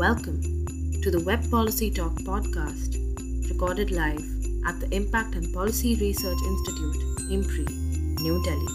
[0.00, 0.40] Welcome
[1.02, 2.96] to the Web Policy Talk podcast,
[3.50, 4.24] recorded live
[4.66, 6.96] at the Impact and Policy Research Institute,
[7.28, 7.66] IMPRI,
[8.22, 8.66] New Delhi.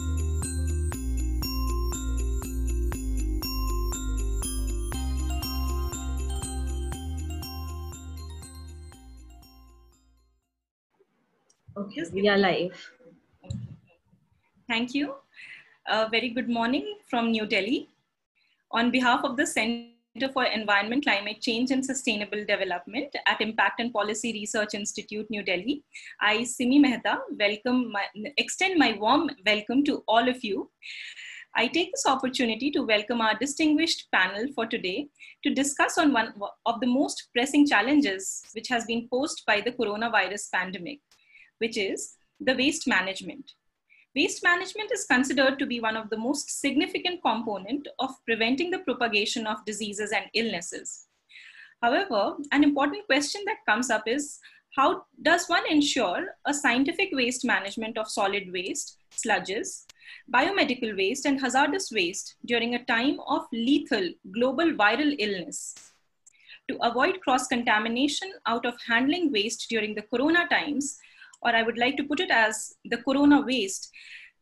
[11.76, 12.92] Okay, we are live.
[14.68, 15.16] Thank you.
[15.88, 17.90] A very good morning from New Delhi.
[18.70, 19.95] On behalf of the Center
[20.34, 25.84] for Environment, Climate Change and Sustainable Development at Impact and Policy Research Institute, New Delhi,
[26.22, 28.06] I, Simi Mehta, welcome my,
[28.38, 30.72] extend my warm welcome to all of you.
[31.54, 35.10] I take this opportunity to welcome our distinguished panel for today
[35.44, 36.34] to discuss on one
[36.66, 41.00] of the most pressing challenges which has been posed by the coronavirus pandemic,
[41.58, 43.52] which is the waste management.
[44.16, 48.80] Waste management is considered to be one of the most significant component of preventing the
[48.80, 51.08] propagation of diseases and illnesses.
[51.84, 54.40] However, an important question that comes up is
[54.78, 59.84] how does one ensure a scientific waste management of solid waste, sludges,
[60.34, 65.76] biomedical waste, and hazardous waste during a time of lethal global viral illness?
[66.70, 71.00] To avoid cross contamination out of handling waste during the corona times,
[71.46, 73.92] or I would like to put it as the corona waste,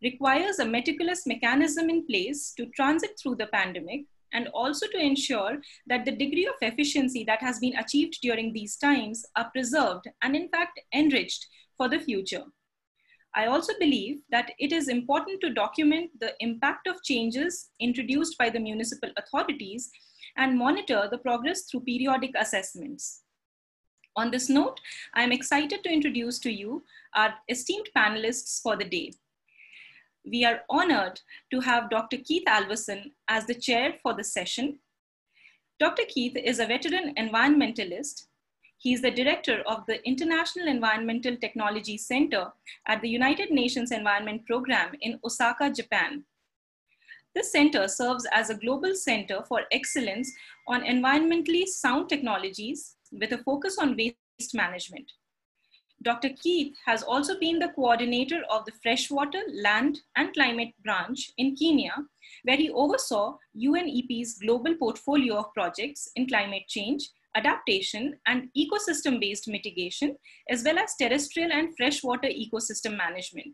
[0.01, 5.57] requires a meticulous mechanism in place to transit through the pandemic and also to ensure
[5.87, 10.35] that the degree of efficiency that has been achieved during these times are preserved and
[10.35, 12.43] in fact enriched for the future.
[13.35, 18.49] I also believe that it is important to document the impact of changes introduced by
[18.49, 19.89] the municipal authorities
[20.37, 23.22] and monitor the progress through periodic assessments.
[24.16, 24.80] On this note,
[25.16, 26.83] I am excited to introduce to you
[27.16, 29.14] our esteemed panelists for the day.
[30.23, 31.20] We are honored
[31.52, 32.17] to have Dr.
[32.17, 34.80] Keith Alverson as the chair for the session.
[35.80, 36.03] Dr.
[36.08, 38.28] Keith is a veteran environmentalist.
[38.78, 42.54] He is the director of the International Environmental Technology Center
[42.86, 46.23] at the United Nations Environment Program in Osaka, Japan.
[47.33, 50.32] This center serves as a global center for excellence
[50.67, 55.11] on environmentally sound technologies with a focus on waste management.
[56.03, 56.29] Dr.
[56.41, 61.93] Keith has also been the coordinator of the Freshwater, Land and Climate Branch in Kenya,
[62.43, 69.47] where he oversaw UNEP's global portfolio of projects in climate change, adaptation, and ecosystem based
[69.47, 70.17] mitigation,
[70.49, 73.53] as well as terrestrial and freshwater ecosystem management.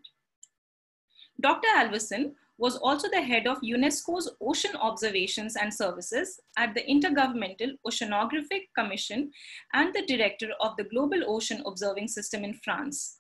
[1.39, 1.67] Dr.
[1.75, 8.63] Alverson was also the head of UNESCO's Ocean Observations and Services at the Intergovernmental Oceanographic
[8.77, 9.31] Commission
[9.73, 13.19] and the director of the Global Ocean Observing System in France.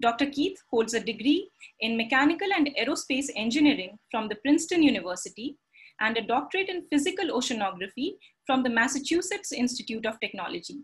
[0.00, 0.26] Dr.
[0.26, 1.48] Keith holds a degree
[1.78, 5.56] in mechanical and aerospace engineering from the Princeton University
[6.00, 8.14] and a doctorate in physical oceanography
[8.44, 10.80] from the Massachusetts Institute of Technology.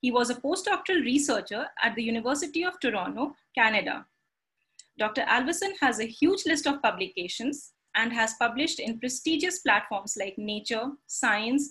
[0.00, 4.06] He was a postdoctoral researcher at the University of Toronto, Canada,
[5.00, 5.22] Dr.
[5.22, 10.90] Alverson has a huge list of publications and has published in prestigious platforms like Nature,
[11.06, 11.70] Science,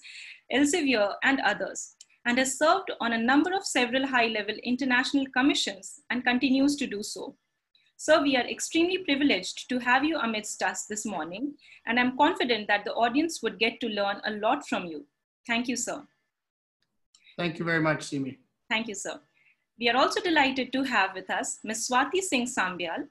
[0.51, 1.95] Elsevier, and others,
[2.25, 7.03] and has served on a number of several high-level international commissions and continues to do
[7.03, 7.37] so.
[7.97, 11.53] So we are extremely privileged to have you amidst us this morning,
[11.85, 15.05] and I'm confident that the audience would get to learn a lot from you.
[15.45, 16.01] Thank you, sir.
[17.37, 18.39] Thank you very much, Simi.
[18.71, 19.19] Thank you, sir.
[19.79, 21.87] We are also delighted to have with us Ms.
[21.87, 23.07] Swati Singh Sambyal,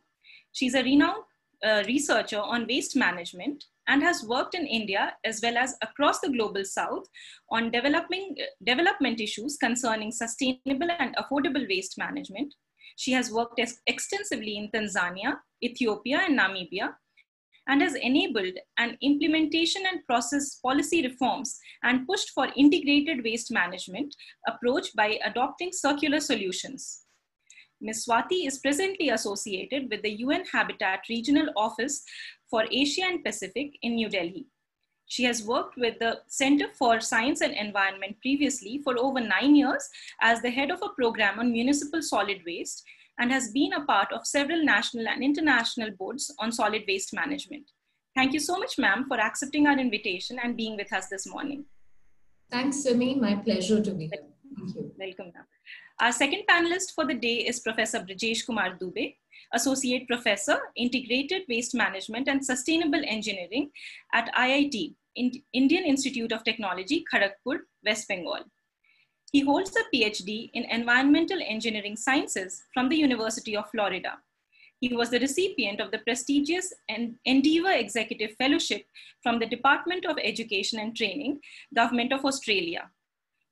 [0.59, 1.23] She's a renowned
[1.65, 6.31] uh, researcher on waste management and has worked in India as well as across the
[6.31, 7.07] global south
[7.53, 12.53] on developing, development issues concerning sustainable and affordable waste management.
[12.97, 16.95] She has worked extensively in Tanzania, Ethiopia, and Namibia,
[17.69, 24.13] and has enabled an implementation and process policy reforms and pushed for integrated waste management
[24.49, 27.05] approach by adopting circular solutions.
[27.81, 28.07] Ms.
[28.07, 32.05] Swati is presently associated with the UN Habitat Regional Office
[32.51, 34.47] for Asia and Pacific in New Delhi.
[35.07, 39.89] She has worked with the Center for Science and Environment previously for over nine years
[40.21, 42.85] as the head of a program on municipal solid waste
[43.19, 47.71] and has been a part of several national and international boards on solid waste management.
[48.15, 51.65] Thank you so much, ma'am, for accepting our invitation and being with us this morning.
[52.51, 53.15] Thanks, Simi.
[53.15, 54.25] My pleasure to be here.
[54.57, 54.93] Thank you.
[54.99, 55.47] Welcome, ma'am.
[56.01, 59.17] Our second panelist for the day is Professor Brajesh Kumar Dubey,
[59.53, 63.73] Associate Professor, Integrated Waste Management and Sustainable Engineering
[64.13, 68.45] at IIT, Indian Institute of Technology, Kharagpur, West Bengal.
[69.33, 74.19] He holds a PhD in Environmental Engineering Sciences from the University of Florida.
[74.81, 76.73] He was the recipient of the prestigious
[77.25, 78.87] Endeavour Executive Fellowship
[79.21, 81.41] from the Department of Education and Training,
[81.75, 82.89] Government of Australia.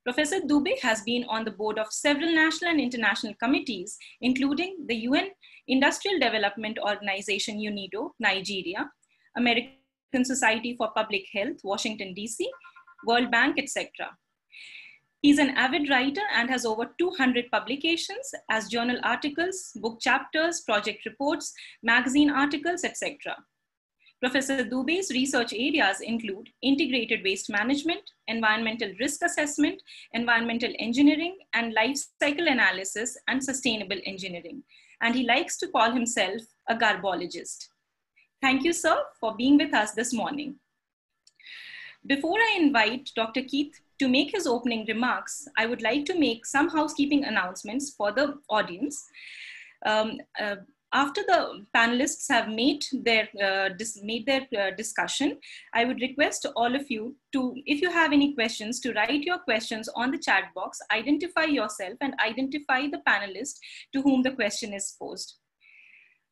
[0.07, 4.95] Professor Dubey has been on the board of several national and international committees, including the
[4.99, 5.31] UN
[5.67, 8.89] Industrial Development Organization UNIDO, Nigeria,
[9.37, 12.47] American Society for Public Health, Washington, DC,
[13.05, 13.89] World Bank, etc.
[15.23, 21.05] He's an avid writer and has over 200 publications as journal articles, book chapters, project
[21.05, 21.53] reports,
[21.83, 23.35] magazine articles, etc.
[24.21, 29.81] Professor Dubey's research areas include integrated waste management, environmental risk assessment,
[30.15, 34.63] environmental engineering, and life cycle analysis and sustainable engineering.
[35.03, 37.69] And he likes to call himself a garbologist.
[38.41, 40.57] Thank you, sir, for being with us this morning.
[42.07, 43.43] Before I invite Dr.
[43.43, 48.13] Keith to make his opening remarks, I would like to make some housekeeping announcements for
[48.13, 49.05] the audience.
[49.85, 50.57] Um, uh,
[50.97, 53.69] after the panelists have made their uh,
[54.03, 55.39] made their uh, discussion,
[55.75, 59.39] I would request all of you to, if you have any questions, to write your
[59.41, 63.57] questions on the chat box, identify yourself and identify the panelist
[63.93, 65.35] to whom the question is posed.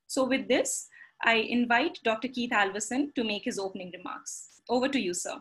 [0.07, 0.89] So with this,
[1.23, 2.29] I invite Dr.
[2.29, 4.63] Keith Alverson to make his opening remarks.
[4.71, 5.37] Over to you, sir.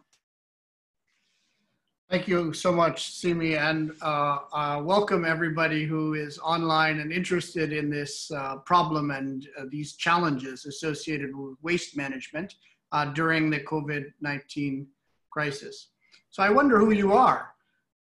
[2.13, 7.73] Thank you so much, Simi, and uh, uh, welcome everybody who is online and interested
[7.73, 12.53] in this uh, problem and uh, these challenges associated with waste management
[12.91, 14.85] uh, during the COVID-19
[15.31, 15.87] crisis.
[16.29, 17.49] So I wonder who you are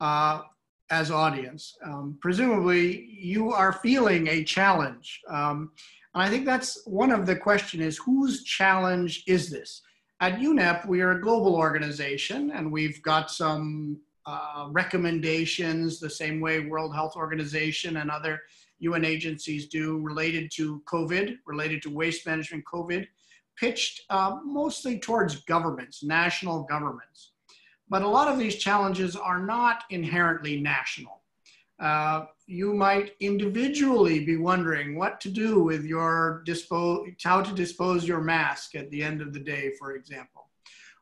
[0.03, 0.43] uh,
[0.91, 1.75] as audience.
[1.83, 5.23] Um, presumably you are feeling a challenge.
[5.31, 5.71] Um,
[6.15, 9.81] and I think that's one of the question is whose challenge is this?
[10.23, 16.41] At UNEP, we are a global organization and we've got some uh, recommendations the same
[16.41, 18.41] way World Health Organization and other
[18.79, 23.05] UN agencies do related to COVID, related to waste management COVID,
[23.59, 27.33] pitched uh, mostly towards governments, national governments.
[27.89, 31.22] But a lot of these challenges are not inherently national.
[31.83, 38.07] Uh, you might individually be wondering what to do with your dispose, how to dispose
[38.07, 40.49] your mask at the end of the day, for example.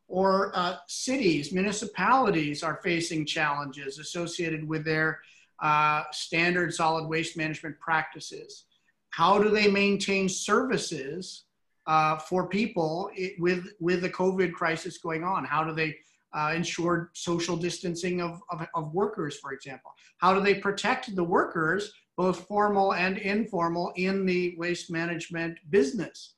[0.08, 5.20] Or uh, cities, municipalities are facing challenges associated with their
[5.60, 8.64] uh, standard solid waste management practices.
[9.10, 11.44] How do they maintain services
[11.86, 15.44] uh, for people with, with the COVID crisis going on?
[15.44, 15.98] How do they
[16.32, 19.90] uh, ensure social distancing of, of, of, workers, for example?
[20.18, 26.34] How do they protect the workers, both formal and informal, in the waste management business?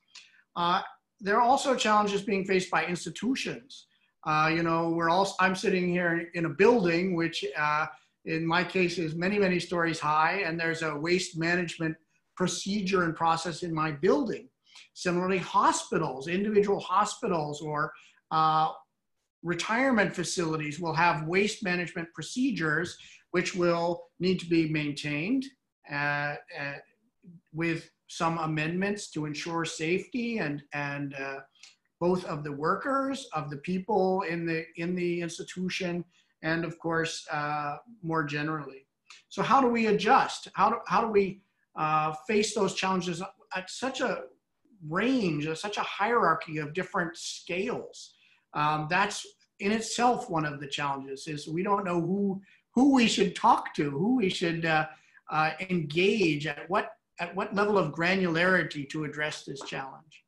[0.55, 0.81] Uh,
[1.19, 3.87] there are also challenges being faced by institutions.
[4.25, 7.85] Uh, you know, we're all, I'm sitting here in a building, which uh,
[8.25, 11.95] in my case is many, many stories high, and there's a waste management
[12.35, 14.47] procedure and process in my building.
[14.93, 17.91] Similarly, hospitals, individual hospitals or
[18.31, 18.69] uh,
[19.43, 22.97] retirement facilities will have waste management procedures
[23.31, 25.45] which will need to be maintained
[25.91, 26.77] uh, uh,
[27.51, 31.39] with some amendments to ensure safety and, and uh,
[31.99, 36.05] both of the workers, of the people in the, in the institution,
[36.43, 38.85] and of course, uh, more generally.
[39.29, 40.47] So how do we adjust?
[40.53, 41.41] How do, how do we
[41.75, 43.21] uh, face those challenges
[43.55, 44.23] at such a
[44.87, 48.12] range, such a hierarchy of different scales?
[48.53, 49.25] Um, that's
[49.59, 52.41] in itself one of the challenges is we don't know who
[52.75, 54.87] who we should talk to, who we should uh,
[55.31, 60.23] uh, engage at what at what level of granularity to address this challenge.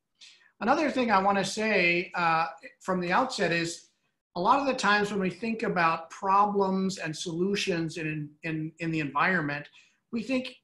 [0.62, 2.48] Another thing I want to say uh,
[2.82, 3.90] from the outset is
[4.36, 8.92] a lot of the times when we think about problems and solutions in, in, in
[8.92, 9.68] the environment,
[10.12, 10.56] we think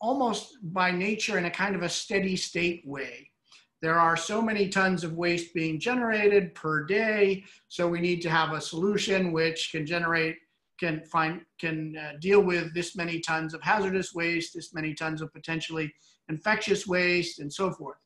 [0.00, 3.30] almost by nature in a kind of a steady state way.
[3.80, 8.30] There are so many tons of waste being generated per day, so we need to
[8.30, 10.36] have a solution which can generate,
[10.80, 15.22] can find, can uh, deal with this many tons of hazardous waste, this many tons
[15.22, 15.92] of potentially
[16.28, 17.98] infectious waste, and so forth.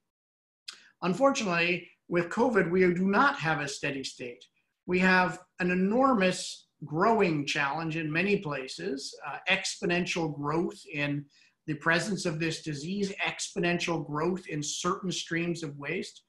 [1.00, 4.44] Unfortunately, with COVID, we do not have a steady state.
[4.86, 11.24] We have an enormous growing challenge in many places, uh, exponential growth in
[11.66, 16.22] the presence of this disease, exponential growth in certain streams of waste.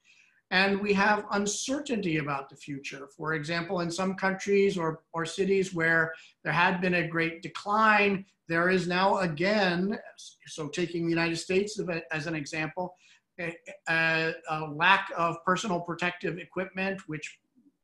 [0.52, 3.08] And we have uncertainty about the future.
[3.18, 6.14] For example, in some countries or, or cities where
[6.44, 9.98] there had been a great decline, there is now again,
[10.46, 11.80] so taking the United States
[12.12, 12.96] as an example,
[13.40, 13.56] a,
[13.90, 17.40] a, a lack of personal protective equipment, which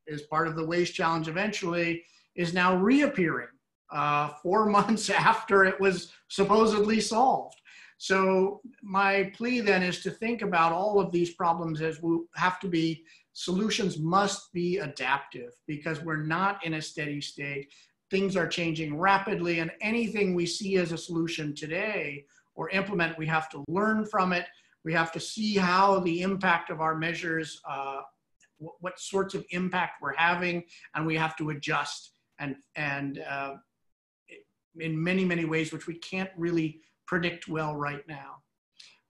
[0.05, 2.03] is part of the waste challenge eventually,
[2.35, 3.47] is now reappearing
[3.91, 7.55] uh, four months after it was supposedly solved.
[7.97, 12.59] So my plea then is to think about all of these problems as we have
[12.61, 13.03] to be
[13.33, 17.71] solutions must be adaptive because we're not in a steady state.
[18.09, 23.27] Things are changing rapidly, and anything we see as a solution today or implement, we
[23.27, 24.45] have to learn from it.
[24.83, 28.01] We have to see how the impact of our measures, uh,
[28.57, 30.63] what sorts of impact we're having,
[30.95, 33.55] and we have to adjust and and uh,
[34.79, 38.35] in many many ways, which we can't really predict well right now.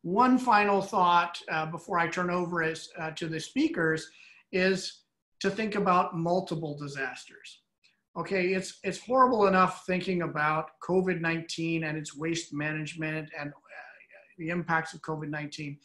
[0.01, 4.09] One final thought uh, before I turn over uh, to the speakers
[4.51, 5.01] is
[5.41, 7.61] to think about multiple disasters.
[8.17, 13.53] Okay, it's, it's horrible enough thinking about COVID-19 and its waste management and uh,
[14.37, 15.77] the impacts of COVID-19.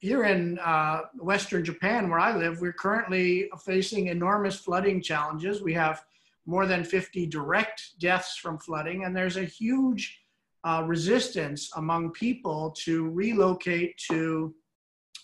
[0.00, 5.62] Here in uh, Western Japan, where I live, we're currently facing enormous flooding challenges.
[5.62, 6.04] We have
[6.48, 10.18] more than 50 direct deaths from flooding, and there's a huge
[10.64, 14.54] uh, resistance among people to relocate to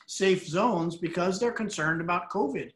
[0.06, 2.70] safe zones because they're concerned about COVID.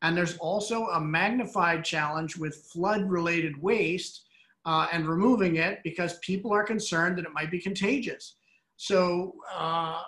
[0.00, 4.24] And there's also a magnified challenge with flood related waste
[4.64, 8.36] uh, and removing it because people are concerned that it might be contagious.
[8.78, 10.00] So uh,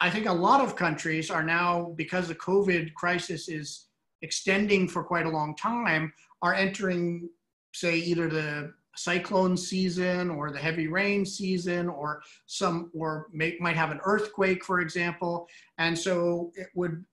[0.00, 3.86] I think a lot of countries are now, because the COVID crisis is
[4.20, 6.12] extending for quite a long time,
[6.44, 7.30] are entering,
[7.72, 13.76] say, either the cyclone season or the heavy rain season or some or may, might
[13.76, 15.48] have an earthquake for example.
[15.78, 17.04] And so it would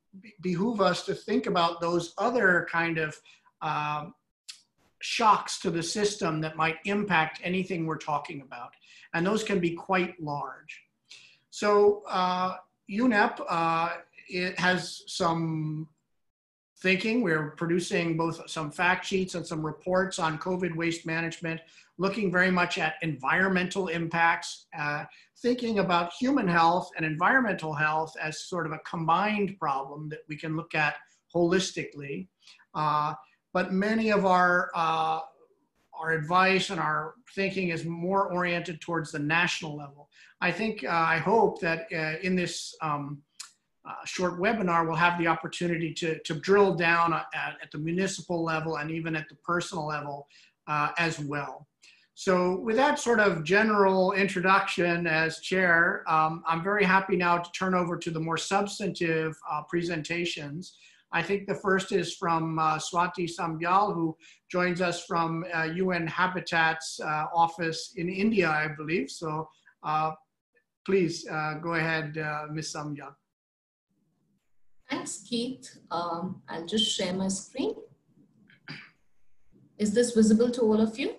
[0.41, 3.17] behoove us to think about those other kind of
[3.61, 4.07] uh,
[4.99, 8.71] shocks to the system that might impact anything we're talking about.
[9.13, 10.83] And those can be quite large.
[11.51, 12.57] So uh,
[12.91, 13.89] UNEP uh,
[14.27, 15.87] it has some
[16.81, 17.21] thinking.
[17.21, 21.61] We're producing both some fact sheets and some reports on COVID waste management,
[21.97, 25.05] looking very much at environmental impacts, uh,
[25.41, 30.35] thinking about human health and environmental health as sort of a combined problem that we
[30.35, 30.95] can look at
[31.33, 32.27] holistically.
[32.73, 33.13] Uh,
[33.53, 35.19] but many of our uh,
[36.01, 40.09] our advice and our thinking is more oriented towards the national level.
[40.41, 43.21] I think, uh, I hope that uh, in this um,
[43.83, 48.43] uh, short webinar, we'll have the opportunity to, to drill down at, at the municipal
[48.43, 50.27] level and even at the personal level
[50.67, 51.67] uh, as well.
[52.13, 57.51] So with that sort of general introduction as chair, um, I'm very happy now to
[57.53, 60.77] turn over to the more substantive uh, presentations.
[61.13, 64.15] I think the first is from uh, Swati Sambyal, who
[64.51, 69.09] joins us from UN uh, Habitat's uh, office in India, I believe.
[69.09, 69.49] So
[70.85, 72.15] please go ahead,
[72.51, 72.73] Ms.
[72.75, 73.15] Sambyal.
[74.91, 75.79] Thanks, Keith.
[75.89, 77.75] Um, I'll just share my screen.
[79.77, 81.15] Is this visible to all of you?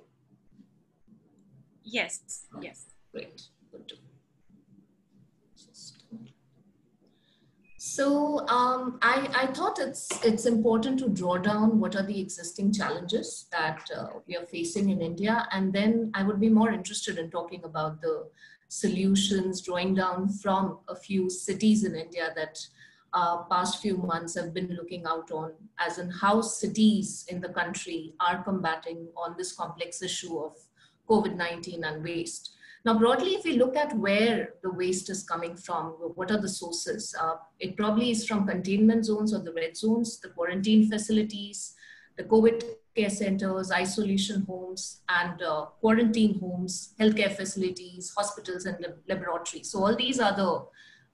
[1.83, 2.87] Yes, yes.
[3.13, 3.43] Great.
[3.73, 3.95] Good.
[7.79, 12.73] So um, I, I thought it's it's important to draw down what are the existing
[12.73, 17.19] challenges that uh, we are facing in India, and then I would be more interested
[17.19, 18.29] in talking about the
[18.69, 22.59] solutions, drawing down from a few cities in India that
[23.15, 27.49] uh, past few months have been looking out on, as in how cities in the
[27.49, 30.57] country are combating on this complex issue of
[31.09, 32.55] COVID-19 and waste.
[32.85, 36.49] Now, broadly, if we look at where the waste is coming from, what are the
[36.49, 37.15] sources?
[37.21, 41.75] Uh, it probably is from containment zones or the red zones, the quarantine facilities,
[42.17, 42.65] the COVID
[42.97, 49.71] care centers, isolation homes, and uh, quarantine homes, healthcare facilities, hospitals, and lab laboratories.
[49.71, 50.67] So all these are the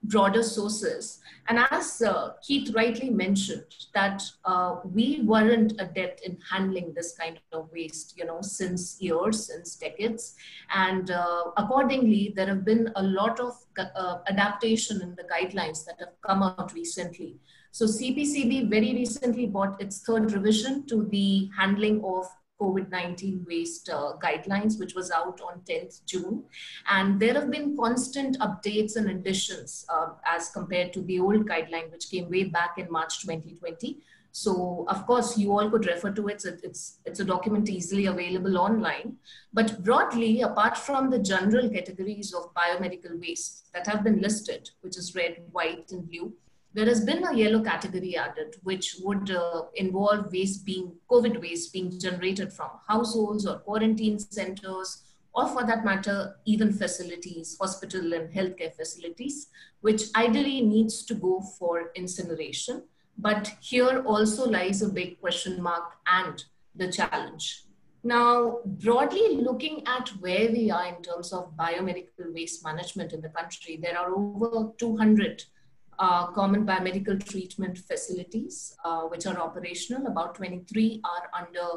[0.03, 1.19] broader sources.
[1.47, 3.63] And as uh, Keith rightly mentioned,
[3.93, 9.47] that uh, we weren't adept in handling this kind of waste, you know, since years,
[9.47, 10.35] since decades.
[10.73, 15.95] And uh, accordingly, there have been a lot of uh, adaptation in the guidelines that
[15.99, 17.37] have come out recently.
[17.71, 22.25] So CPCB very recently brought its third revision to the handling of
[22.59, 26.43] COVID-19 waste uh, guidelines, which was out on 10th June.
[26.87, 31.91] And there have been constant updates and additions uh, as compared to the old guideline,
[31.91, 33.99] which came way back in March 2020.
[34.31, 36.45] So of course, you all could refer to it.
[36.45, 39.17] It's, it's a document easily available online.
[39.53, 44.97] But broadly, apart from the general categories of biomedical waste that have been listed, which
[44.97, 46.33] is red, white, and blue,
[46.73, 51.73] there has been a yellow category added, which would uh, involve waste being COVID waste
[51.73, 58.31] being generated from households or quarantine centers, or for that matter, even facilities, hospital and
[58.31, 59.47] healthcare facilities,
[59.81, 62.83] which ideally needs to go for incineration.
[63.17, 66.43] But here also lies a big question mark and
[66.75, 67.63] the challenge.
[68.03, 73.29] Now, broadly looking at where we are in terms of biomedical waste management in the
[73.29, 75.43] country, there are over 200
[75.99, 80.07] uh, common biomedical treatment facilities uh, which are operational.
[80.07, 81.67] About 23 are under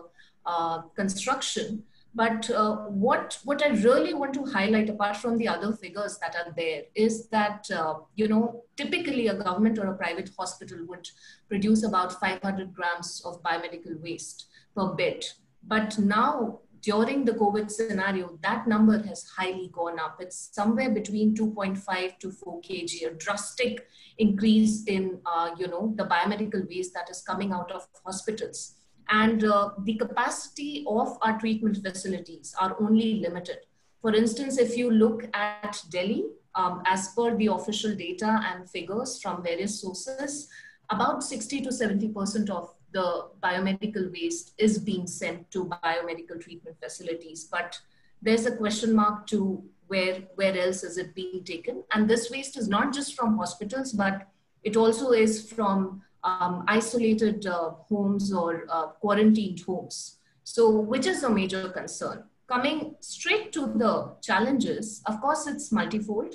[0.46, 1.82] uh, construction.
[2.14, 6.36] But uh, what, what I really want to highlight, apart from the other figures that
[6.36, 11.08] are there, is that, uh, you know, typically a government or a private hospital would
[11.48, 15.24] produce about 500 grams of biomedical waste per bed.
[15.66, 20.16] But now, during the COVID scenario, that number has highly gone up.
[20.20, 23.86] It's somewhere between 2.5 to 4 kg, a drastic
[24.18, 28.74] increase in, uh, you know, the biomedical waste that is coming out of hospitals
[29.12, 33.58] and uh, the capacity of our treatment facilities are only limited.
[34.00, 36.24] For instance, if you look at Delhi,
[36.54, 40.48] um, as per the official data and figures from various sources,
[40.90, 47.44] about 60 to 70% of the biomedical waste is being sent to biomedical treatment facilities.
[47.44, 47.78] But
[48.20, 51.82] there's a question mark to where, where else is it being taken?
[51.92, 54.28] And this waste is not just from hospitals, but
[54.62, 60.18] it also is from um, isolated uh, homes or uh, quarantined homes.
[60.44, 62.24] So, which is a major concern.
[62.48, 66.34] Coming straight to the challenges, of course, it's multifold.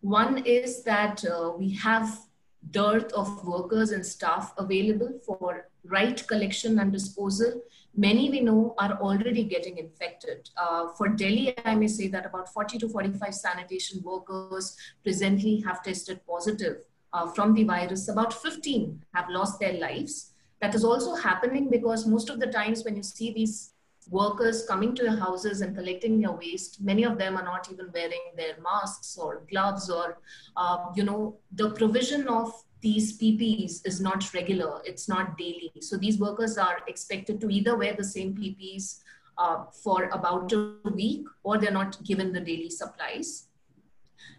[0.00, 2.25] One is that uh, we have
[2.70, 7.62] dearth of workers and staff available for right collection and disposal.
[7.96, 10.50] Many we know are already getting infected.
[10.56, 15.82] Uh, for Delhi, I may say that about 40 to 45 sanitation workers presently have
[15.82, 16.78] tested positive
[17.12, 20.32] uh, from the virus, about 15 have lost their lives.
[20.60, 23.72] That is also happening because most of the times when you see these
[24.10, 27.90] workers coming to your houses and collecting your waste, many of them are not even
[27.92, 30.18] wearing their masks or gloves or,
[30.56, 35.72] uh, you know, the provision of these PPEs is not regular, it's not daily.
[35.80, 39.00] So these workers are expected to either wear the same PPEs
[39.38, 43.48] uh, for about a week or they're not given the daily supplies.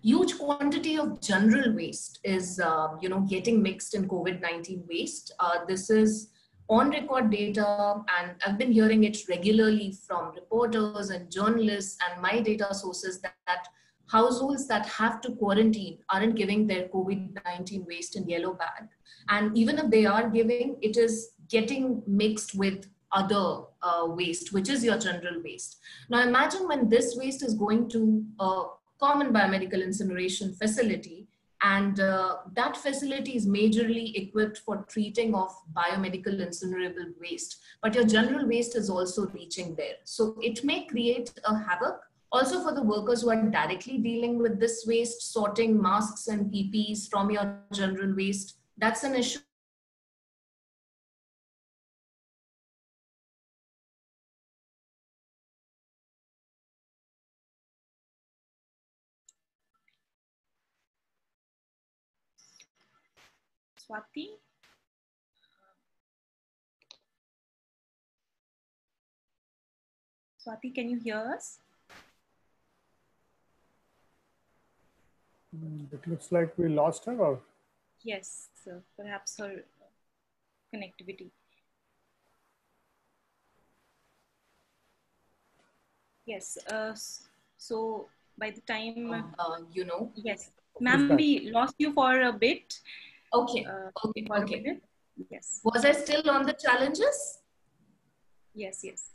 [0.04, 5.34] Huge quantity of general waste is uh, you know getting mixed in covid-19 waste.
[5.40, 6.30] Uh, this is
[6.70, 12.40] on record data and i've been hearing it regularly from reporters and journalists and my
[12.40, 13.68] data sources that, that
[14.12, 18.88] households that have to quarantine aren't giving their covid-19 waste in yellow bag
[19.30, 24.70] and even if they are giving it is getting mixed with other uh, waste, which
[24.70, 25.80] is your general waste.
[26.10, 28.66] Now imagine when this waste is going to a
[29.00, 31.17] common biomedical incineration facility.
[31.62, 37.58] And uh, that facility is majorly equipped for treating of biomedical incinerable waste.
[37.82, 39.96] But your general waste is also reaching there.
[40.04, 42.00] So it may create a havoc
[42.32, 47.10] also for the workers who are directly dealing with this waste, sorting masks and PPEs
[47.10, 48.58] from your general waste.
[48.78, 49.40] That's an issue
[63.88, 64.28] Swati.
[70.46, 71.60] Swati, can you hear us?
[75.56, 77.40] Mm, it looks like we lost her or?
[78.04, 79.64] Yes, so perhaps her
[80.74, 81.32] connectivity.
[86.26, 86.94] Yes, uh,
[87.58, 90.12] so by the time, uh, you know.
[90.16, 92.80] Yes, ma'am, we lost you for a bit.
[93.34, 93.66] Okay.
[93.66, 94.26] Uh, okay.
[94.32, 94.80] Okay.
[95.30, 95.62] Yes.
[95.64, 97.40] Was I still on the challenges?
[98.54, 98.82] Yes.
[98.84, 99.12] Yes.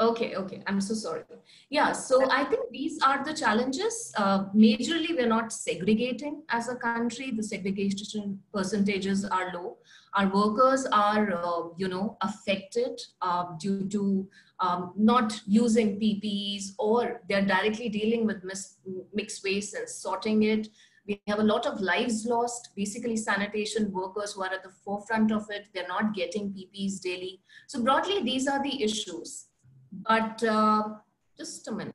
[0.00, 0.60] Okay, okay.
[0.66, 1.22] I'm so sorry.
[1.70, 4.12] Yeah, so I think these are the challenges.
[4.16, 7.30] Uh, majorly, we're not segregating as a country.
[7.30, 9.76] The segregation percentages are low.
[10.14, 17.20] Our workers are, uh, you know, affected uh, due to um, not using PPEs or
[17.28, 18.78] they're directly dealing with mis-
[19.12, 20.68] mixed waste and sorting it.
[21.06, 25.32] We have a lot of lives lost, basically sanitation workers who are at the forefront
[25.32, 25.66] of it.
[25.74, 27.40] They're not getting PPEs daily.
[27.66, 29.46] So broadly, these are the issues.
[29.92, 30.94] But uh,
[31.36, 31.94] just a minute.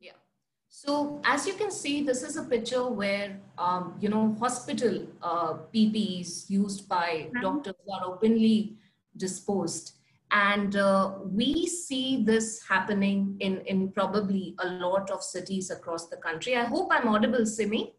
[0.00, 0.18] Yeah.
[0.68, 5.54] So as you can see, this is a picture where, um, you know, hospital uh,
[5.72, 8.76] PPEs used by doctors are openly
[9.16, 9.97] disposed.
[10.30, 16.16] And uh, we see this happening in, in probably a lot of cities across the
[16.18, 16.56] country.
[16.56, 17.94] I hope I'm audible, Simi.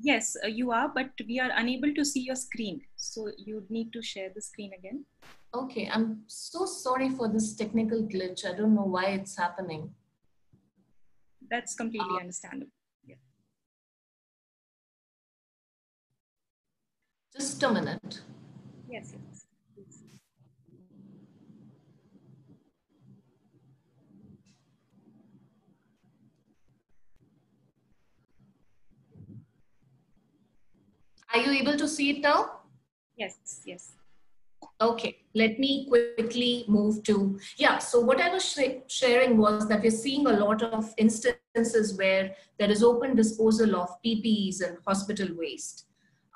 [0.00, 2.80] Yes, uh, you are, but we are unable to see your screen.
[2.96, 5.04] So you need to share the screen again.
[5.54, 8.44] Okay, I'm so sorry for this technical glitch.
[8.44, 9.90] I don't know why it's happening.
[11.48, 12.72] That's completely uh, understandable.
[13.06, 13.14] Yeah.
[17.34, 18.20] Just a minute.
[18.90, 19.25] Yes, yes.
[31.32, 32.60] Are you able to see it now?
[33.16, 33.92] Yes, yes.
[34.80, 38.58] Okay, let me quickly move to, yeah, so what I was sh
[38.88, 43.88] sharing was that we're seeing a lot of instances where there is open disposal of
[44.04, 45.86] PPEs and hospital waste.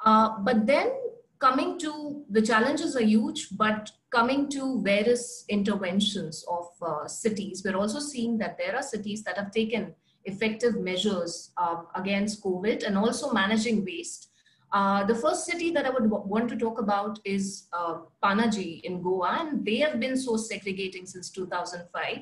[0.05, 0.91] Uh, but then
[1.39, 7.77] coming to, the challenges are huge, but coming to various interventions of uh, cities, we're
[7.77, 12.97] also seeing that there are cities that have taken effective measures uh, against COVID and
[12.97, 14.30] also managing waste.
[14.73, 19.03] Uh, the first city that I would want to talk about is uh, Panaji in
[19.03, 22.19] Goa, and they have been so segregating since 2005.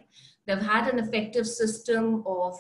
[0.47, 2.59] They've had an effective system of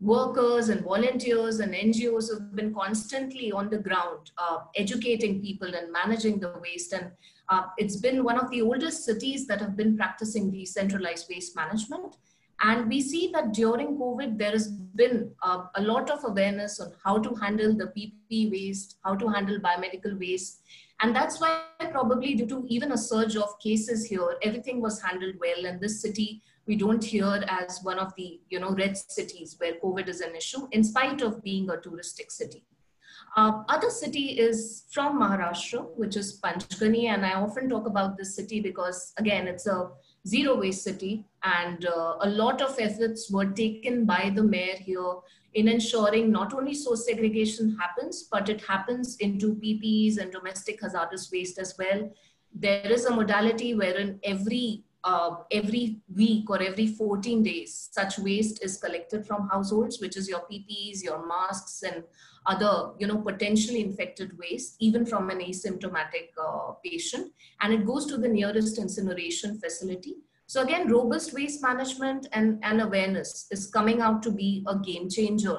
[0.00, 5.92] workers and volunteers and NGOs have been constantly on the ground, uh, educating people and
[5.92, 6.92] managing the waste.
[6.92, 7.10] And
[7.48, 12.16] uh, it's been one of the oldest cities that have been practicing decentralized waste management.
[12.60, 16.92] And we see that during COVID, there has been uh, a lot of awareness on
[17.04, 20.62] how to handle the PP waste, how to handle biomedical waste.
[21.00, 25.36] And that's why probably due to even a surge of cases here, everything was handled
[25.40, 25.66] well.
[25.66, 29.74] And this city, we don't hear as one of the you know red cities where
[29.74, 32.64] COVID is an issue, in spite of being a touristic city.
[33.36, 37.04] Uh, other city is from Maharashtra, which is Panchgani.
[37.04, 39.90] And I often talk about this city because, again, it's a
[40.28, 41.24] zero waste city.
[41.42, 45.14] And uh, a lot of efforts were taken by the mayor here
[45.54, 51.30] in ensuring not only source segregation happens, but it happens into PPEs and domestic hazardous
[51.32, 52.10] waste as well.
[52.54, 58.62] There is a modality wherein every uh, every week or every 14 days, such waste
[58.64, 62.02] is collected from households, which is your PPEs, your masks, and
[62.48, 68.06] other, you know, potentially infected waste, even from an asymptomatic uh, patient, and it goes
[68.06, 70.16] to the nearest incineration facility.
[70.46, 75.10] So again, robust waste management and, and awareness is coming out to be a game
[75.10, 75.58] changer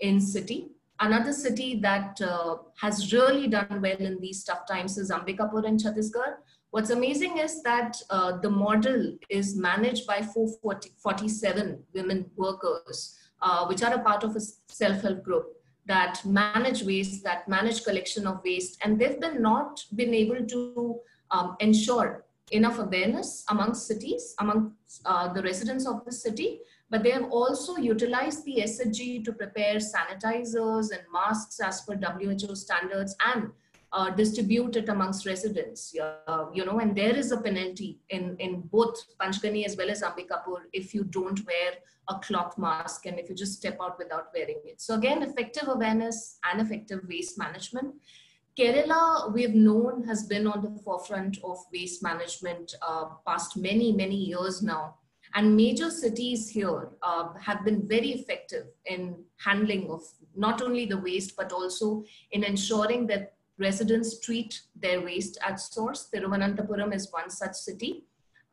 [0.00, 0.68] in city.
[1.00, 5.76] Another city that uh, has really done well in these tough times is Ambikapur in
[5.76, 6.36] Chhattisgarh.
[6.70, 13.82] What's amazing is that uh, the model is managed by 447 women workers, uh, which
[13.82, 15.44] are a part of a self-help group
[15.86, 21.00] that manage waste, that manage collection of waste, and they've been not been able to
[21.30, 24.72] um, ensure enough awareness amongst cities, among
[25.04, 29.76] uh, the residents of the city, but they have also utilized the SHG to prepare
[29.76, 33.50] sanitizers and masks as per WHO standards and
[33.92, 38.60] uh, distribute it amongst residents, uh, you know, and there is a penalty in, in
[38.60, 41.72] both Panchgani as well as Ambikapur if you don't wear
[42.12, 44.80] a cloth mask and if you just step out without wearing it.
[44.80, 47.94] So again, effective awareness and effective waste management.
[48.58, 54.16] Kerala, we've known, has been on the forefront of waste management uh, past many, many
[54.16, 54.96] years now.
[55.34, 60.02] And major cities here uh, have been very effective in handling of
[60.36, 66.10] not only the waste, but also in ensuring that residents treat their waste at source.
[66.14, 68.04] Thiruvananthapuram is one such city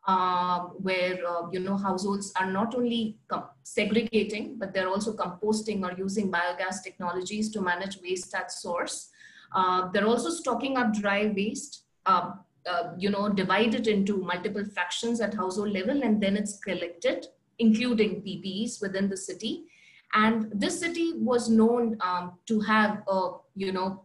[0.07, 3.17] uh, where uh, you know households are not only
[3.63, 9.09] segregating, but they're also composting or using biogas technologies to manage waste at source.
[9.53, 15.21] Uh, they're also stocking up dry waste, um, uh, you know, divided into multiple fractions
[15.21, 19.65] at household level, and then it's collected, including PPEs within the city.
[20.13, 24.03] And this city was known um, to have a, you know,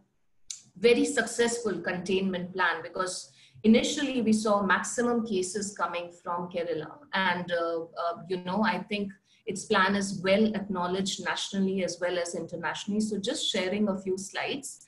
[0.77, 3.31] very successful containment plan because
[3.65, 6.91] initially we saw maximum cases coming from Kerala.
[7.13, 9.11] And, uh, uh, you know, I think
[9.47, 13.01] its plan is well acknowledged nationally as well as internationally.
[13.01, 14.85] So just sharing a few slides.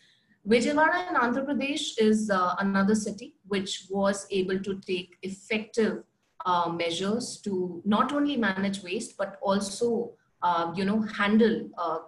[0.48, 6.04] Vijayawada in Andhra Pradesh is uh, another city which was able to take effective
[6.46, 10.14] uh, measures to not only manage waste, but also,
[10.44, 12.00] uh, you know, handle uh,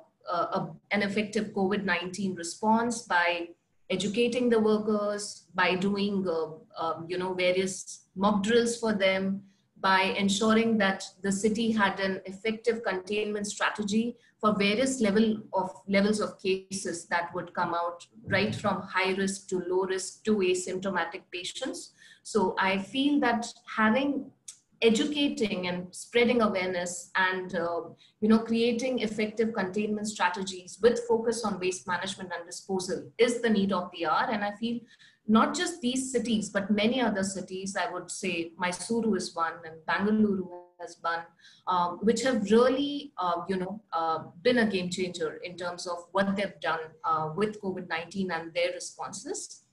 [0.92, 3.50] an effective COVID-19 response by
[3.90, 6.48] educating the workers, by doing uh,
[6.78, 9.44] um, you know various mock drills for them,
[9.80, 16.22] by ensuring that the city had an effective containment strategy for various level of levels
[16.22, 21.24] of cases that would come out right from high risk to low risk to asymptomatic
[21.32, 21.94] patients.
[22.24, 24.32] So I feel that having
[24.82, 27.82] educating and spreading awareness and uh,
[28.22, 33.50] you know creating effective containment strategies with focus on waste management and disposal is the
[33.50, 34.28] need of the hour.
[34.32, 34.80] And i feel
[35.28, 39.86] not just these cities but many other cities i would say mysuru is one and
[39.86, 41.24] bangalore has one
[41.68, 46.06] um, which have really uh, you know uh, been a game changer in terms of
[46.12, 49.64] what they've done uh, with covid-19 and their responses.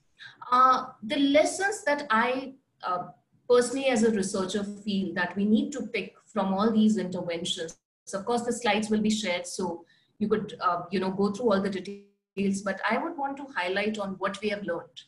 [0.50, 3.04] Uh, the lessons that i uh,
[3.48, 7.76] personally as a researcher feel that we need to pick from all these interventions.
[8.04, 9.84] So of course the slides will be shared so
[10.18, 13.46] you could uh, you know go through all the details but I would want to
[13.54, 15.00] highlight on what we have learned.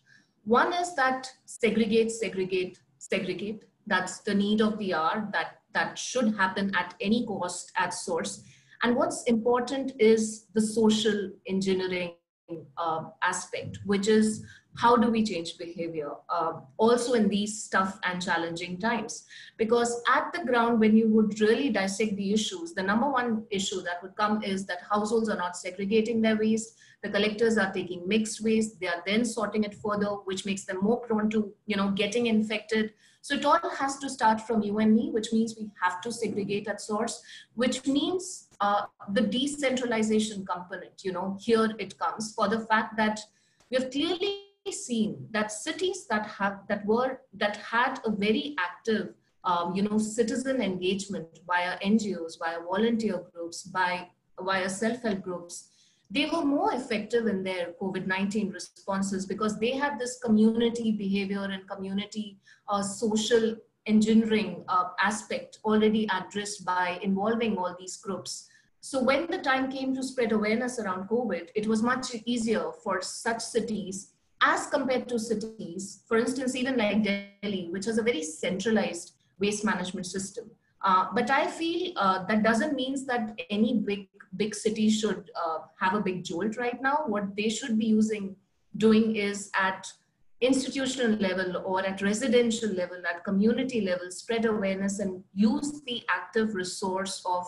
[0.44, 3.64] One is that segregate, segregate, segregate.
[3.86, 8.42] That's the need of the hour that, that should happen at any cost at source.
[8.82, 12.12] And what's important is the social engineering
[12.78, 14.44] uh, aspect, which is
[14.78, 19.24] how do we change behavior uh, also in these tough and challenging times?
[19.56, 23.82] Because at the ground when you would really dissect the issues the number one issue
[23.82, 28.06] that would come is that households are not segregating their waste the collectors are taking
[28.06, 31.76] mixed waste they are then sorting it further which makes them more prone to you
[31.76, 32.92] know getting infected.
[33.20, 36.12] So it all has to start from you and me which means we have to
[36.12, 37.20] segregate at source
[37.54, 43.18] which means uh, the decentralization component you know here it comes for the fact that
[43.70, 49.14] we have clearly seen that cities that have that were that had a very active
[49.44, 54.08] um, you know citizen engagement via ngos via volunteer groups by
[54.40, 55.68] via self-help groups
[56.10, 61.68] they were more effective in their covid-19 responses because they had this community behavior and
[61.68, 63.56] community uh, social
[63.88, 68.48] engineering uh, aspect already addressed by involving all these groups.
[68.80, 73.02] So when the time came to spread awareness around covid it was much easier for
[73.02, 78.22] such cities as compared to cities, for instance, even like Delhi, which has a very
[78.22, 80.50] centralized waste management system.
[80.82, 85.58] Uh, but I feel uh, that doesn't mean that any big big city should uh,
[85.80, 87.04] have a big jolt right now.
[87.06, 88.36] What they should be using
[88.76, 89.90] doing is at
[90.40, 96.54] institutional level or at residential level, at community level, spread awareness and use the active
[96.54, 97.46] resource of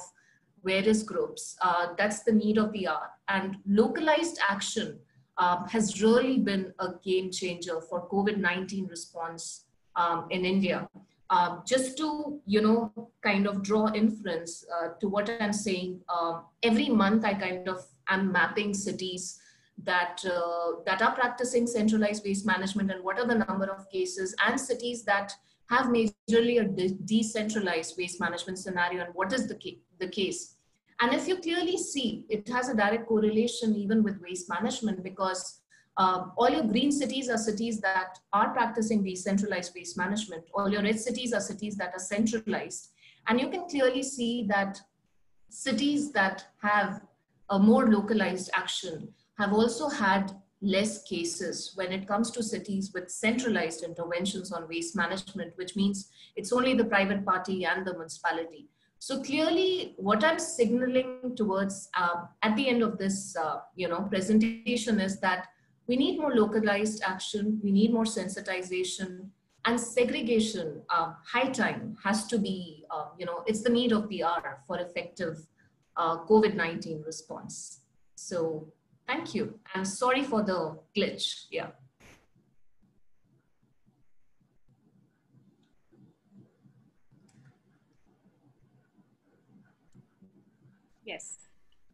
[0.65, 1.57] various groups.
[1.63, 3.11] Uh, that's the need of the hour.
[3.29, 4.99] And localized action
[5.41, 9.65] um, has really been a game changer for COVID-19 response
[9.97, 10.89] um, in India.
[11.31, 16.43] Um, just to, you know, kind of draw inference uh, to what I'm saying, um,
[16.63, 19.41] every month I kind of am mapping cities
[19.83, 24.35] that, uh, that are practicing centralized waste management and what are the number of cases
[24.47, 25.33] and cities that
[25.71, 30.57] have majorly a de decentralized waste management scenario and what is the, ca the case.
[31.01, 35.61] And if you clearly see, it has a direct correlation even with waste management because
[35.97, 40.45] um, all your green cities are cities that are practicing decentralized waste management.
[40.55, 42.91] All your red cities are cities that are centralized.
[43.27, 44.81] And you can clearly see that
[45.49, 47.03] cities that have
[47.51, 49.09] a more localized action
[49.39, 50.33] have also had
[50.63, 56.11] less cases when it comes to cities with centralized interventions on waste management, which means
[56.37, 58.69] it's only the private party and the municipality.
[59.03, 64.03] So clearly, what I'm signaling towards uh, at the end of this, uh, you know,
[64.03, 65.49] presentation is that
[65.87, 69.31] we need more localized action, we need more sensitization,
[69.65, 70.83] and segregation.
[70.91, 74.63] Uh, high time has to be, uh, you know, it's the need of the hour
[74.67, 75.39] for effective
[75.97, 77.81] uh, COVID-19 response.
[78.17, 78.71] So
[79.09, 79.59] thank you.
[79.75, 81.47] I'm sorry for the glitch.
[81.51, 81.69] Yeah.
[91.11, 91.25] Yes.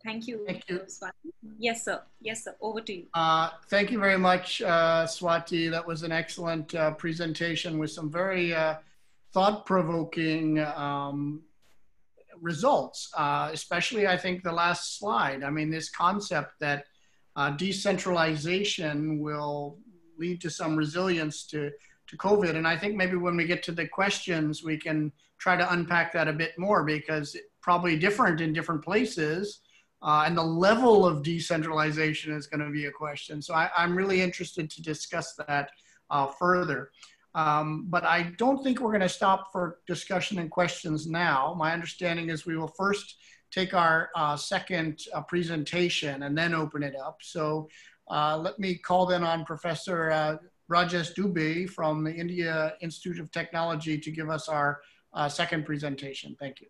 [0.04, 0.44] Thank you.
[0.46, 0.80] Thank you.
[0.96, 1.30] Swati.
[1.58, 1.98] Yes, sir.
[2.20, 2.54] Yes, sir.
[2.60, 3.06] Over to you.
[3.14, 5.70] Uh, thank you very much, uh, Swati.
[5.70, 8.74] That was an excellent uh, presentation with some very uh,
[9.32, 11.42] thought-provoking um,
[12.40, 15.42] results, uh, especially I think the last slide.
[15.42, 16.84] I mean, this concept that
[17.34, 19.78] uh, decentralization will
[20.18, 21.60] lead to some resilience to,
[22.08, 22.54] to COVID.
[22.58, 26.12] And I think maybe when we get to the questions, we can try to unpack
[26.12, 29.60] that a bit more because probably different in different places.
[30.00, 33.42] Uh, and the level of decentralization is going to be a question.
[33.42, 35.70] So I, am really interested to discuss that
[36.08, 36.90] uh, further.
[37.34, 41.56] Um, but I don't think we're going to stop for discussion and questions now.
[41.58, 43.16] My understanding is we will first
[43.50, 47.18] take our uh, second uh, presentation and then open it up.
[47.20, 47.68] So
[48.08, 50.36] uh, let me call then on Professor uh,
[50.70, 54.80] Rajesh Dubey from the India Institute of Technology to give us our
[55.28, 56.36] second presentation.
[56.38, 56.68] Thank you.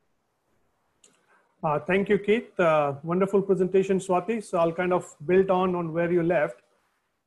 [1.62, 2.58] Uh, thank you, Keith.
[2.60, 4.44] Uh, wonderful presentation, Swati.
[4.44, 6.60] So I'll kind of build on on where you left.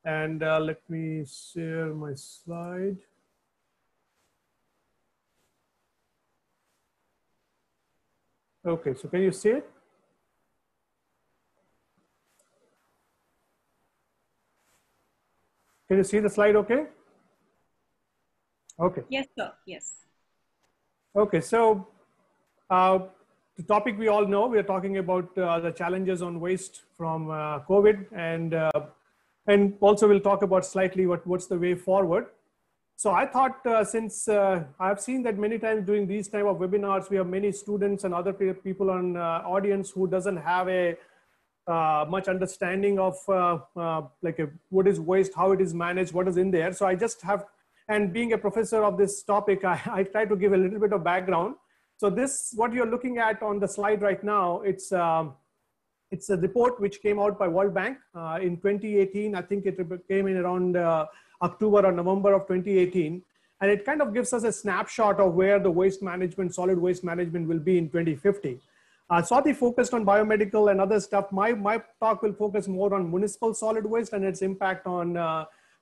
[0.06, 2.98] And uh, let me share my slide.
[8.66, 9.70] Okay, so can you see it?
[15.88, 16.86] Can you see the slide okay?
[18.80, 19.02] Okay.
[19.10, 19.52] Yes, sir.
[19.66, 19.94] Yes.
[21.16, 21.88] Okay, so
[22.70, 23.00] uh,
[23.60, 27.30] the topic we all know, we are talking about uh, the challenges on waste from
[27.30, 28.72] uh, COVID and, uh,
[29.48, 32.28] and also we'll talk about slightly what, what's the way forward.
[32.96, 36.56] So I thought uh, since uh, I've seen that many times during these type of
[36.58, 40.96] webinars, we have many students and other people on uh, audience who doesn't have a,
[42.08, 43.16] much understanding of
[44.24, 46.72] like a, what is waste, how it is managed, what is in there.
[46.72, 47.46] So I just have,
[47.90, 50.94] and being a professor of this topic, I, I try to give a little bit
[50.94, 51.56] of background.
[52.00, 55.34] So this, what you're looking at on the slide right now, it's, um,
[56.12, 59.36] it's a report which came out by World Bank uh, in 2018.
[59.36, 61.08] I think it came in around uh,
[61.42, 63.22] October or November of 2018.
[63.60, 67.04] And it kind of gives us a snapshot of where the waste management, solid waste
[67.04, 68.62] management will be in 2050.
[69.10, 71.30] Uh, Swati focused on biomedical and other stuff.
[71.34, 75.18] My, my talk will focus more on municipal solid waste and its impact on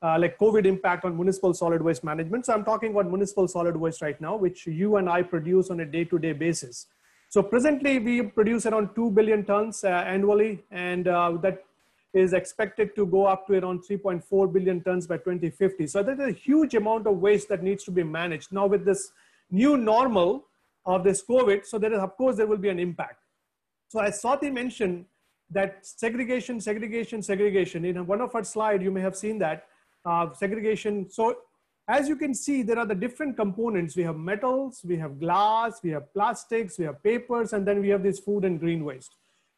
[0.01, 2.45] uh, like COVID impact on municipal solid waste management.
[2.45, 5.79] So I'm talking about municipal solid waste right now, which you and I produce on
[5.79, 6.87] a day-to-day -day basis.
[7.29, 11.57] So presently we produce around 2 billion tons uh, annually and uh, that
[12.13, 15.87] is expected to go up to around 3.4 billion tons by 2050.
[15.87, 18.49] So there's a huge amount of waste that needs to be managed.
[18.59, 19.01] Now with this
[19.61, 20.29] new normal,
[20.87, 21.65] of this COVID.
[21.65, 23.19] So there is, of course, there will be an impact.
[23.89, 25.05] So as Swati mentioned,
[25.51, 27.85] that segregation, segregation, segregation.
[27.85, 29.67] In one of our slide, you may have seen that
[30.07, 31.09] uh, segregation.
[31.09, 31.35] So
[31.87, 33.95] as you can see, there are the different components.
[33.95, 37.89] We have metals, we have glass, we have plastics, we have papers, and then we
[37.89, 39.15] have this food and green waste.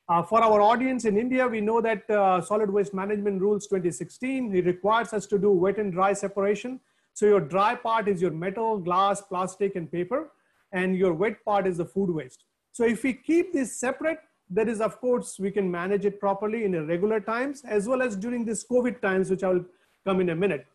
[0.07, 4.55] Uh, for our audience in India, we know that uh, Solid Waste Management Rules 2016,
[4.55, 6.79] it requires us to do wet and dry separation.
[7.13, 10.31] So your dry part is your metal, glass, plastic, and paper
[10.71, 12.45] and your wet part is the food waste.
[12.71, 16.65] So if we keep this separate, there is of course, we can manage it properly
[16.65, 19.65] in regular times as well as during this COVID times, which I will
[20.09, 20.65] come in a minute.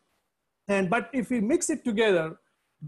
[0.67, 2.37] And, but if we mix it together,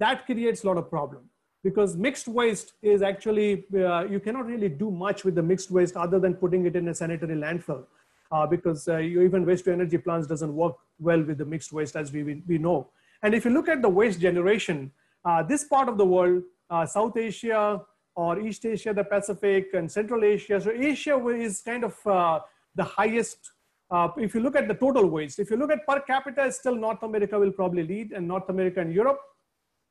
[0.04, 1.24] that creates a lot of problem
[1.64, 5.96] because mixed waste is actually, uh, you cannot really do much with the mixed waste
[6.06, 7.84] other than putting it in a sanitary landfill.
[8.30, 11.72] Uh, because uh, you, even waste to energy plants doesn't work well with the mixed
[11.72, 12.80] waste as we, we, we know.
[13.24, 14.92] And if you look at the waste generation,
[15.24, 17.82] uh, this part of the world uh, South Asia
[18.16, 20.60] or East Asia, the Pacific, and Central Asia.
[20.60, 22.40] So Asia is kind of uh,
[22.76, 23.52] the highest.
[23.90, 26.76] Uh, if you look at the total waste, if you look at per capita, still
[26.76, 29.20] North America will probably lead, and North America and Europe.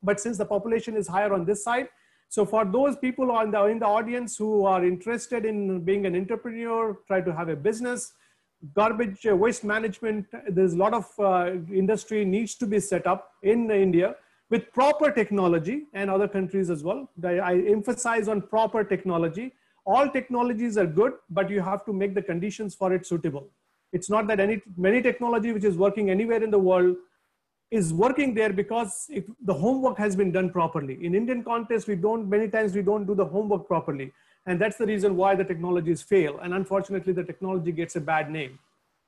[0.03, 1.89] But since the population is higher on this side,
[2.29, 6.15] so for those people in the, in the audience who are interested in being an
[6.15, 8.13] entrepreneur, try to have a business,
[8.73, 13.31] garbage uh, waste management, there's a lot of uh, industry needs to be set up
[13.43, 14.15] in India
[14.49, 17.09] with proper technology and other countries as well.
[17.23, 19.53] I emphasize on proper technology.
[19.85, 23.49] All technologies are good, but you have to make the conditions for it suitable.
[23.93, 26.95] It's not that any many technology which is working anywhere in the world
[27.71, 29.09] is working there because
[29.43, 31.03] the homework has been done properly.
[31.05, 34.13] In Indian context, we don't many times we don't do the homework properly,
[34.45, 36.39] and that's the reason why the technologies fail.
[36.39, 38.59] And unfortunately, the technology gets a bad name.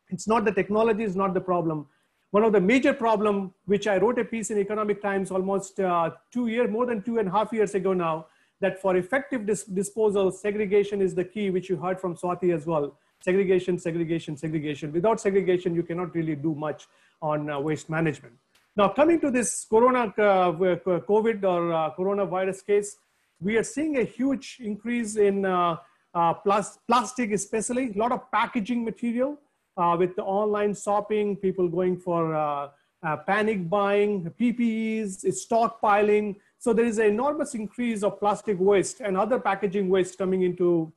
[0.09, 1.87] It's not the technology is not the problem
[2.31, 6.11] one of the major problem, which I wrote a piece in Economic Times almost uh,
[6.31, 8.27] two years, more than two and a half years ago now,
[8.61, 12.65] that for effective dis disposal, segregation is the key, which you heard from Swati as
[12.67, 12.97] well.
[13.21, 14.91] Segregation, segregation, segregation.
[14.93, 16.87] Without segregation, you cannot really do much
[17.21, 18.33] on uh, waste management.
[18.75, 22.97] Now, coming to this corona, uh, uh COVID or uh, coronavirus case,
[23.41, 28.83] we are seeing a huge increase in uh, plas plastic, especially a lot of packaging
[28.83, 29.37] material
[29.77, 32.69] uh, with the online shopping, people going for uh,
[33.01, 36.35] uh, panic buying, PPEs, stockpiling.
[36.57, 40.91] So there is an enormous increase of plastic waste and other packaging waste coming into,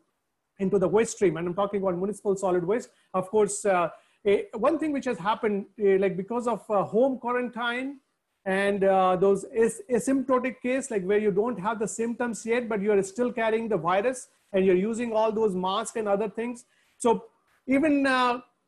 [0.62, 1.37] into the waste stream.
[1.37, 2.88] And I'm talking about municipal solid waste.
[3.12, 3.88] Of course, uh,
[4.27, 7.98] a, one thing which has happened, uh, like because of uh, home quarantine
[8.44, 8.83] and
[9.20, 13.33] those as asymptotic case, like where you don't have the symptoms yet, but you're still
[13.33, 16.64] carrying the virus and you're using all those masks and other things.
[16.98, 17.27] So
[17.68, 18.03] even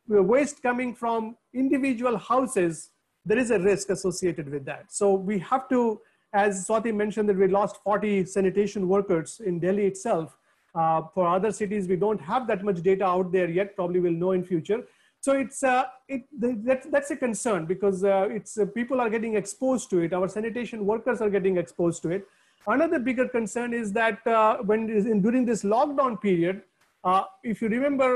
[0.07, 2.91] waste coming from individual houses,
[3.25, 4.93] there is a risk associated with that.
[4.93, 6.01] So we have to,
[6.33, 10.37] as Swati mentioned, that we lost 40 sanitation workers in Delhi itself.
[10.75, 13.77] Uh, for other cities, we don't have that much data out there yet.
[13.77, 14.83] Probably will know in future.
[15.21, 19.37] So it's uh, it that, that's a concern because uh, it's uh, people are getting
[19.37, 20.13] exposed to it.
[20.13, 22.27] Our sanitation workers are getting exposed to it.
[22.67, 26.63] Another bigger concern is that uh, when in, during this lockdown period,
[27.05, 28.09] uh, if you remember,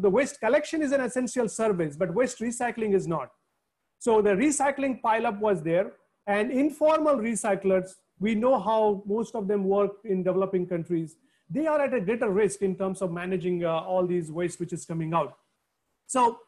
[0.00, 3.30] the waste collection is an essential service, but waste recycling is not.
[3.98, 5.92] So the recycling pileup was there,
[6.26, 11.16] and informal recyclers, we know how most of them work in developing countries.
[11.52, 14.72] They are at a greater risk in terms of managing uh, all these waste which
[14.72, 15.36] is coming out.
[16.06, 16.38] So,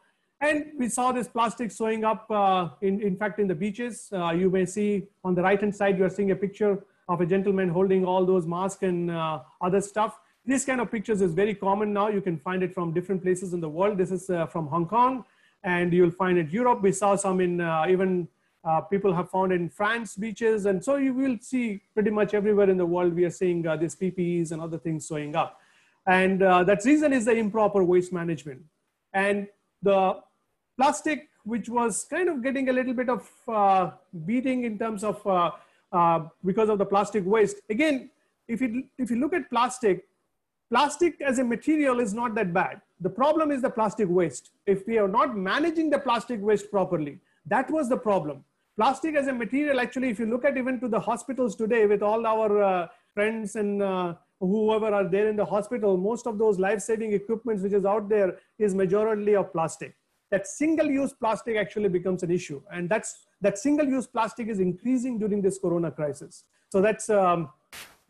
[0.41, 4.09] and we saw this plastic showing up, uh, in, in fact, in the beaches.
[4.11, 7.69] Uh, you may see on the right-hand side, you're seeing a picture of a gentleman
[7.69, 10.19] holding all those masks and uh, other stuff.
[10.43, 12.07] This kind of pictures is very common now.
[12.09, 13.97] You can find it from different places in the world.
[13.97, 15.23] This is uh, from Hong Kong,
[15.63, 16.81] and you'll find it Europe.
[16.81, 18.27] We saw some in uh, even
[18.65, 20.65] uh, people have found in France beaches.
[20.65, 23.75] And so you will see pretty much everywhere in the world, we are seeing uh,
[23.75, 25.59] these PPEs and other things showing up.
[26.07, 28.63] And uh, that reason is the improper waste management.
[29.13, 29.47] And
[29.81, 30.19] the
[30.77, 33.91] plastic, which was kind of getting a little bit of uh,
[34.25, 35.25] beating in terms of
[35.91, 37.57] uh, because of the plastic waste.
[37.69, 38.09] Again,
[38.47, 40.05] if you, if you look at plastic,
[40.69, 42.81] plastic as a material is not that bad.
[42.99, 44.51] The problem is the plastic waste.
[44.65, 48.43] If we are not managing the plastic waste properly, that was the problem.
[48.77, 52.03] Plastic as a material, actually, if you look at even to the hospitals today with
[52.03, 56.59] all our uh, friends and uh, whoever are there in the hospital, most of those
[56.59, 59.95] life-saving equipments which is out there is majority of plastic.
[60.29, 62.61] That single-use plastic actually becomes an issue.
[62.69, 66.43] And that's that single-use plastic is increasing during this corona crisis.
[66.69, 67.49] So that's um,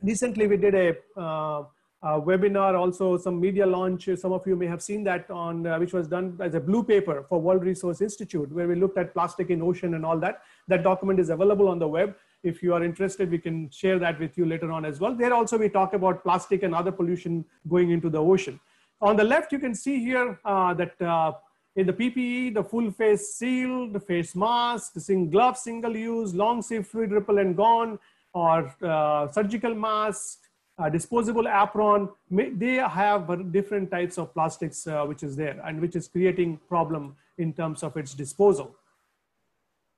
[0.02, 1.64] recently we did a uh,
[2.04, 4.10] uh, webinar, also some media launch.
[4.16, 6.84] Some of you may have seen that on, uh, which was done as a blue
[6.84, 10.42] paper for World Resource Institute, where we looked at plastic in ocean and all that.
[10.68, 12.16] That document is available on the web.
[12.44, 15.16] If you are interested, we can share that with you later on as well.
[15.16, 18.60] There also we talk about plastic and other pollution going into the ocean.
[19.02, 21.34] On the left, you can see here uh, that uh,
[21.76, 26.34] in the PPE, the full face seal, the face mask, the sing gloves, single use,
[26.34, 28.00] long sleeve fluid repellent gone,
[28.34, 30.40] or uh, surgical mask,
[30.78, 35.96] uh, disposable apron, they have different types of plastics uh, which is there and which
[35.96, 38.76] is creating problem in terms of its disposal.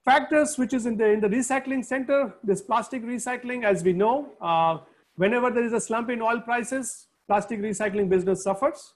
[0.05, 4.31] Factors which is in the, in the recycling center, this plastic recycling, as we know,
[4.39, 4.77] uh,
[5.15, 8.93] whenever there is a slump in oil prices, plastic recycling business suffers.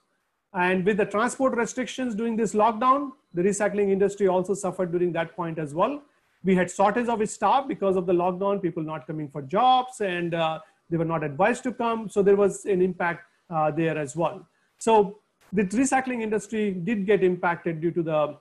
[0.54, 5.34] And with the transport restrictions during this lockdown, the recycling industry also suffered during that
[5.34, 6.02] point as well.
[6.44, 10.34] We had shortage of staff because of the lockdown, people not coming for jobs and
[10.34, 10.60] uh,
[10.92, 12.08] they were not advised to come.
[12.08, 14.46] So there was an impact uh, there as well.
[14.78, 15.18] So
[15.52, 18.36] the recycling industry did get impacted due to the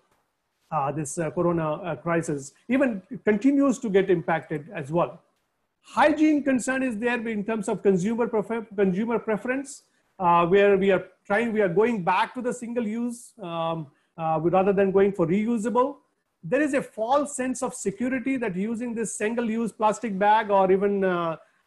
[0.72, 5.22] uh, this uh, corona uh, crisis, even continues to get impacted as well.
[5.82, 9.84] Hygiene concern is there in terms of consumer, prefer consumer preference,
[10.20, 13.88] uh, where we are trying, we are going back to the single use um,
[14.18, 15.98] uh, rather than going for reusable.
[16.42, 20.72] There is a false sense of security that using this single use plastic bag or
[20.72, 21.04] even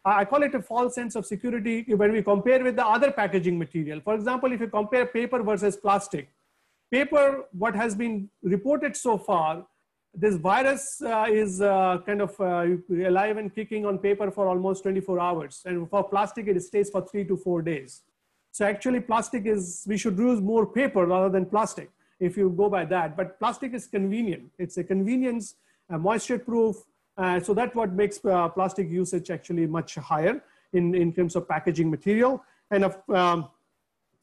[0.05, 3.57] I call it a false sense of security when we compare with the other packaging
[3.57, 3.99] material.
[4.01, 6.29] For example, if you compare paper versus plastic,
[6.91, 9.65] paper, what has been reported so far,
[10.13, 12.67] this virus uh, is uh, kind of uh,
[13.07, 15.61] alive and kicking on paper for almost 24 hours.
[15.65, 18.03] And for plastic, it stays for three to four days.
[18.51, 21.89] So actually plastic is, we should use more paper rather than plastic
[22.19, 23.17] if you go by that.
[23.17, 24.51] But plastic is convenient.
[24.59, 25.55] It's a convenience,
[25.89, 26.77] moisture proof,
[27.17, 30.43] uh, so that's what makes uh, plastic usage actually much higher
[30.73, 32.43] in, in terms of packaging material.
[32.71, 33.47] And, of, um,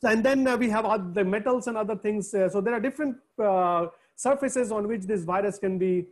[0.02, 2.34] and then uh, we have the metals and other things.
[2.34, 3.86] Uh, so there are different uh,
[4.16, 6.06] surfaces on which this virus can be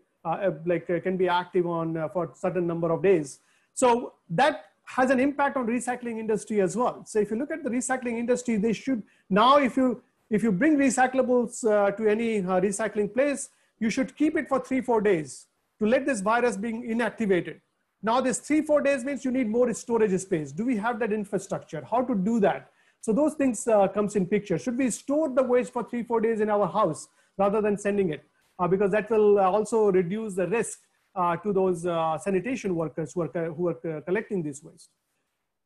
[0.67, 3.41] like can be active on for certain number of days.
[3.73, 7.07] So that has an impact on recycling industry as well.
[7.07, 10.53] So if you look at the recycling industry, they should now if you if you
[10.53, 15.47] bring recyclables to any recycling place, you should keep it for three four days
[15.81, 17.61] to let this virus being inactivated.
[18.03, 20.53] Now this three, four days means you need more storage space.
[20.53, 21.87] Do we have that infrastructure?
[21.91, 22.71] How to do that?
[23.01, 24.59] So those things uh, comes in picture.
[24.59, 27.09] Should we store the waste for three, four days in our house
[27.39, 28.23] rather than sending it?
[28.59, 30.81] Uh, because that will uh, also reduce the risk
[31.15, 34.91] uh, to those uh, sanitation workers who are, who are collecting this waste.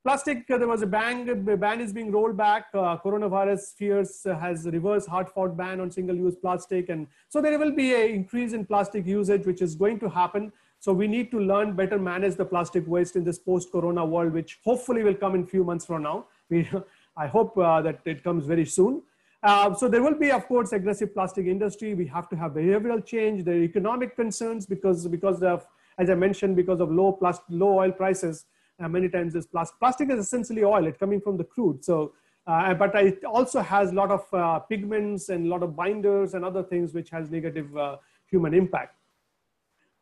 [0.04, 2.66] Plastic, uh, there was a ban, the ban is being rolled back.
[2.74, 6.90] Uh, coronavirus fears uh, has reversed hard fought ban on single use plastic.
[6.90, 10.52] And so there will be an increase in plastic usage, which is going to happen.
[10.78, 14.34] So we need to learn better manage the plastic waste in this post corona world,
[14.34, 16.26] which hopefully will come in few months from now.
[16.50, 16.68] We,
[17.16, 19.00] I hope uh, that it comes very soon.
[19.42, 21.94] Uh, so there will be, of course, aggressive plastic industry.
[21.94, 23.44] We have to have behavioral change.
[23.44, 27.78] There are economic concerns because, because of, as I mentioned, because of low, plastic, low
[27.78, 28.44] oil prices,
[28.82, 29.78] uh, many times this plastic.
[29.78, 31.84] Plastic is essentially oil, it's coming from the crude.
[31.84, 32.12] So,
[32.46, 36.34] uh, but it also has a lot of uh, pigments and a lot of binders
[36.34, 37.96] and other things which has negative uh,
[38.30, 38.96] human impact.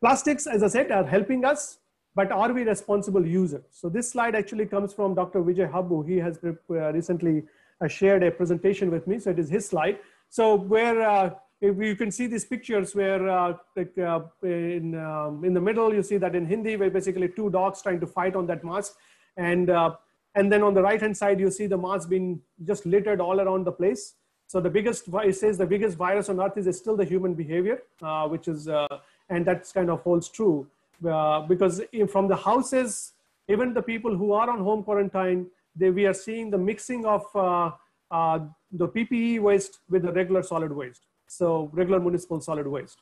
[0.00, 1.78] Plastics, as I said, are helping us,
[2.14, 3.64] but are we responsible users?
[3.70, 5.40] So this slide actually comes from Dr.
[5.40, 6.08] Vijay Habbu.
[6.08, 7.44] He has uh, recently
[7.80, 9.18] uh, shared a presentation with me.
[9.18, 9.98] So it is his slide.
[10.28, 15.54] So where if you can see these pictures where uh, like uh, in, um, in
[15.54, 18.46] the middle, you see that in Hindi, where basically two dogs trying to fight on
[18.48, 18.94] that mask.
[19.36, 19.94] And, uh,
[20.34, 23.40] and then on the right hand side, you see the mask being just littered all
[23.40, 24.14] around the place.
[24.48, 27.82] So the biggest, it says the biggest virus on earth is still the human behavior,
[28.02, 28.88] uh, which is, uh,
[29.30, 30.66] and that's kind of holds true.
[31.08, 33.12] Uh, because from the houses,
[33.48, 35.46] even the people who are on home quarantine,
[35.76, 41.02] they, we are seeing the mixing of the PPE waste with the regular solid waste
[41.36, 42.98] so regular municipal solid waste.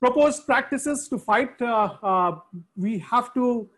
[0.00, 2.38] Proposed practices to fight, uh, uh,
[2.76, 3.68] we have to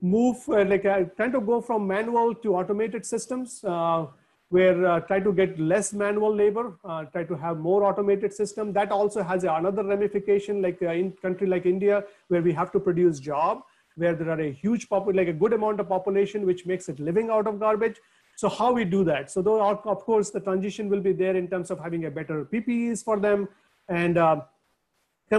[0.00, 3.62] move, uh, like uh, trying to go from manual to automated systems.
[3.64, 4.06] Uh,
[4.52, 8.70] where uh, try to get less manual labor, uh, try to have more automated system.
[8.70, 13.18] That also has another ramification, like in country like India, where we have to produce
[13.18, 13.62] job,
[13.96, 17.30] where there are a huge like a good amount of population, which makes it living
[17.30, 17.96] out of garbage.
[18.36, 19.30] So how we do that?
[19.30, 22.44] So though, of course, the transition will be there in terms of having a better
[22.44, 23.48] PPEs for them
[23.88, 24.40] and uh,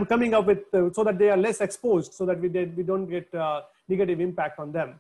[0.08, 2.84] coming up with, uh, so that they are less exposed, so that we, did, we
[2.84, 5.00] don't get uh, negative impact on them.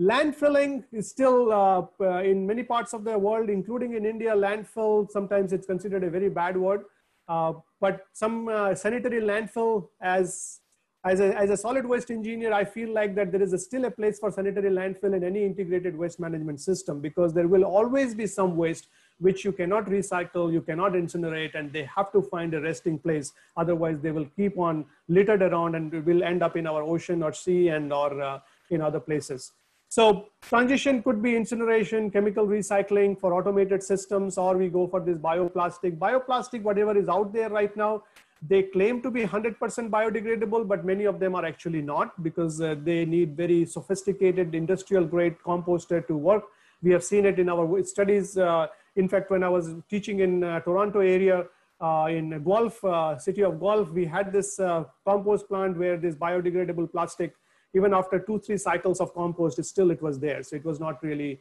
[0.00, 5.10] Landfilling is still uh, uh, in many parts of the world, including in India, landfill,
[5.10, 6.84] sometimes it's considered a very bad word.
[7.28, 10.60] Uh, but some sanitary landfill as,
[11.04, 13.84] as a, as a solid waste engineer, I feel like that there is a still
[13.86, 18.14] a place for sanitary landfill in any integrated waste management system because there will always
[18.14, 18.86] be some waste
[19.18, 23.32] which you cannot recycle, you cannot incinerate, and they have to find a resting place.
[23.56, 27.32] Otherwise, they will keep on littered around and will end up in our ocean or
[27.32, 28.38] sea and or uh,
[28.70, 29.52] in other places.
[29.88, 35.18] So transition could be incineration, chemical recycling for automated systems, or we go for this
[35.18, 35.98] bioplastic.
[35.98, 38.04] Bioplastic, whatever is out there right now,
[38.46, 39.56] they claim to be 100%
[39.88, 45.04] biodegradable, but many of them are actually not because uh, they need very sophisticated industrial
[45.04, 46.44] grade composter to work.
[46.82, 48.36] We have seen it in our studies.
[48.36, 48.66] Uh,
[48.96, 51.46] in fact, when I was teaching in uh, Toronto area,
[51.80, 56.16] uh, in Guelph, uh, city of Guelph, we had this uh, compost plant where this
[56.16, 57.34] biodegradable plastic
[57.74, 60.42] even after two, three cycles of compost, it still it was there.
[60.42, 61.40] So it was not really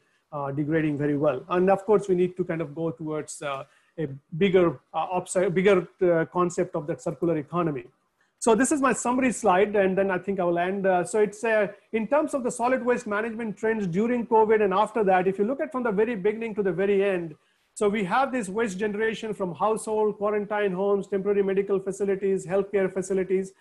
[0.56, 1.44] degrading very well.
[1.50, 3.44] And of course, we need to kind of go towards
[4.04, 7.86] a bigger, uh, upside, bigger uh, concept of that circular economy.
[8.40, 10.88] So this is my summary slide, and then I think I will end.
[10.88, 14.74] Uh, so it's uh, in terms of the solid waste management trends during COVID and
[14.74, 17.36] after that, if you look at from the very beginning to the very end,
[17.74, 23.54] so we have this waste generation from household, quarantine homes, temporary medical facilities, healthcare facilities.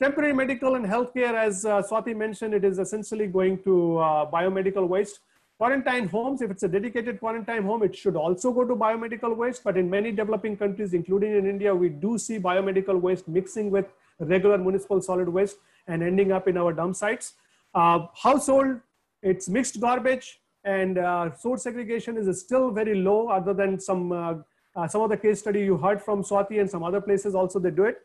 [0.00, 4.86] Temporary medical and healthcare, as uh, Swati mentioned, it is essentially going to uh, biomedical
[4.88, 5.20] waste.
[5.62, 9.62] Quarantine homes, if it's a dedicated quarantine home, it should also go to biomedical waste.
[9.62, 13.86] But in many developing countries, including in India, we do see biomedical waste mixing with
[14.18, 17.34] regular municipal solid waste and ending up in our dump sites.
[17.76, 18.80] Uh, household,
[19.22, 24.34] it's mixed garbage and uh, source segregation is still very low other than some, uh,
[24.74, 27.60] uh, some of the case study you heard from Swati and some other places also
[27.60, 27.98] they do it.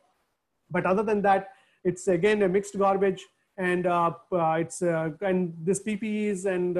[0.70, 1.50] But other than that,
[1.84, 3.26] it's again a mixed garbage,
[3.58, 6.78] and uh, uh, it's and this PPEs and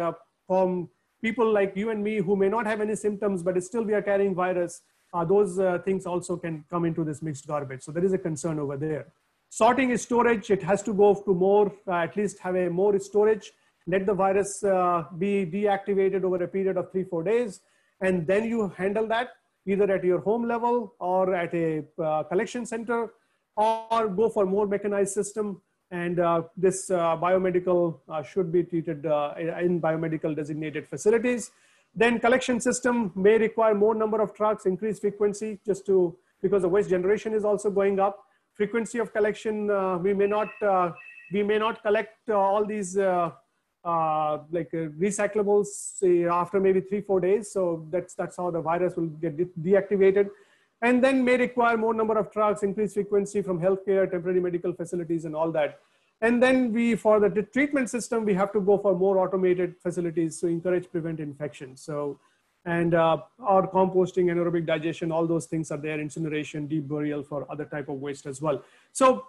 [0.48, 0.90] from
[1.22, 4.02] people like you and me who may not have any symptoms, but still we are
[4.02, 4.82] carrying virus.
[5.28, 7.82] those things also can come into this mixed garbage.
[7.82, 9.08] So there is a concern over there.
[9.50, 10.52] Sorting is storage.
[10.52, 13.52] It has to go to more, at least have a more storage
[13.88, 17.62] let the virus uh, be deactivated over a period of three, four days,
[18.02, 19.30] and then you handle that
[19.66, 23.14] either at your home level or at a uh, collection center
[23.56, 25.62] or go for more mechanized system.
[25.92, 31.52] And uh, this uh, biomedical uh, should be treated uh, in biomedical designated facilities.
[31.96, 36.70] Then collection system may require more number of trucks, increased frequency, just to, because the
[36.70, 38.20] waste generation is also going up.
[38.54, 40.50] Frequency of collection, uh, we may not,
[41.32, 47.52] we may not collect all these like recyclables say, after maybe three, four days.
[47.52, 50.30] So that's, that's how the virus will get de deactivated
[50.82, 55.26] and then may require more number of trucks, increased frequency from healthcare, temporary medical facilities
[55.26, 55.80] and all that.
[56.22, 60.40] And then we, for the treatment system, we have to go for more automated facilities
[60.40, 61.76] to encourage prevent infection.
[61.76, 62.20] So,
[62.66, 67.50] and uh, our composting, anaerobic digestion, all those things are there, incineration, deep burial for
[67.52, 68.64] other type of waste as well.
[68.92, 69.26] So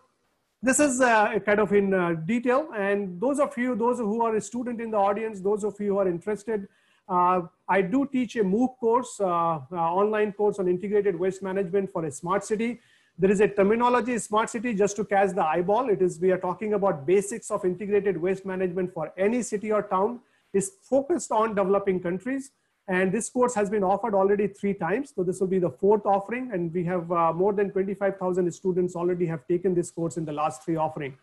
[0.62, 2.70] this is uh, kind of in uh, detail.
[2.76, 5.92] And those of you, those who are a student in the audience, those of you
[5.92, 6.68] who are interested,
[7.08, 12.04] I do teach a MOOC course, uh, uh, online course on integrated waste management for
[12.04, 12.80] a smart city.
[13.18, 15.90] There is a terminology smart city just to catch the eyeball.
[15.90, 19.82] It is, we are talking about basics of integrated waste management for any city or
[19.82, 20.20] town
[20.52, 22.52] is focused on developing countries.
[22.86, 25.12] And this course has been offered already three times.
[25.14, 26.50] So this will be the fourth offering.
[26.52, 30.32] And we have uh, more than 25,000 students already have taken this course in the
[30.32, 31.16] last three offering.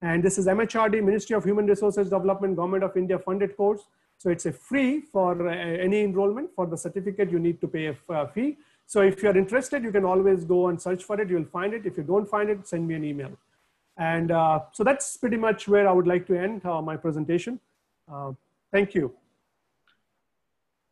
[0.00, 3.82] And this is MHRD, Ministry of Human Resources Development, Government of India funded course.
[4.18, 6.50] So it's a free for uh, any enrollment.
[6.54, 8.58] For the certificate, you need to pay a uh, fee.
[8.84, 11.30] So if you're interested, you can always go and search for it.
[11.30, 11.86] You'll find it.
[11.86, 13.30] If you don't find it, send me an email.
[13.96, 17.60] And uh, so that's pretty much where I would like to end uh, my presentation.
[18.10, 18.32] Uh,
[18.72, 19.14] thank you.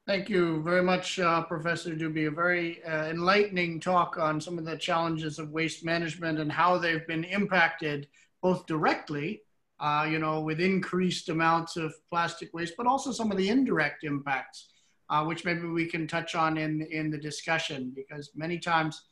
[0.07, 2.29] Thank you very much, uh, Professor Dubey.
[2.29, 7.07] A very enlightening talk on some of the challenges of waste management and how they've
[7.09, 8.07] been impacted
[8.41, 9.43] both directly
[9.81, 14.05] uh, you know, with increased amounts of plastic waste, but also some of the indirect
[14.05, 14.68] impacts,
[15.11, 19.03] uh, which maybe we can touch on in, in the discussion, because many times,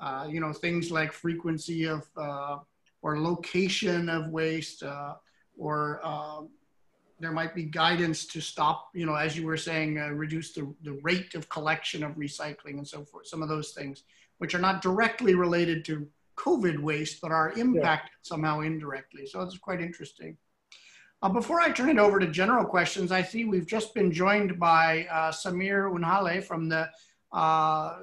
[0.00, 2.58] uh, you know, things like frequency of uh,
[3.02, 5.14] or location of waste uh,
[5.56, 6.48] or um,
[7.18, 10.74] there might be guidance to stop, you know, as you were saying, uh, reduce the,
[10.82, 14.02] the rate of collection of recycling and so forth, some of those things,
[14.38, 16.06] which are not directly related to
[16.36, 18.22] COVID waste, that are impacted yeah.
[18.22, 19.26] somehow indirectly.
[19.26, 20.36] So it's quite interesting.
[21.22, 24.58] Uh, before I turn it over to general questions, I see we've just been joined
[24.58, 26.88] by uh, Sameer Unhale from the
[27.32, 27.96] uh,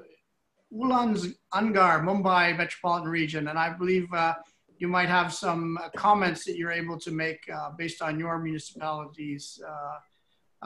[0.74, 3.48] Ulhasnagar, Mumbai metropolitan region.
[3.48, 4.34] And I believe uh,
[4.78, 8.38] you might have some uh, comments that you're able to make uh, based on your
[8.38, 9.98] municipality's uh,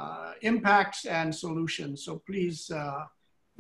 [0.00, 2.04] uh impacts and solutions.
[2.04, 3.04] So please, uh,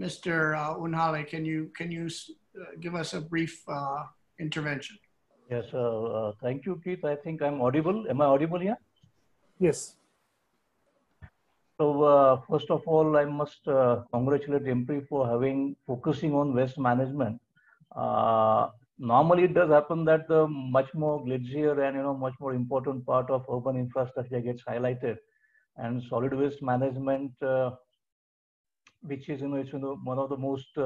[0.00, 0.54] Mr.
[0.80, 2.08] Unhale, can you, can you
[2.80, 4.04] give us a brief uh,
[4.38, 4.98] intervention?
[5.50, 7.04] Yes, uh, uh, thank you, Keith.
[7.04, 8.06] I think I'm audible.
[8.08, 8.76] Am I audible here?
[9.58, 9.96] Yes.
[11.78, 13.64] So first of all, I must
[14.12, 17.40] congratulate IMPRI for having focusing on waste management
[18.98, 23.04] normally it does happen that the much more glitzier and you know much more important
[23.06, 25.16] part of urban infrastructure gets highlighted
[25.76, 27.70] and solid waste management uh,
[29.02, 30.76] which is you know, it's, you know one of the most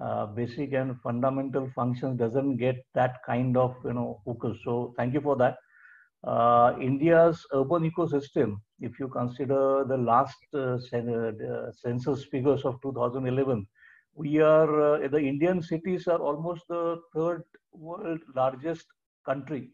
[0.00, 4.94] uh, uh, basic and fundamental functions doesn't get that kind of you know focus so
[4.96, 5.56] thank you for that
[6.24, 13.66] uh, india's urban ecosystem if you consider the last uh, uh, census figures of 2011
[14.14, 18.86] we are, uh, the Indian cities are almost the third world largest
[19.24, 19.70] country.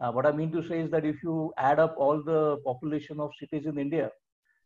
[0.00, 3.20] Uh, what I mean to say is that if you add up all the population
[3.20, 4.10] of cities in India,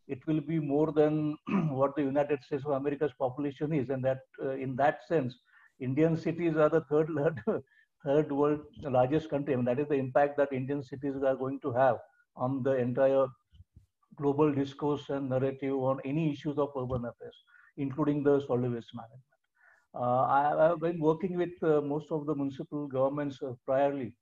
[0.08, 1.36] it will be more than
[1.70, 3.90] what the United States of America's population is.
[3.90, 5.36] And that, uh, in that sense,
[5.80, 7.10] Indian cities are the third,
[8.04, 9.54] third world largest country.
[9.54, 11.98] I mean, that is the impact that Indian cities are going to have
[12.36, 13.26] on the entire
[14.16, 17.36] global discourse and narrative on any issues of urban affairs
[17.76, 19.22] including the solid waste management.
[19.94, 24.12] Uh, I, have been working with uh, most of the municipal governments uh, priorly.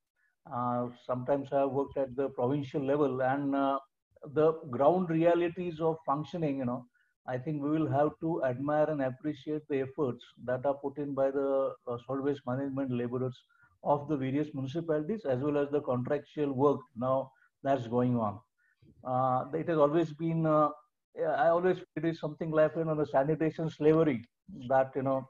[1.07, 3.55] sometimes I have worked at the provincial level and
[4.33, 6.87] the ground realities of functioning, you know,
[7.27, 11.15] I think we will have to admire and appreciate the efforts that are put in
[11.15, 13.37] by the uh, solid waste management laborers
[13.83, 17.31] of the various municipalities as well as the contractual work now
[17.63, 18.41] that's going on.
[19.05, 20.71] Uh, it has always been uh,
[21.19, 24.25] I always it is something like you know the sanitation slavery
[24.69, 25.29] that you know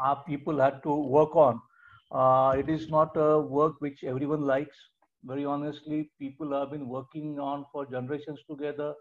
[0.00, 1.60] our people had to work on.
[2.10, 4.78] Uh, it is not a work which everyone likes.
[5.24, 8.94] Very honestly, people have been working on for generations together.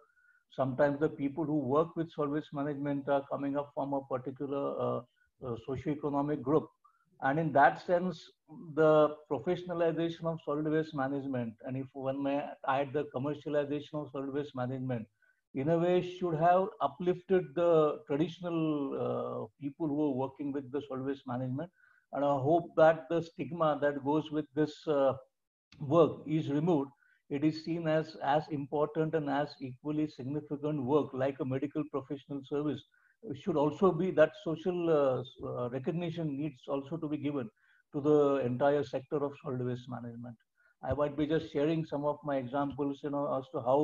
[0.51, 5.01] Sometimes the people who work with service management are coming up from a particular uh,
[5.45, 6.67] uh, socio-economic group.
[7.21, 8.31] And in that sense,
[8.75, 14.33] the professionalization of solid waste management, and if one may add the commercialization of solid
[14.33, 15.05] waste management,
[15.53, 18.59] in a way should have uplifted the traditional
[19.03, 21.69] uh, people who are working with the solid waste management
[22.13, 25.13] and i hope that the stigma that goes with this uh,
[25.79, 26.89] work is removed
[27.29, 32.41] it is seen as as important and as equally significant work like a medical professional
[32.43, 32.81] service
[33.41, 37.49] should also be that social uh, uh recognition needs also to be given
[37.93, 40.35] to the entire sector of solid waste management
[40.83, 43.79] i might be just sharing some of my examples you know as to how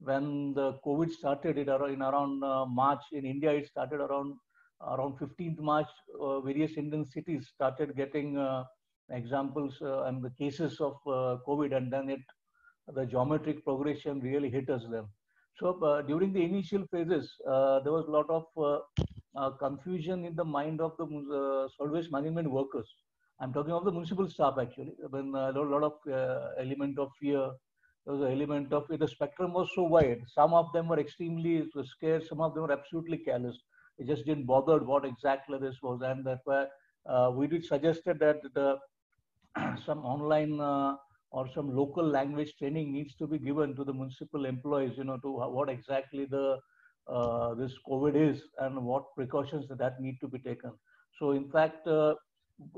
[0.00, 4.34] when the COVID started it in around uh, March in India, it started around
[4.82, 5.88] around 15th March.
[6.20, 8.64] Uh, various Indian cities started getting uh,
[9.10, 12.20] examples uh, and the cases of uh, COVID, and then it
[12.92, 15.06] the geometric progression really hit us then.
[15.58, 20.80] So uh, during the initial phases, there was a lot of confusion in the mind
[20.80, 22.88] of the uh, solid waste management workers.
[23.40, 24.94] I'm talking of the municipal staff actually.
[25.10, 25.92] When a lot of
[26.58, 27.50] element of fear,
[28.04, 28.86] there was an element of.
[28.88, 30.20] The spectrum was so wide.
[30.28, 32.24] Some of them were extremely scared.
[32.26, 33.56] Some of them were absolutely careless.
[33.98, 36.02] They just didn't bother what exactly this was.
[36.02, 36.66] And that's why
[37.08, 38.76] uh, we did suggested that the
[39.86, 40.96] some online uh,
[41.30, 45.18] or some local language training needs to be given to the municipal employees, you know,
[45.18, 46.58] to what exactly the
[47.06, 50.72] uh, this COVID is and what precautions that need to be taken.
[51.18, 52.14] So in fact, uh,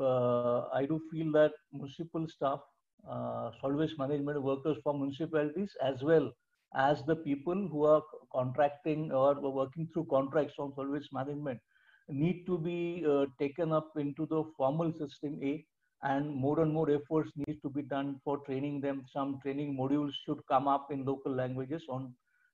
[0.00, 2.60] uh, I do feel that municipal staff
[3.08, 6.32] uh, solid waste management workers for municipalities as well
[6.74, 8.02] as the people who are
[8.32, 11.60] contracting or working through contracts on solid waste management
[12.08, 15.64] need to be uh, taken up into the formal system A
[16.12, 19.04] and more and more efforts need to be done for training them.
[19.12, 22.12] Some training modules should come up in local languages on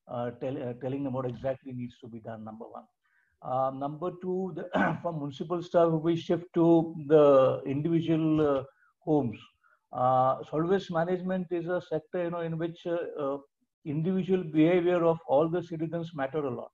[0.09, 2.85] uh, tell, uh, telling them what exactly needs to be done, number one.
[3.43, 4.69] Uh, number two, the,
[5.03, 8.63] from municipal staff, we shift to the individual uh,
[9.05, 9.39] homes
[9.93, 13.37] uh, waste management is a sector you know in which uh,
[13.85, 16.71] individual behavior of all the citizens matter a lot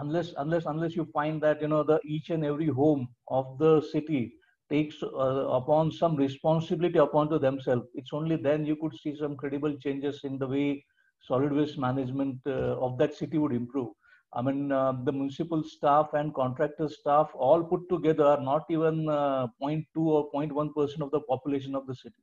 [0.00, 3.80] unless unless unless you find that you know the each and every home of the
[3.92, 4.32] city
[4.74, 9.36] takes uh, upon some responsibility upon to themselves, it's only then you could see some
[9.36, 10.84] credible changes in the way
[11.28, 13.92] solid waste management uh, of that city would improve.
[14.36, 19.08] I mean, uh, the municipal staff and contractor staff all put together are not even
[19.08, 22.22] uh, 0.2 or 0.1 percent of the population of the city.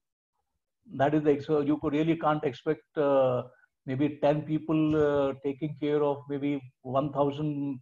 [0.94, 3.44] That is the so you could really can't expect uh,
[3.86, 7.80] maybe 10 people uh, taking care of maybe 1,000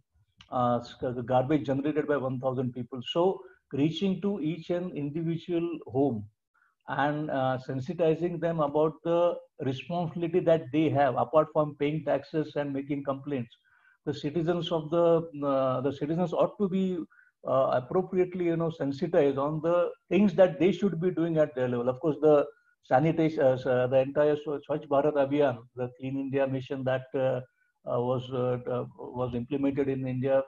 [0.52, 0.78] uh,
[1.32, 3.00] garbage generated by 1,000 people.
[3.12, 3.40] So
[3.72, 6.24] reaching to each and individual home
[6.88, 12.72] and uh, sensitizing them about the responsibility that they have apart from paying taxes and
[12.72, 13.56] making complaints.
[14.06, 15.06] The citizens of the
[15.46, 16.98] uh, the citizens ought to be
[17.46, 21.68] uh, appropriately you know sensitized on the things that they should be doing at their
[21.68, 21.88] level.
[21.88, 22.46] Of course the
[22.82, 27.40] sanitation uh, the entire Swachh Bharat Abhiyan the clean india mission that uh,
[27.90, 28.28] uh, was
[29.20, 30.42] was implemented in india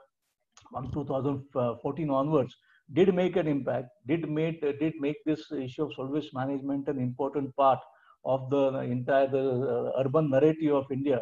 [0.71, 2.55] from 2014 onwards
[2.91, 6.99] did make an impact did make did make this issue of solid waste management an
[6.99, 7.79] important part
[8.25, 8.63] of the
[8.95, 9.45] entire the
[10.03, 11.19] urban narrative of india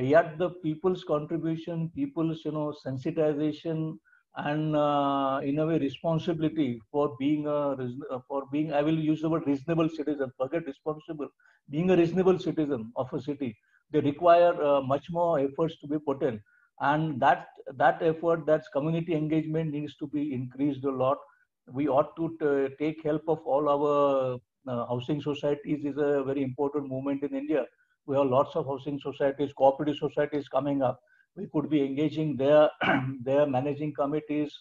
[0.00, 3.98] yet the people's contribution, people's you know sensitization,
[4.36, 9.20] and uh, in a way responsibility for being a uh, for being I will use
[9.20, 10.32] the word reasonable citizen.
[10.38, 11.28] Forget responsible.
[11.68, 13.56] Being a reasonable citizen of a city,
[13.90, 16.40] they require uh, much more efforts to be put in,
[16.80, 21.18] and that that effort, that's community engagement needs to be increased a lot.
[21.70, 25.84] We ought to take help of all our uh, housing societies.
[25.84, 27.64] is a very important movement in India
[28.06, 31.00] we have lots of housing societies, cooperative societies coming up.
[31.36, 32.68] We could be engaging their,
[33.22, 34.52] their managing committees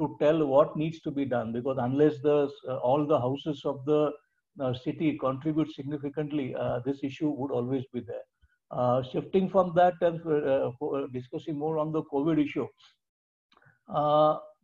[0.00, 3.84] to tell what needs to be done because unless the, uh, all the houses of
[3.84, 4.12] the
[4.60, 8.22] uh, city contribute significantly, uh, this issue would always be there.
[8.70, 12.66] Uh, shifting from that and uh, uh, discussing more on the COVID issue,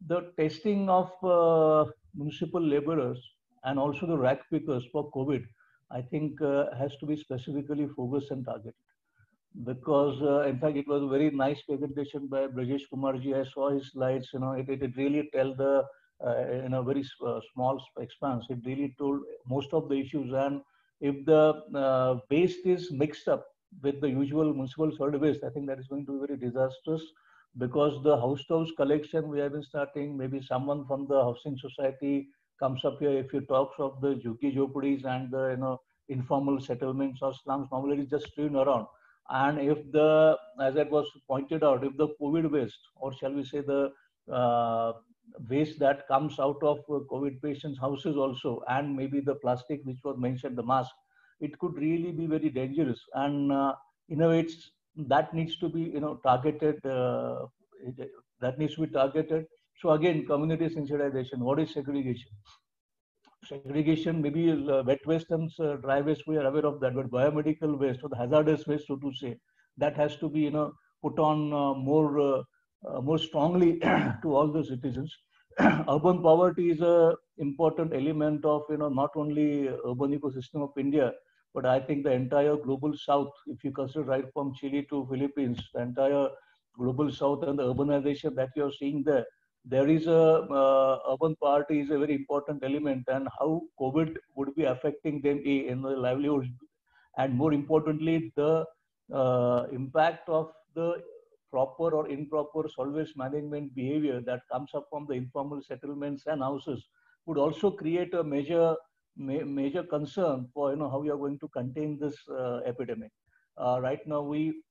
[0.06, 1.10] the testing of
[2.14, 3.18] municipal laborers
[3.64, 5.42] and also the rag pickers for COVID
[5.90, 8.74] I think uh, has to be specifically focused and targeted.
[9.64, 13.34] Because uh, in fact, it was a very nice presentation by Brajesh Kumarji.
[13.40, 14.30] I saw his slides.
[14.32, 15.84] You know, it, it, it really tell the
[16.26, 18.46] uh, in a very uh, small expanse.
[18.50, 20.32] It really told most of the issues.
[20.32, 20.60] And
[21.00, 23.46] if the uh, waste is mixed up
[23.82, 27.02] with the usual municipal solid waste, I think that is going to be very disastrous
[27.58, 30.16] because the house to house collection we have been starting.
[30.16, 34.54] Maybe someone from the housing society comes up here if you talk of the Jhuggi
[34.56, 38.86] Jhoppadis and the you know informal settlements or slums normally just strewn around.
[39.30, 43.44] And if the, as it was pointed out, if the COVID waste, or shall we
[43.44, 43.90] say the
[44.30, 44.92] uh,
[45.48, 50.18] waste that comes out of COVID patients' houses also, and maybe the plastic which was
[50.18, 50.90] mentioned, the mask,
[51.44, 53.00] it could really be very dangerous.
[53.14, 53.74] And uh,
[54.08, 54.70] in a way, it's,
[55.14, 56.84] that needs to be you know targeted.
[56.86, 57.46] Uh,
[58.40, 59.46] that needs to be targeted
[59.80, 61.38] so again, community sensitization.
[61.38, 62.30] What is segregation?
[63.44, 67.10] Segregation, maybe uh, wet waste and uh, dry waste, we are aware of that, but
[67.10, 69.36] biomedical waste or the hazardous waste, so to say,
[69.76, 70.72] that has to be, you know,
[71.02, 72.42] put on uh, more, uh,
[72.88, 73.78] uh, more strongly
[74.22, 75.14] to all the citizens.
[75.60, 81.12] urban poverty is a important element of, you know, not only urban ecosystem of India,
[81.54, 85.58] but I think the entire global south, if you consider right from Chile to Philippines,
[85.72, 86.28] the entire
[86.76, 89.24] global south and the urbanization that you're seeing there,
[89.64, 93.04] there is a uh, urban part is a very important element.
[93.08, 96.48] And how COVID would be affecting them in the livelihoods
[97.16, 98.64] and more importantly, the
[99.12, 101.02] uh, impact of the
[101.50, 106.42] proper or improper solid waste management behavior that comes up from the informal settlements and
[106.42, 106.84] houses
[107.26, 108.74] would also create a major
[109.16, 113.12] ma major concern for you know how we are going to contain this uh, epidemic.
[113.56, 114.62] Uh, right now, we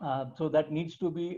[0.00, 1.36] uh, so that needs to be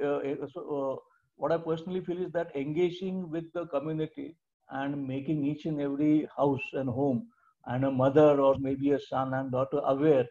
[0.53, 1.03] so,
[1.36, 4.36] what I personally feel is that engaging with the community
[4.70, 7.28] and making each and every house and home
[7.66, 10.26] and a mother or maybe a son and daughter aware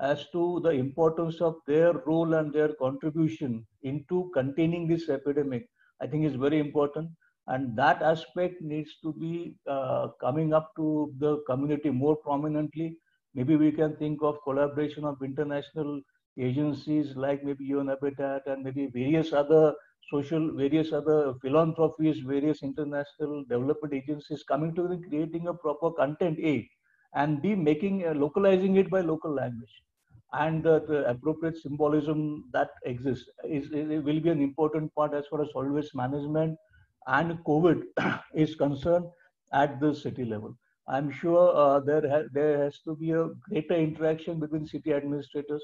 [0.00, 5.68] as to the importance of their role and their contribution into containing this epidemic,
[6.00, 7.10] I think is very important.
[7.46, 12.96] And that aspect needs to be uh, coming up to the community more prominently.
[13.34, 16.00] Maybe we can think of collaboration of international
[16.38, 19.74] agencies like maybe UN Habitat and maybe various other
[20.10, 26.38] social, various other philanthropies, various international development agencies coming together and creating a proper content
[26.40, 26.68] A
[27.14, 29.82] and B making, uh, localizing it by local language.
[30.32, 35.42] And the appropriate symbolism that exists is, is, will be an important part as far
[35.42, 36.56] as solid waste management
[37.18, 37.82] and COVID
[38.34, 39.06] is concerned
[39.52, 40.56] at the city level.
[40.88, 45.62] I'm sure uh, there, ha there has to be a greater interaction between city administrators.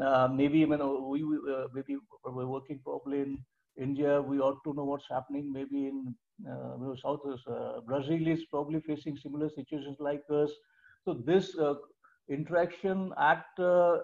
[0.00, 3.38] Uh, maybe know, we uh, maybe we're working probably in
[3.76, 6.14] India, we ought to know what's happening maybe in
[6.50, 10.50] uh, South uh, Brazil is probably facing similar situations like us.
[11.04, 11.74] So this uh,
[12.28, 13.44] interaction at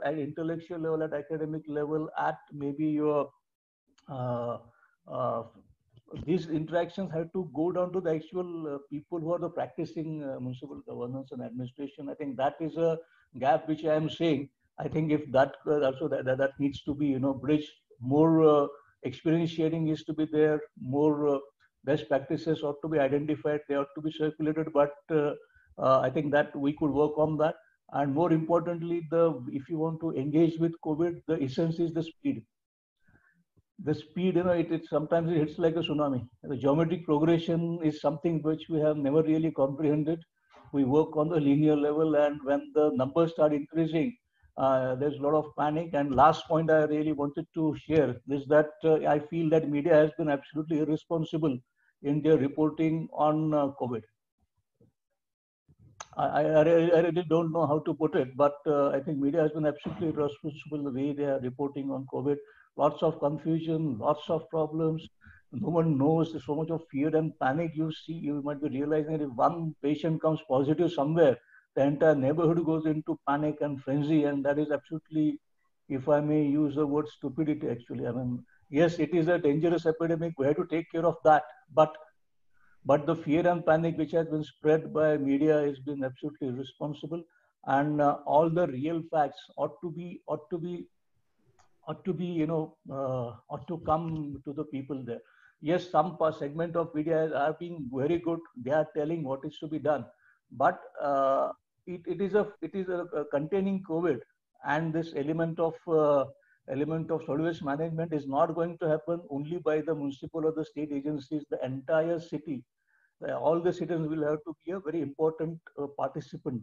[0.04, 3.30] at intellectual level, at academic level, at maybe your
[6.26, 10.22] these interactions have to go down to the actual uh, people who are the practicing
[10.22, 12.08] uh, municipal governance and administration.
[12.08, 12.98] I think that is a
[13.38, 14.48] gap which I am saying.
[14.78, 17.70] I think if that uh, also that, that, that needs to be you know bridged,
[18.00, 18.66] more uh,
[19.04, 21.38] experience sharing is to be there, more uh,
[21.84, 24.92] best practices ought to be identified, they ought to be circulated, but
[25.78, 27.54] I think that we could work on that
[27.92, 32.02] and more importantly the if you want to engage with covid the essence is the
[32.02, 32.44] speed
[33.84, 36.26] the speed you know it, it sometimes it hits like a tsunami.
[36.42, 40.20] The geometric progression is something which we have never really comprehended.
[40.72, 44.16] We work on the linear level and when the numbers start increasing
[44.56, 45.90] uh, there's a lot of panic.
[45.94, 49.94] And last point i really wanted to share is that uh, i feel that media
[49.94, 51.58] has been absolutely irresponsible
[52.02, 54.02] in their reporting on uh, covid.
[56.16, 59.42] I, I, I, really don't know how to put it, but uh, I think media
[59.42, 62.36] has been absolutely irresponsible the way they are reporting on COVID.
[62.80, 65.06] Lots of confusion, lots of problems.
[65.52, 66.32] No one knows.
[66.32, 67.72] There's so much of fear and panic.
[67.74, 71.36] You see, you might be realizing that if one patient comes positive somewhere,
[71.76, 75.38] the entire neighborhood goes into panic and frenzy, and that is absolutely,
[75.88, 77.68] if I may use the word stupidity.
[77.68, 80.34] Actually, I mean, yes, it is a dangerous epidemic.
[80.38, 81.96] We have to take care of that, but
[82.84, 87.22] but the fear and panic which has been spread by media has been absolutely irresponsible.
[87.66, 90.86] And uh, all the real facts ought to be ought to be
[91.88, 95.20] ought to be you know uh, ought to come to the people there.
[95.60, 98.40] Yes, some segment of media are being very good.
[98.64, 100.06] They are telling what is to be done,
[100.50, 101.50] but uh,
[101.86, 104.20] it, it is a it is a, a containing COVID,
[104.64, 106.24] and this element of uh,
[106.70, 110.52] element of solid waste management is not going to happen only by the municipal or
[110.52, 111.44] the state agencies.
[111.50, 112.62] The entire city,
[113.28, 116.62] uh, all the citizens will have to be a very important uh, participant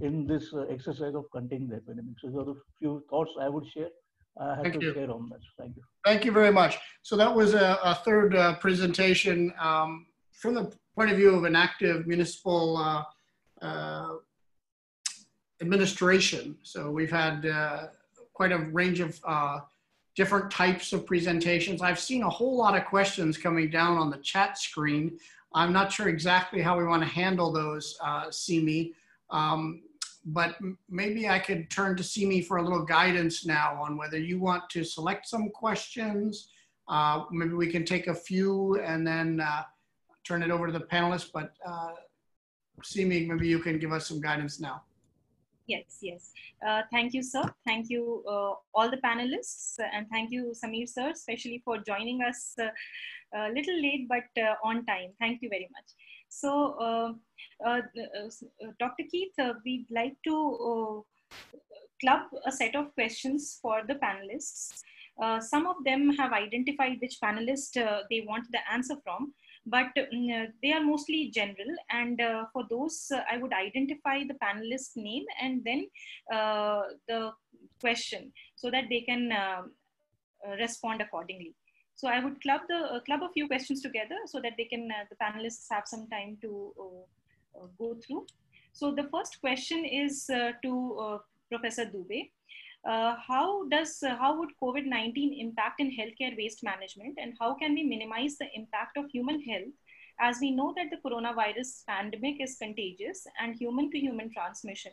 [0.00, 2.18] in this uh, exercise of containing the epidemic.
[2.20, 3.88] So those are the few thoughts I would share.
[4.38, 4.94] I have Thank to you.
[4.94, 5.40] share on that.
[5.58, 5.82] Thank you.
[6.04, 6.78] Thank you very much.
[7.02, 11.44] So that was a, a third uh, presentation um, from the point of view of
[11.44, 13.04] an active municipal uh,
[13.64, 14.14] uh,
[15.60, 16.56] administration.
[16.62, 17.46] So we've had
[18.36, 19.60] quite a range of uh,
[20.14, 21.80] different types of presentations.
[21.80, 25.18] I've seen a whole lot of questions coming down on the chat screen.
[25.54, 28.92] I'm not sure exactly how we want to handle those, uh, Simi,
[29.30, 29.82] um,
[30.26, 30.56] but
[30.90, 34.68] maybe I could turn to Simi for a little guidance now on whether you want
[34.70, 36.48] to select some questions.
[36.88, 39.62] Uh, maybe we can take a few and then uh,
[40.24, 41.92] turn it over to the panelists, but uh,
[42.82, 44.82] Simi, maybe you can give us some guidance now.
[45.68, 46.30] Yes, yes.
[46.66, 47.42] Uh, thank you, sir.
[47.64, 52.54] Thank you, uh, all the panelists, and thank you, Sameer, sir, especially for joining us
[52.60, 52.68] uh,
[53.34, 55.10] a little late but uh, on time.
[55.20, 55.90] Thank you very much.
[56.28, 57.12] So, uh,
[57.66, 57.80] uh,
[58.78, 59.04] Dr.
[59.10, 61.04] Keith, we'd like to
[62.00, 64.82] club a set of questions for the panelists.
[65.40, 67.74] some of them have identified which panelist
[68.10, 69.32] they want the answer from
[69.66, 71.74] but mm, they are mostly general.
[71.90, 75.88] And uh, for those, uh, I would identify the panelist name and then
[76.32, 77.32] uh, the
[77.80, 79.32] question so that they can
[80.58, 81.54] respond accordingly.
[81.96, 85.16] So I would club the club a few questions together so that they can the
[85.16, 86.72] panelists have some time to
[87.78, 88.26] go through.
[88.72, 91.20] So the first question is to
[91.50, 92.30] Professor Dubey.
[92.86, 97.74] Uh, how does uh, how would covid-19 impact in healthcare waste management and how can
[97.74, 99.74] we minimize the impact of human health
[100.20, 104.92] as we know that the coronavirus pandemic is contagious and human to human transmission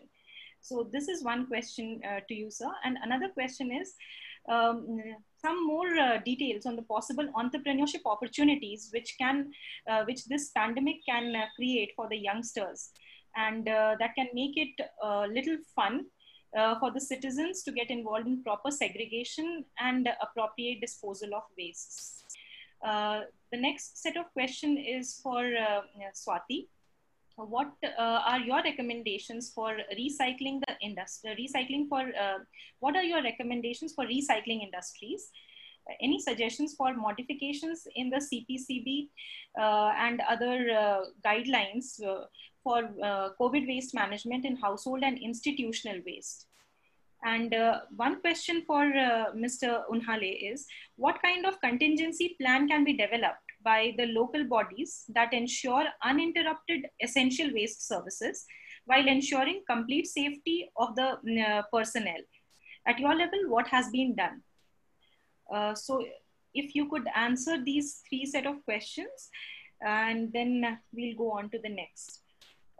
[0.59, 3.93] so this is one question uh, to you sir and another question is
[4.49, 4.99] um,
[5.45, 9.51] some more uh, details on the possible entrepreneurship opportunities which can
[9.89, 12.91] uh, which this pandemic can uh, create for the youngsters
[13.35, 16.05] and that can make it a little fun
[16.55, 22.23] uh, for the citizens to get involved in proper segregation and appropriate disposal of wastes.
[22.85, 23.21] Uh,
[23.51, 25.81] the next set of question is for uh,
[26.13, 26.67] Swati.
[27.35, 31.35] What uh, are your recommendations for recycling the industry?
[31.47, 32.39] Recycling for uh,
[32.79, 35.31] what are your recommendations for recycling industries?
[36.01, 39.09] any suggestions for modifications in the CPCB
[39.59, 42.25] uh, and other uh, guidelines uh,
[42.63, 46.47] for uh, COVID waste management in household and institutional waste.
[47.25, 49.83] And uh, one question for uh, Mr.
[49.89, 50.65] Unhale is,
[50.97, 56.87] what kind of contingency plan can be developed by the local bodies that ensure uninterrupted
[57.01, 58.45] essential waste services
[58.85, 61.09] while ensuring complete safety of the
[61.41, 62.21] uh, personnel?
[62.85, 64.41] At your level, what has been done?
[65.53, 66.03] Uh, so
[66.53, 69.29] if you could answer these three set of questions,
[69.85, 72.21] and then we'll go on to the next.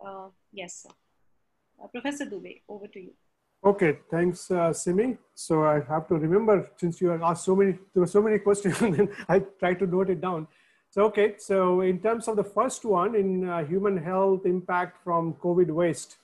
[0.05, 0.86] Uh, yes.
[1.81, 3.13] Uh, Professor Dubey, over to you.
[3.65, 5.17] Okay, thanks, uh, Simi.
[5.34, 8.75] So I have to remember since you asked so many, there were so many questions,
[9.29, 10.47] I try to note it down.
[10.93, 15.33] So okay, so in terms of the first one in uh, human health impact from
[15.45, 16.17] COVID waste,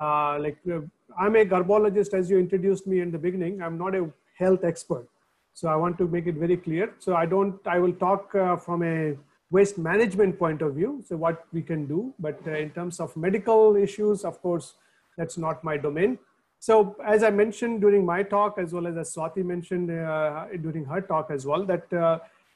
[0.00, 0.82] uh, like uh,
[1.18, 3.60] I'm a garbologist, as you introduced me in the beginning.
[3.60, 4.08] I'm not a
[4.38, 5.08] health expert,
[5.52, 6.94] so I want to make it very clear.
[7.00, 9.16] So I don't, I will talk uh, from a
[9.50, 11.02] waste management point of view.
[11.04, 14.74] So what we can do, but uh, in terms of medical issues, of course,
[15.18, 16.20] that's not my domain.
[16.60, 20.84] So as I mentioned during my talk, as well as, as Swati mentioned uh, during
[20.84, 21.92] her talk as well, that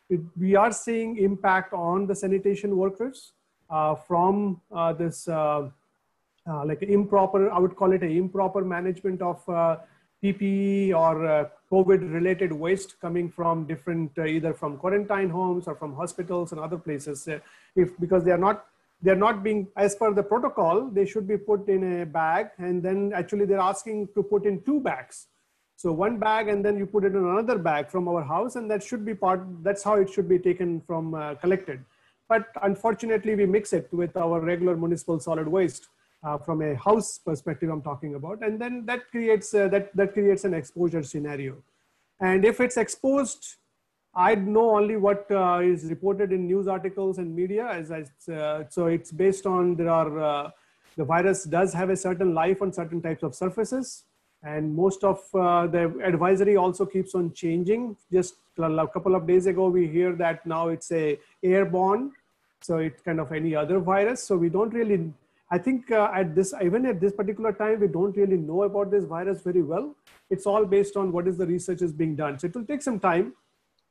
[0.08, 3.32] it, we are seeing impact on the sanitation workers
[3.70, 5.68] uh, from uh, this uh,
[6.48, 9.44] uh, like improper, I would call it a improper management of
[10.24, 16.52] PPE or COVID related waste coming from different, either from quarantine homes or from hospitals
[16.52, 17.28] and other places.
[17.76, 18.64] if because they are not
[19.02, 22.82] they're not being as per the protocol they should be put in a bag and
[22.82, 25.28] then actually they're asking to put in two bags
[25.78, 28.68] so one bag and then you put it in another bag from our house and
[28.68, 31.84] that should be part that's how it should be taken from uh, collected.
[32.28, 35.86] But unfortunately we mix it with our regular municipal solid waste
[36.24, 38.42] uh, from a house perspective i'm talking about.
[38.42, 41.62] And then that creates uh, that that creates an exposure scenario.
[42.20, 43.54] And if it's exposed
[44.16, 47.68] I know only what uh, is reported in news articles and media.
[47.68, 50.50] As I, uh, so it's based on there are uh,
[50.96, 54.06] the virus does have a certain life on certain types of surfaces,
[54.42, 57.96] and most of uh, the advisory also keeps on changing.
[58.12, 62.12] Just a couple of days ago, we hear that now it's a airborne,
[62.60, 64.22] so it's kind of any other virus.
[64.22, 65.12] So we don't really.
[65.50, 68.90] I think uh, at this even at this particular time, we don't really know about
[68.90, 69.94] this virus very well.
[70.30, 72.38] It's all based on what is the research is being done.
[72.38, 73.32] So it will take some time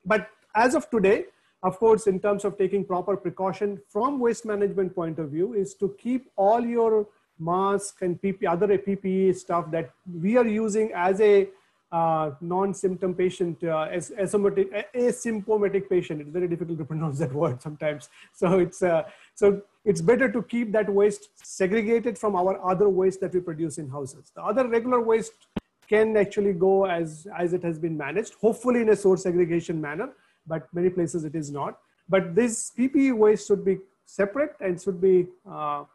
[0.07, 1.25] but as of today,
[1.63, 5.73] of course, in terms of taking proper precaution from waste management point of view is
[5.75, 7.07] to keep all your
[7.39, 11.47] mask and PP, other PPE stuff that we are using as a
[11.91, 16.19] uh, non-symptom patient, uh, as asymptomatic, asymptomatic patient.
[16.21, 18.09] It's very difficult to pronounce that word sometimes.
[18.33, 19.03] So it's uh,
[19.35, 23.77] so it's better to keep that waste segregated from our other waste that we produce
[23.77, 24.31] in houses.
[24.35, 25.47] The other regular waste
[25.87, 30.09] can actually go as, as it has been managed, hopefully in a source segregation manner,
[30.45, 31.79] but many places it is not.
[32.09, 35.85] But this PPE waste should be separate and should be, uh,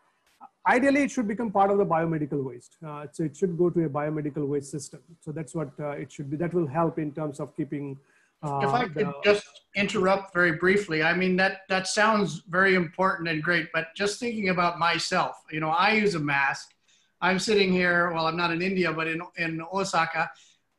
[0.66, 2.76] ideally it should become part of the biomedical waste.
[2.86, 5.00] Uh, so it should go to a biomedical waste system.
[5.20, 6.36] So that's what uh, it should be.
[6.36, 7.98] That will help in terms of keeping
[8.42, 9.46] uh, if I could just
[9.76, 14.48] interrupt very briefly, I mean that that sounds very important and great, but just thinking
[14.48, 16.74] about myself, you know, I use a mask,
[17.20, 20.28] I'm sitting here, well, I'm not in India, but in, in Osaka.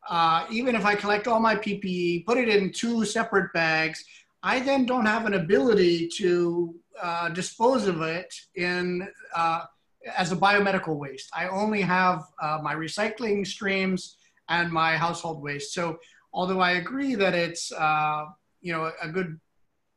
[0.10, 4.04] Uh, even if I collect all my PPE, put it in two separate bags,
[4.44, 9.64] I then don't have an ability to uh, dispose of it in uh,
[10.18, 11.30] as a biomedical waste.
[11.34, 14.18] I only have uh, my recycling streams
[14.50, 15.74] and my household waste.
[15.74, 15.98] So
[16.34, 18.26] although I agree that it's uh,
[18.62, 19.40] you know a good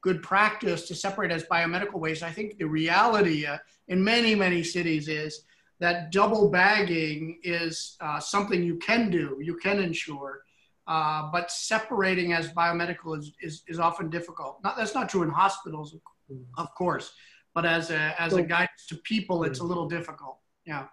[0.02, 4.62] good practice to separate as biomedical waste, I think the reality uh, in many many
[4.62, 5.42] cities is
[5.78, 10.42] that double bagging is uh, something you can do, you can ensure,
[10.86, 14.58] uh, but separating as biomedical is, is, is, often difficult.
[14.64, 15.94] Not, that's not true in hospitals,
[16.56, 17.12] of course,
[17.56, 20.36] but as a, as so, a guidance to people, it's a little difficult.
[20.66, 20.84] Yeah.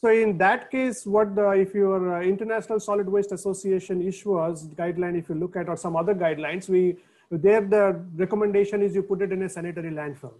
[0.00, 5.18] So in that case, what the, if your uh, International Solid Waste Association issues guideline,
[5.18, 6.96] if you look at or some other guidelines, we
[7.30, 10.34] there the recommendation is you put it in a sanitary landfill.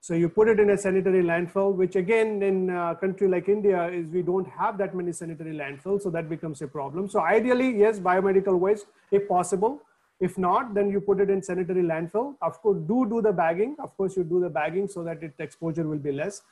[0.00, 3.88] So you put it in a sanitary landfill, which again in a country like India
[3.88, 7.08] is we don't have that many sanitary landfills, so that becomes a problem.
[7.08, 9.82] So ideally, yes, biomedical waste if possible.
[10.20, 12.34] If not, then you put it in sanitary landfill.
[12.42, 13.76] Of course, do do the bagging.
[13.78, 16.42] Of course, you do the bagging so that its exposure will be less,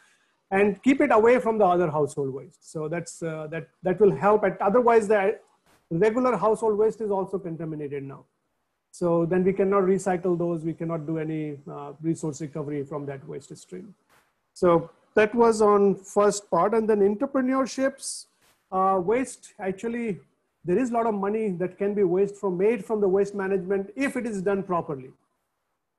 [0.51, 2.73] and keep it away from the other household waste.
[2.73, 4.45] So that's uh, that that will help.
[4.45, 5.39] At, otherwise, the
[5.91, 8.25] regular household waste is also contaminated now.
[8.91, 10.65] So then we cannot recycle those.
[10.65, 13.95] We cannot do any uh, resource recovery from that waste stream.
[14.55, 16.75] So that was on first part.
[16.75, 18.27] And then entrepreneurships,
[18.73, 20.21] uh, waste, actually,
[20.65, 23.35] there is a lot of money that can be waste from made from the waste
[23.35, 25.11] management if it is done properly.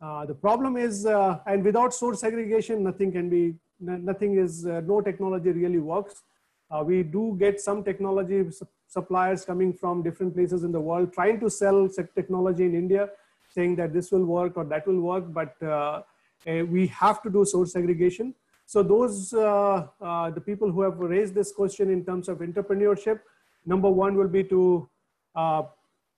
[0.02, 4.82] Uh, the problem is, uh, and without source segregation, nothing can be, nothing is, uh,
[4.86, 6.24] no technology really works.
[6.72, 8.46] Uh, we do get some technology
[8.88, 13.10] suppliers coming from different places in the world trying to sell technology in India,
[13.54, 16.02] saying that this will work or that will work, but uh,
[16.48, 18.34] uh, we have to do source segregation.
[18.66, 19.88] So those, uh,
[20.36, 23.20] the people who have raised this question in terms of entrepreneurship,
[23.66, 24.90] number one will be to
[25.36, 25.64] uh,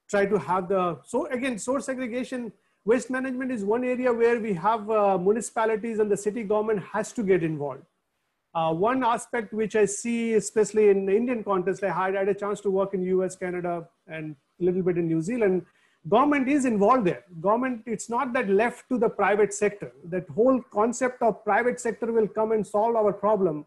[0.10, 2.52] try to have the, so again, source segregation,
[2.86, 7.12] waste management is one area where we have uh, municipalities and the city government has
[7.14, 7.84] to get involved.
[8.54, 12.34] Uh, one aspect which I see, especially in Indian context, I had, I had a
[12.34, 15.66] chance to work in US, Canada, and a little bit in New Zealand.
[16.10, 17.24] Government is involved there.
[17.40, 19.94] Government, it's not that left to the private sector.
[20.04, 23.66] That whole concept of private sector will come and solve our problem.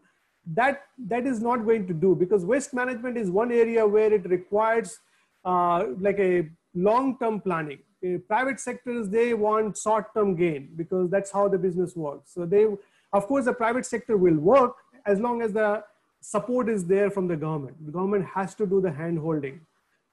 [0.53, 4.29] That, that is not going to do because waste management is one area where it
[4.29, 4.99] requires
[5.43, 7.79] uh, like a long-term planning.
[8.27, 12.31] Private sectors, they want short-term gain because that's how the business works.
[12.33, 12.67] So they,
[13.13, 14.75] of course, the private sector will work
[15.07, 15.83] as long as the
[16.21, 17.83] support is there from the government.
[17.85, 19.61] The government has to do the hand holding.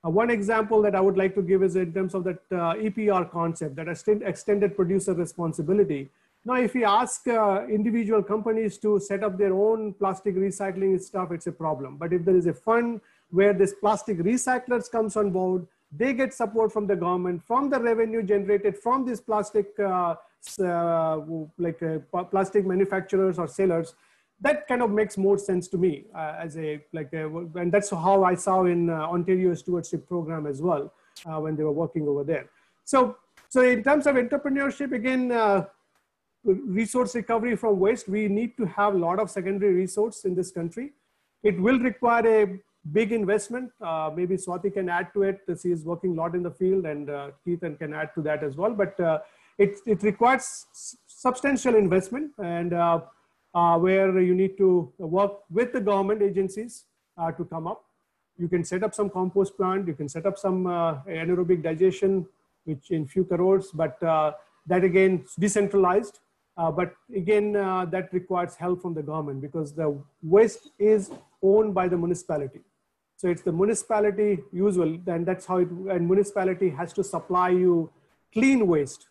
[0.04, 2.74] Uh, one example that I would like to give is in terms of that uh,
[2.74, 6.10] EPR concept, that extended producer responsibility.
[6.44, 11.30] Now, if we ask uh, individual companies to set up their own plastic recycling stuff,
[11.30, 11.96] it's a problem.
[11.96, 16.34] But if there is a fund where this plastic recyclers comes on board, they get
[16.34, 20.16] support from the government, from the revenue generated from these plastic, uh,
[20.60, 21.20] uh,
[21.58, 23.94] like uh, plastic manufacturers or sellers,
[24.40, 27.90] that kind of makes more sense to me uh, as a, like, a, and that's
[27.90, 30.92] how I saw in uh, Ontario Stewardship Program as well,
[31.24, 32.46] uh, when they were working over there.
[32.84, 33.16] So,
[33.48, 35.30] so in terms of entrepreneurship, again,
[36.44, 40.50] resource recovery from waste, we need to have a lot of secondary resource in this
[40.50, 40.92] country.
[41.42, 42.58] It will require a
[42.90, 43.70] big investment.
[43.80, 45.40] Uh, maybe Swati can add to it.
[45.60, 48.42] She is working a lot in the field and uh, Keith can add to that
[48.42, 48.72] as well.
[48.72, 49.20] But uh,
[49.58, 50.66] it, it requires
[51.06, 53.00] substantial investment and uh,
[53.54, 56.84] uh, where you need to work with the government agencies
[57.18, 57.84] uh, to come up.
[58.38, 59.86] You can set up some compost plant.
[59.86, 62.26] You can set up some anaerobic digestion,
[62.64, 66.20] which in few crores, but that again decentralized.
[66.56, 71.10] But again, that requires help from the government because the waste is
[71.42, 72.60] owned by the municipality.
[73.16, 77.90] So it's the municipality usual, and that's how it, and municipality has to supply you
[78.32, 79.08] clean waste,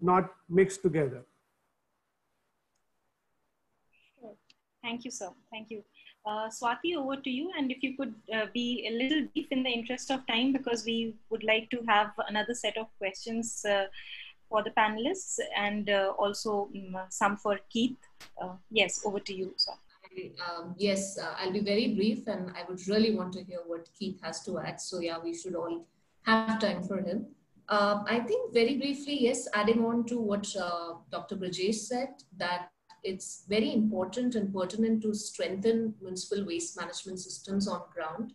[0.00, 1.22] not mixed together.
[4.82, 5.30] Thank you, sir.
[5.52, 5.84] Thank you.
[6.26, 7.52] Uh, Swati, over to you.
[7.56, 10.84] And if you could uh, be a little brief in the interest of time, because
[10.84, 13.86] we would like to have another set of questions uh,
[14.52, 17.96] for the panelists and uh, also um, some for Keith.
[18.40, 19.72] Uh, yes, over to you, sir.
[20.46, 24.20] Um, yes, I'll be very brief and I would really want to hear what Keith
[24.22, 24.78] has to add.
[24.78, 25.86] So yeah, we should all
[26.26, 27.26] have time for him.
[27.68, 31.36] Uh, I think very briefly, yes, adding on to what uh, Dr.
[31.36, 32.68] Brajesh said, that
[33.02, 38.34] it's very important and pertinent to strengthen municipal waste management systems on ground.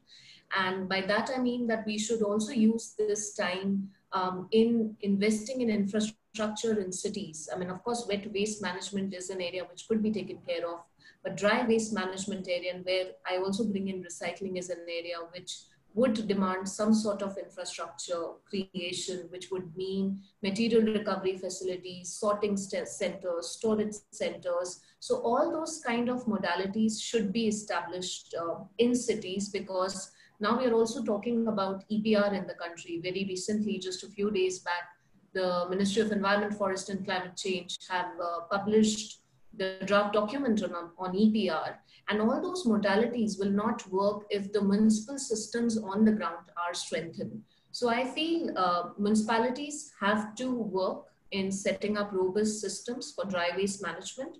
[0.58, 5.62] And by that, I mean that we should also use this time um, in investing
[5.62, 7.50] in infrastructure in cities.
[7.54, 10.68] I mean, of course, wet waste management is an area which could be taken care
[10.68, 10.80] of
[11.28, 15.18] but dry waste management area and where I also bring in recycling is an area
[15.34, 15.58] which
[15.94, 23.48] would demand some sort of infrastructure creation, which would mean material recovery facilities, sorting centers,
[23.48, 24.82] storage centers.
[25.00, 30.66] So all those kind of modalities should be established uh, in cities because now we
[30.66, 33.00] are also talking about EPR in the country.
[33.02, 34.90] Very recently, just a few days back,
[35.34, 39.22] the Ministry of Environment, Forest and Climate Change have uh, published
[39.56, 41.76] the draft document on, on EPR.
[42.10, 46.74] And all those modalities will not work if the municipal systems on the ground are
[46.74, 47.42] strengthened.
[47.72, 53.50] So I feel uh, municipalities have to work in setting up robust systems for dry
[53.58, 54.38] waste management.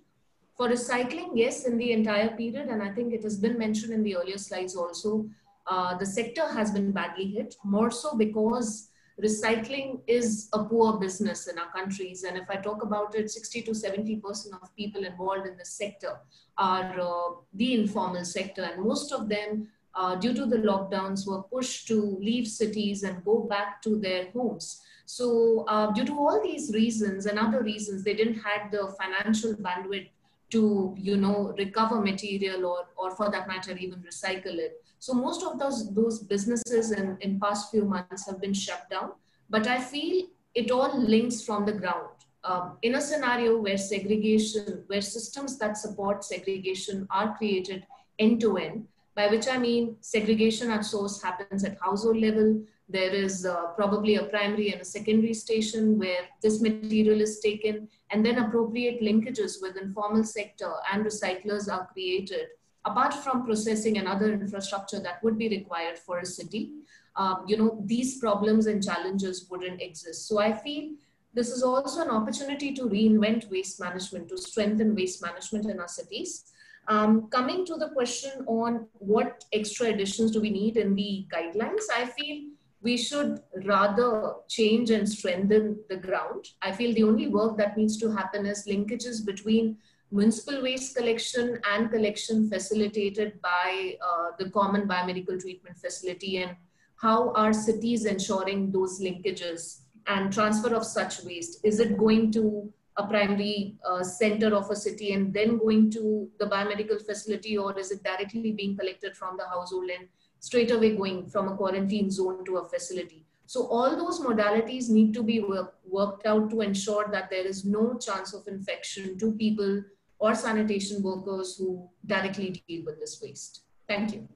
[0.56, 4.02] For recycling, yes, in the entire period, and I think it has been mentioned in
[4.02, 5.28] the earlier slides also,
[5.68, 8.88] uh, the sector has been badly hit, more so because
[9.22, 12.22] recycling is a poor business in our countries.
[12.24, 14.22] And if I talk about it, 60 to 70%
[14.62, 16.18] of people involved in this sector
[16.56, 18.62] are uh, the informal sector.
[18.62, 23.24] And most of them, uh, due to the lockdowns, were pushed to leave cities and
[23.24, 24.80] go back to their homes.
[25.04, 29.54] So uh, due to all these reasons and other reasons, they didn't have the financial
[29.54, 30.10] bandwidth
[30.50, 34.82] to, you know, recover material or, or for that matter, even recycle it.
[34.98, 39.12] So most of those, those businesses in, in past few months have been shut down,
[39.48, 42.08] but I feel it all links from the ground.
[42.44, 47.86] Um, in a scenario where segregation, where systems that support segregation are created
[48.18, 52.62] end to end, by which I mean segregation at source happens at household level.
[52.88, 57.88] There is uh, probably a primary and a secondary station where this material is taken
[58.10, 62.46] and then appropriate linkages with informal sector and recyclers are created
[62.90, 66.72] apart from processing and other infrastructure that would be required for a city,
[67.16, 70.28] um, you know, these problems and challenges wouldn't exist.
[70.28, 70.92] So I feel
[71.34, 75.88] this is also an opportunity to reinvent waste management, to strengthen waste management in our
[75.88, 76.44] cities.
[76.88, 81.82] Um, coming to the question on what extra additions do we need in the guidelines,
[81.94, 82.44] I feel
[82.80, 86.48] we should rather change and strengthen the ground.
[86.62, 89.76] I feel the only work that needs to happen is linkages between
[90.10, 96.56] municipal waste collection and collection facilitated by uh, the common biomedical treatment facility and
[96.96, 101.60] how are cities ensuring those linkages and transfer of such waste?
[101.64, 106.28] Is it going to a primary uh, center of a city and then going to
[106.40, 110.08] the biomedical facility or is it directly being collected from the household and
[110.40, 113.24] straight away going from a quarantine zone to a facility?
[113.46, 117.64] So all those modalities need to be work, worked out to ensure that there is
[117.64, 119.84] no chance of infection to people
[120.18, 123.62] or sanitation workers who directly deal with this waste.
[123.86, 124.28] Thank you.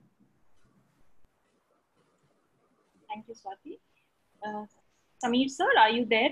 [3.09, 3.79] Thank you, Swati.
[4.45, 4.65] Uh,
[5.23, 6.31] Sameer sir, are you there?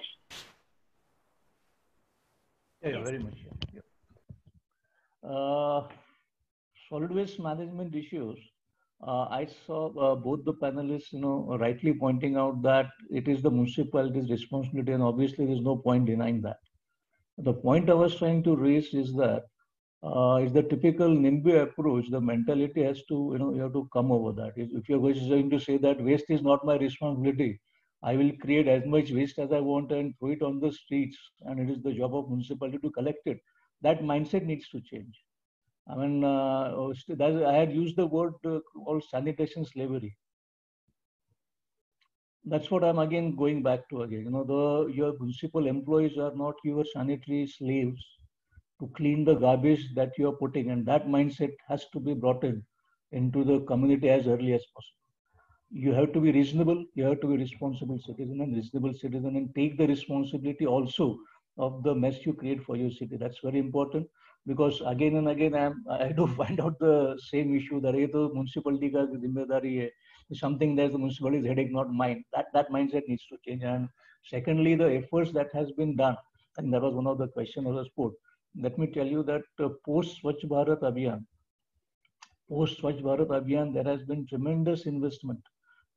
[2.82, 3.34] Yeah, yeah very much.
[3.74, 3.80] Yeah.
[5.30, 5.88] Uh,
[6.88, 8.38] solid waste management issues.
[9.06, 13.42] Uh, I saw uh, both the panelists, you know, rightly pointing out that it is
[13.42, 16.58] the municipality's responsibility, and obviously there's no point denying that.
[17.42, 19.44] The point I was trying to raise is that
[20.02, 22.08] uh, is the typical NIMBY approach.
[22.10, 24.52] The mentality has to, you know, you have to come over that.
[24.56, 27.60] If, if you're going to say that waste is not my responsibility,
[28.02, 31.18] I will create as much waste as I want and throw it on the streets,
[31.42, 33.40] and it is the job of municipality to collect it.
[33.82, 35.18] That mindset needs to change.
[35.88, 40.16] I mean, uh, oh, I had used the word uh, called sanitation slavery.
[42.44, 44.24] That's what I'm again going back to again.
[44.24, 48.04] You know, the your municipal employees are not your sanitary slaves
[48.80, 52.44] to clean the garbage that you are putting, and that mindset has to be brought
[52.44, 52.62] in
[53.12, 54.96] into the community as early as possible
[55.70, 59.54] you have to be reasonable, you have to be responsible citizen and reasonable citizen and
[59.54, 61.18] take the responsibility also
[61.58, 63.16] of the mess you create for your city.
[63.16, 64.08] That's very important
[64.46, 68.30] because again and again I, am, I do find out the same issue that the
[68.34, 69.90] municipality ka zimmedari is
[70.34, 72.24] something that the municipality's headache, not mine.
[72.34, 73.62] That, that mindset needs to change.
[73.62, 73.88] And
[74.24, 76.16] secondly, the efforts that has been done,
[76.58, 78.12] and that was one of the questions I was put.
[78.58, 81.24] Let me tell you that uh, post Swachh Bharat Abhiyan,
[82.48, 85.40] post Swachh Bharat Abhiyan, there has been tremendous investment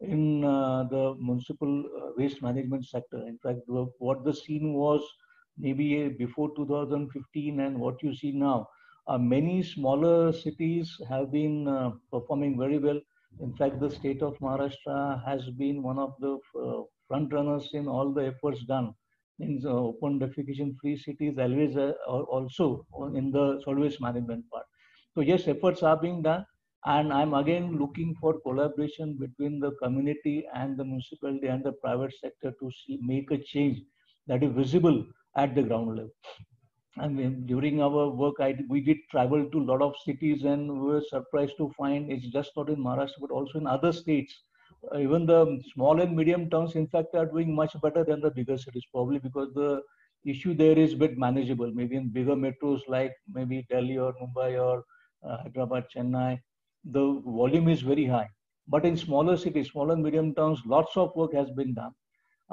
[0.02, 3.18] in uh, the municipal uh, waste management sector.
[3.28, 5.02] In fact, what the scene was
[5.58, 8.68] maybe before 2015 and what you see now,
[9.08, 13.00] uh, many smaller cities have been uh, performing very well.
[13.40, 17.88] In fact, the state of Maharashtra has been one of the uh, front runners in
[17.88, 18.94] all the efforts done
[19.40, 22.86] in the open defecation free cities, always uh, also
[23.16, 24.66] in the solid waste management part.
[25.16, 26.46] So yes, efforts are being done.
[26.86, 32.14] And I'm again looking for collaboration between the community and the municipality and the private
[32.20, 33.80] sector to see, make a change
[34.28, 35.06] that is visible
[35.38, 36.12] at the ground level.
[36.98, 40.88] Mean, during our work, I, we did travel to a lot of cities and we
[40.94, 44.44] were surprised to find it's just not in Maharashtra, but also in other states.
[44.92, 48.32] Uh, even the small and medium towns, in fact, are doing much better than the
[48.32, 49.82] bigger cities, probably because the
[50.26, 51.72] issue there is a bit manageable.
[51.74, 54.84] Maybe in bigger metros like maybe Delhi or Mumbai or
[55.28, 56.40] uh, Hyderabad, Chennai,
[56.86, 58.30] the volume is very high.
[58.68, 61.92] But in smaller cities, small and medium towns, lots of work has been done.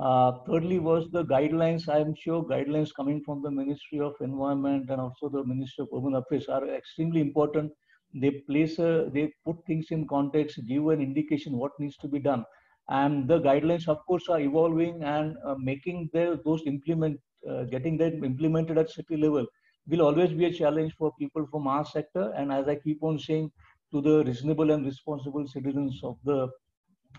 [0.00, 1.88] Uh, thirdly was the guidelines.
[1.88, 6.14] I'm sure guidelines coming from the Ministry of Environment and also the Ministry of Urban
[6.14, 7.70] Affairs are extremely important.
[8.14, 12.18] They place a, they put things in context, give an indication what needs to be
[12.18, 12.44] done.
[12.88, 18.24] And the guidelines, of course, are evolving and uh, making those implement, uh, getting them
[18.24, 19.46] implemented at city level
[19.86, 22.32] will always be a challenge for people from our sector.
[22.36, 23.52] And as I keep on saying,
[23.92, 26.48] to the reasonable and responsible citizens of the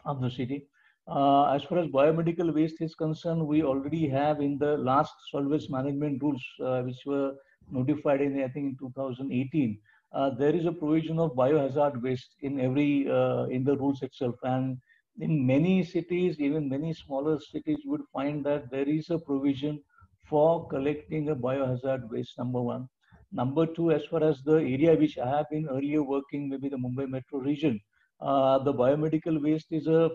[0.06, 0.68] of the city.
[1.08, 5.50] Uh, as far as biomedical waste is concerned, we already have in the last solid
[5.50, 7.34] waste management rules, uh, which were
[7.70, 9.80] notified in I think in 2018.
[10.14, 14.36] Uh, there is a provision of biohazard waste in every uh, in the rules itself,
[14.44, 14.78] and
[15.20, 19.82] in many cities, even many smaller cities, would find that there is a provision
[20.30, 22.38] for collecting a biohazard waste.
[22.38, 22.88] Number one,
[23.34, 26.76] Number two, as far as the area which I have been earlier working, maybe the
[26.78, 27.80] Mumbai metro region,
[28.22, 30.12] uh, the biomedical waste is a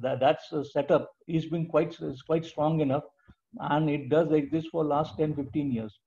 [0.00, 3.04] that, that's a setup is been quite is quite strong enough,
[3.60, 5.98] and it does exist for last 10, 15 years.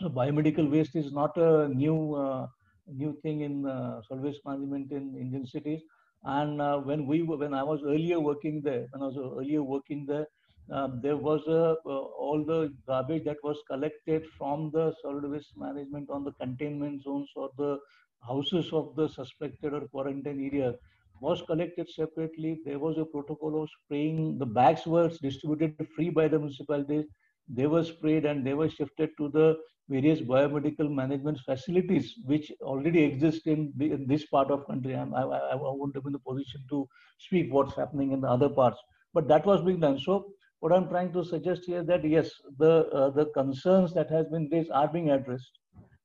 [0.00, 2.46] So biomedical waste is not a new uh,
[2.86, 5.80] new thing in uh, solid waste management in Indian cities.
[6.24, 10.04] And uh, when we when I was earlier working there, when I was earlier working
[10.06, 10.26] there,
[10.70, 15.52] um, there was a, uh, all the garbage that was collected from the solid waste
[15.56, 17.78] management on the containment zones or the
[18.26, 20.74] houses of the suspected or quarantine area
[21.20, 22.60] was collected separately.
[22.64, 24.38] There was a protocol of spraying.
[24.38, 27.06] The bags were distributed free by the municipalities.
[27.48, 29.56] They were sprayed and they were shifted to the
[29.88, 34.94] various biomedical management facilities which already exist in, the, in this part of country.
[34.94, 36.88] I'm, I, I won't be in the position to
[37.18, 38.78] speak what's happening in the other parts,
[39.12, 39.98] but that was being done.
[39.98, 44.26] So what I'm trying to suggest here that yes, the uh, the concerns that has
[44.28, 45.58] been raised are being addressed.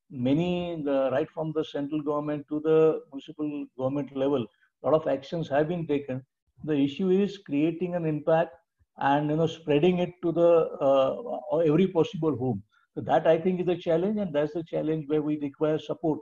[0.10, 4.45] Many, the, right from the central government to the municipal government level,
[4.84, 6.26] a lot of actions have been taken.
[6.64, 8.56] The issue is creating an impact
[8.98, 10.49] and you know spreading it to the
[10.81, 12.61] uh, every possible home
[12.95, 16.19] so that I think is a challenge, and that's the challenge where we require support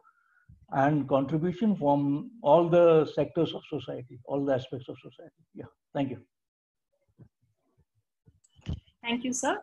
[0.72, 5.43] and contribution from all the sectors of society, all the aspects of society.
[5.55, 6.22] Yeah, thank you.
[9.01, 9.61] Thank you, sir.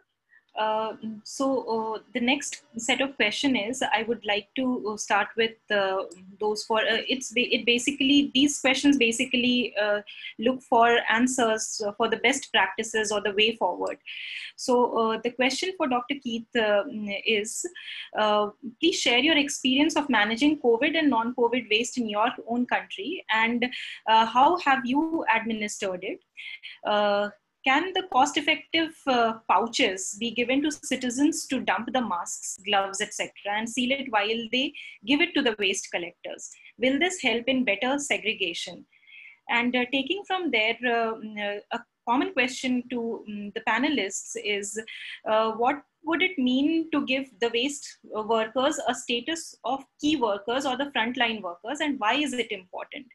[0.57, 0.95] Uh,
[1.25, 5.57] so uh, the next set of question is I would like to uh, start with
[5.69, 6.05] uh,
[6.39, 9.75] those for uh, it's it basically these questions basically
[10.39, 13.99] look for answers for the best practices or the way forward.
[14.57, 16.17] So the question for Dr.
[16.23, 16.47] Keith
[17.27, 17.67] is
[18.81, 23.67] please share your experience of managing COVID and non-COVID waste in your own country and
[24.07, 26.21] how have you administered it
[27.65, 33.01] can the cost effective uh, pouches be given to citizens to dump the masks, gloves,
[33.01, 34.73] etc., and seal it while they
[35.07, 36.51] give it to the waste collectors?
[36.79, 38.85] Will this help in better segregation?
[39.49, 44.37] And uh, taking from there, uh, mm, uh a common question to um, the panelists
[44.45, 44.79] is
[45.29, 50.67] uh, what would it mean to give the waste workers a status of key workers
[50.67, 53.07] or the frontline workers, and why is it important?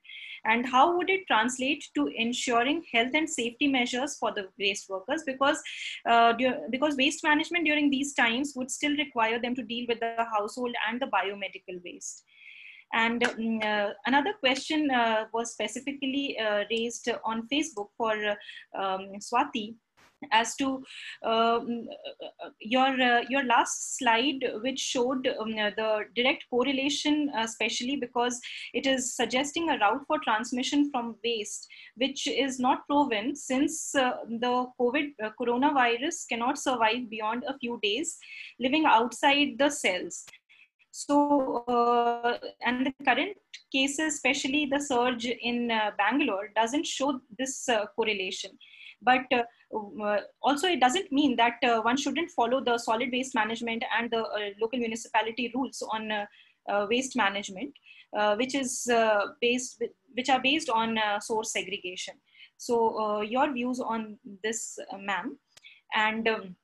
[0.46, 5.24] And how would it translate to ensuring health and safety measures for the waste workers?
[5.26, 5.62] Because
[6.06, 6.34] uh,
[6.70, 10.76] because waste management during these times would still require them to deal with the household
[10.90, 12.24] and the biomedical waste.
[12.92, 18.14] And um, uh, another question uh, was specifically uh, raised on Facebook for
[18.76, 19.76] um, Swati
[20.32, 20.84] as to
[21.24, 21.88] um,
[22.60, 28.40] your uh, your last slide which showed um, the direct correlation uh, especially because
[28.74, 34.12] it is suggesting a route for transmission from waste which is not proven since uh,
[34.28, 38.18] the covid uh, coronavirus cannot survive beyond a few days
[38.60, 40.26] living outside the cells.
[40.92, 43.38] So uh, and the current
[43.72, 48.52] cases especially the surge in uh, bangalore doesn't show this correlation
[49.02, 49.44] but uh,
[50.04, 54.12] uh, also it doesn't mean that uh, one shouldn't follow the solid waste management and
[54.12, 54.24] the
[54.62, 56.12] local municipality rules on
[56.88, 57.74] waste management,
[58.38, 58.90] which is
[59.42, 59.82] based,
[60.14, 62.14] which are based on source segregation.
[62.58, 65.38] So your views on this, ma'am,
[65.96, 66.28] and.
[66.28, 66.56] Um,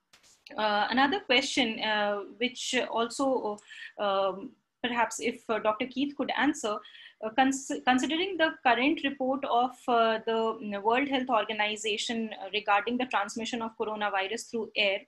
[0.55, 3.57] uh, another question, uh, which also
[3.99, 4.51] um,
[4.83, 5.87] perhaps if uh, Dr.
[5.87, 6.77] Keith could answer, uh,
[7.23, 12.97] Uh, cons considering the current report of uh, the mm, World Health Organization uh, regarding
[12.97, 14.99] the transmission of coronavirus through air,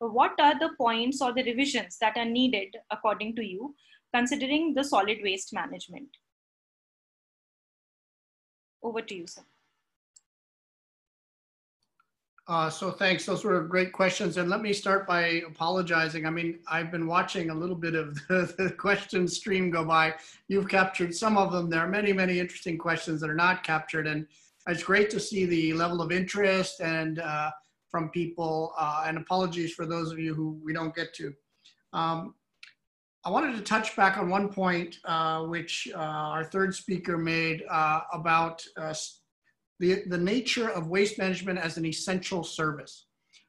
[0.00, 3.74] uh, what are the points or the revisions that are needed according to you,
[4.14, 6.08] considering the solid waste management?
[8.82, 9.42] Over to you, sir.
[12.48, 13.24] Uh, so thanks.
[13.24, 14.36] Those were great questions.
[14.36, 16.26] And let me start by apologizing.
[16.26, 20.14] I mean, I've been watching a little bit of the, the question stream go by.
[20.48, 21.70] You've captured some of them.
[21.70, 24.06] There are many, many interesting questions that are not captured.
[24.06, 24.26] And
[24.66, 27.50] it's great to see the level of interest and uh,
[27.90, 28.72] from people.
[28.76, 31.32] Uh, and apologies for those of you who we don't get to.
[31.92, 32.34] Um,
[33.24, 37.62] I wanted to touch back on one point uh, which uh, our third speaker made
[37.70, 38.64] uh, about
[39.82, 43.06] the, the nature of waste management as an essential service.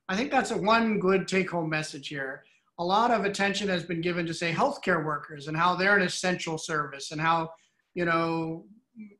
[0.10, 2.43] I think that's a one good take home message here.
[2.80, 6.01] A lot of attention has been given to say healthcare workers and how they're an
[6.01, 7.51] essential service and how,
[7.93, 8.65] you know,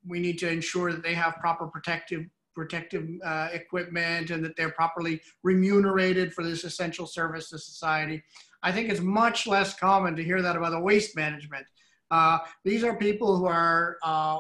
[0.08, 2.26] we need to ensure that they have proper protective
[2.56, 8.24] protective uh, equipment and that they're properly remunerated for this essential service to society.
[8.64, 11.66] I think it's much less common to hear that about the waste management.
[12.12, 14.40] Uh, these are people who are uh,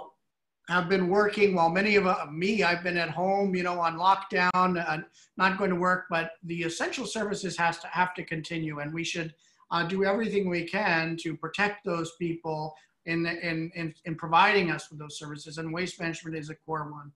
[0.69, 1.55] have been working.
[1.55, 4.99] While many of uh, me i've been at home you know on lockdown uh,
[5.37, 9.03] not going to work but the essential services has to have to continue and we
[9.03, 9.33] should
[9.71, 12.75] uh, do everything we can to protect those people
[13.05, 16.89] in, in, in, in, providing us with those services and waste management is a core
[16.91, 17.11] one.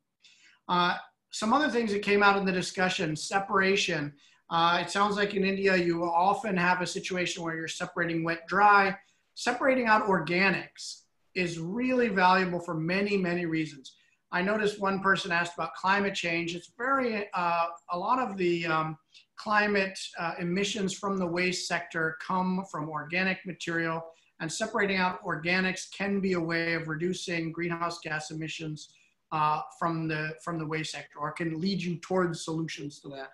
[0.67, 0.97] Uh,
[1.29, 4.11] some other things that came out in the discussion separation.
[4.49, 8.47] Uh, it sounds like in india you often have a situation where you're separating wet
[8.47, 8.95] dry
[9.35, 11.01] separating out organics
[11.37, 13.95] is really valuable for many, many reasons.
[14.31, 16.55] I noticed one person asked about climate change.
[16.55, 18.97] It's very, uh, a lot of the um,
[19.37, 24.03] climate uh, emissions from the waste sector come from organic material
[24.39, 28.89] and separating out organics can be a way of reducing greenhouse gas emissions
[29.31, 33.29] uh, from, the, from the waste sector or can lead you towards solutions to that.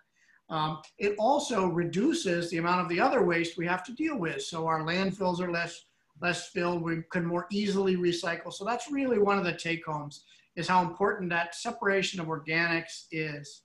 [0.49, 4.41] Um, it also reduces the amount of the other waste we have to deal with.
[4.41, 5.85] So our landfills are less
[6.23, 6.81] less filled.
[6.81, 8.51] We can more easily recycle.
[8.51, 10.23] So that's really one of the take homes
[10.55, 13.63] is how important that separation of organics is.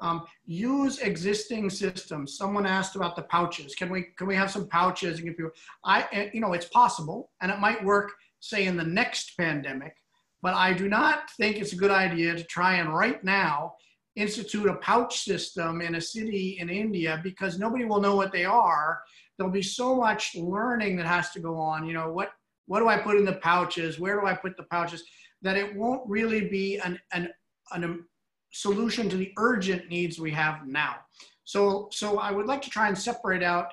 [0.00, 2.38] Um, use existing systems.
[2.38, 3.74] Someone asked about the pouches.
[3.74, 5.50] Can we can we have some pouches and give people?
[5.84, 8.12] I you know it's possible and it might work.
[8.40, 9.94] Say in the next pandemic,
[10.40, 13.74] but I do not think it's a good idea to try and right now
[14.16, 18.46] institute a pouch system in a city in India because nobody will know what they
[18.46, 19.02] are.
[19.40, 21.86] There'll be so much learning that has to go on.
[21.86, 22.32] You know what
[22.66, 23.98] what do I put in the pouches?
[23.98, 25.02] Where do I put the pouches?
[25.40, 27.30] That it won't really be an an
[27.72, 28.06] an um,
[28.52, 30.96] solution to the urgent needs we have now.
[31.44, 33.68] So, so I would like to try and separate out,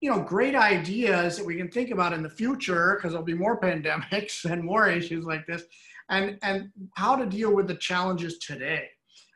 [0.00, 3.34] you know, great ideas that we can think about in the future because there'll be
[3.34, 5.64] more pandemics and more issues like this,
[6.10, 8.88] and and how to deal with the challenges today.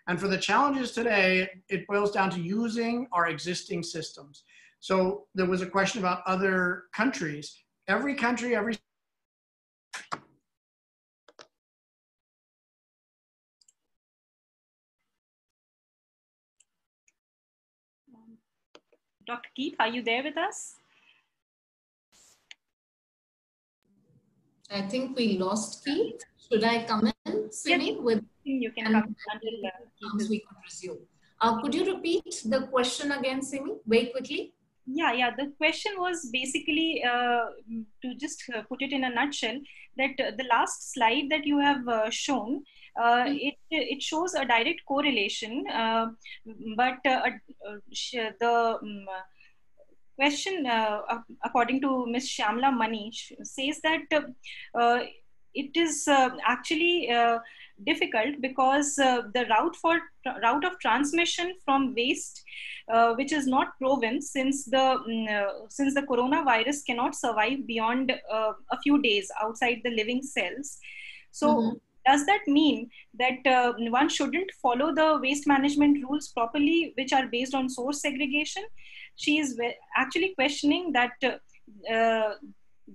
[0.06, 4.44] And for the challenges today, it boils down to using our existing systems.
[4.82, 7.56] So there was a question about other countries.
[7.86, 8.74] Every country, every
[19.24, 19.50] Dr.
[19.54, 20.74] Keith, are you there with us?
[24.68, 26.20] I think we lost Keith.
[26.50, 27.92] Should I come in, Simi?
[27.92, 30.98] Yes, with you can come until uh, we could resume.
[31.40, 34.51] Uh, could you repeat the question again, Simi, very quickly?
[34.94, 35.30] Yeah, yeah.
[35.36, 37.46] The question was basically uh,
[38.02, 39.58] to just uh, put it in a nutshell
[39.96, 42.62] that uh, the last slide that you have uh, shown
[43.00, 43.36] uh, mm-hmm.
[43.40, 46.08] it it shows a direct correlation, uh,
[46.76, 47.30] but uh,
[48.40, 49.06] the um,
[50.16, 50.66] question,
[51.42, 52.28] according to Ms.
[52.28, 54.02] Shamla Manish, says that
[55.54, 56.06] it is
[56.46, 57.08] actually
[57.84, 59.98] difficult because uh, the route for
[60.42, 62.42] route of transmission from waste
[62.88, 68.10] uh, which is not proven since the um, uh, since the coronavirus cannot survive beyond
[68.10, 70.78] a few days outside the living cells.
[71.30, 71.76] So mm-hmm.
[72.06, 77.26] does that mean that uh, one shouldn't follow the waste management rules properly which are
[77.26, 78.64] based on source segregation?
[79.16, 79.58] She is
[79.96, 82.34] actually questioning that uh, uh,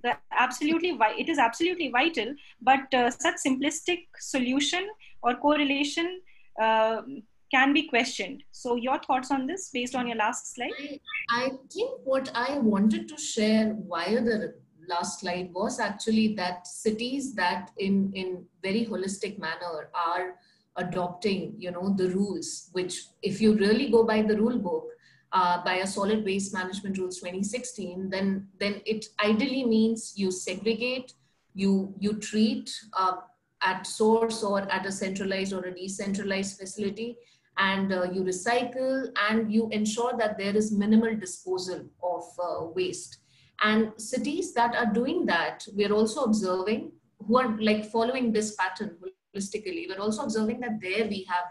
[0.02, 4.86] the absolutely it is absolutely vital but uh, such simplistic solution
[5.22, 6.20] or correlation
[6.60, 7.02] uh,
[7.50, 8.42] can be questioned.
[8.52, 10.72] So your thoughts on this based on your last slide?
[10.78, 11.00] I,
[11.30, 14.54] I think what i wanted to share via the
[14.88, 20.34] last slide was actually that cities that in in very holistic manner are
[20.76, 24.86] adopting you know the rules which if you really go by the rule book
[25.32, 31.12] uh, by a solid waste management rules 2016 then then it ideally means you segregate
[31.54, 33.16] you you treat uh,
[33.62, 37.16] at source or at a centralized or a decentralized facility
[37.58, 43.18] and uh, you recycle and you ensure that there is minimal disposal of uh, waste
[43.62, 46.92] and cities that are doing that, we're also observing
[47.26, 48.96] who are like following this pattern
[49.34, 49.88] holistically.
[49.88, 51.44] We're also observing that there we have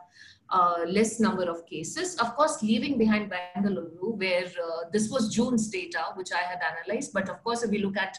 [0.49, 2.15] uh, less number of cases.
[2.17, 7.13] Of course, leaving behind Bangalore, where uh, this was June's data, which I had analyzed.
[7.13, 8.17] But of course, if we look at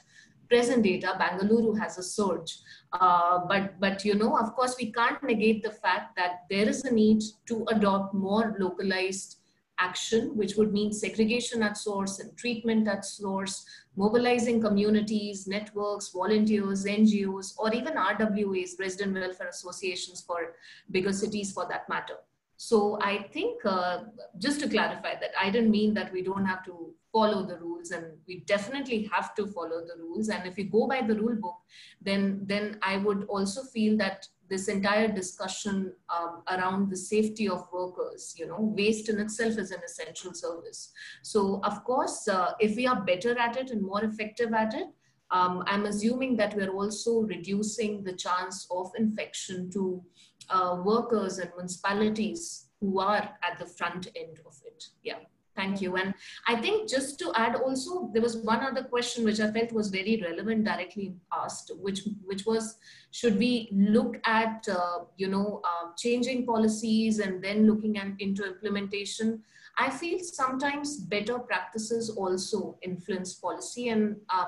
[0.49, 2.59] present data, Bangalore has a surge.
[2.93, 6.85] Uh, but, but, you know, of course, we can't negate the fact that there is
[6.85, 9.38] a need to adopt more localized
[9.79, 13.65] action, which would mean segregation at source and treatment at source,
[13.97, 20.55] mobilizing communities, networks, volunteers, NGOs, or even RWAs, resident welfare associations for
[20.91, 22.17] bigger cities for that matter.
[22.57, 24.05] So I think, uh,
[24.39, 27.93] just to clarify that, I didn't mean that we don't have to follow the rules
[27.93, 30.29] and we definitely have to follow the rules.
[30.29, 31.57] And if we go by the rule book,
[32.03, 37.67] then, then I would also feel that this entire discussion um, around the safety of
[37.73, 40.93] workers you know waste in itself is an essential service.
[41.23, 44.89] So of course uh, if we are better at it and more effective at it
[45.31, 50.03] um, i'm assuming that we're also reducing the chance of infection to
[50.51, 54.85] uh, workers and municipalities who are at the front end of it.
[55.03, 55.19] Yeah
[55.59, 55.97] Thank you.
[55.97, 56.15] And
[56.47, 59.89] I think just to add also, there was one other question which I felt was
[59.89, 62.77] very relevant directly asked, which, which was,
[63.11, 68.47] should we look at, uh, you know, uh, changing policies and then looking at, into
[68.47, 69.43] implementation?
[69.77, 74.47] I feel sometimes better practices also influence policy and uh,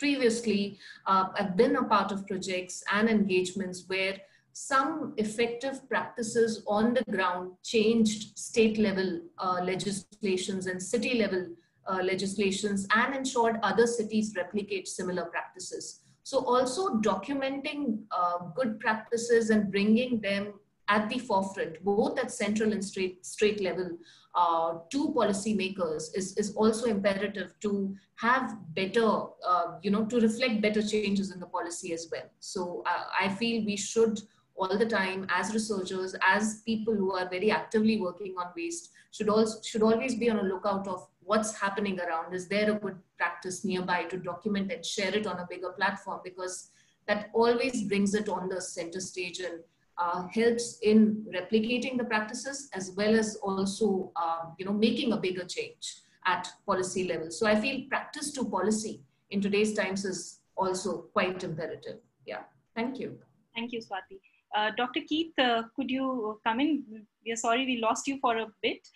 [0.00, 4.16] previously uh, I've been a part of projects and engagements where
[4.52, 11.46] some effective practices on the ground changed state level uh, legislations and city level
[11.86, 16.00] uh, legislations and ensured other cities replicate similar practices.
[16.22, 20.54] So also documenting uh, good practices and bringing them
[20.88, 23.98] at the forefront, both at central and state, state level,
[24.34, 29.06] uh, to policymakers is, is also imperative to have better,
[29.46, 32.28] uh, you know, to reflect better changes in the policy as well.
[32.40, 34.20] So uh, I feel we should
[34.54, 39.28] all the time as researchers, as people who are very actively working on waste, should
[39.28, 42.34] also should always be on a lookout of what's happening around.
[42.34, 46.20] Is there a good practice nearby to document and share it on a bigger platform?
[46.24, 46.70] Because
[47.06, 49.60] that always brings it on the center stage and
[49.98, 55.16] uh, helps in replicating the practices as well as also um, you know making a
[55.16, 55.96] bigger change
[56.26, 57.30] at policy level.
[57.30, 61.98] So I feel practice to policy in today's times is also quite imperative.
[62.26, 62.42] Yeah,
[62.74, 63.18] thank you.
[63.54, 64.20] Thank you, Swati.
[64.54, 65.00] Uh, Dr.
[65.08, 66.84] Keith, uh, could you come in?
[67.24, 68.86] We are sorry we lost you for a bit.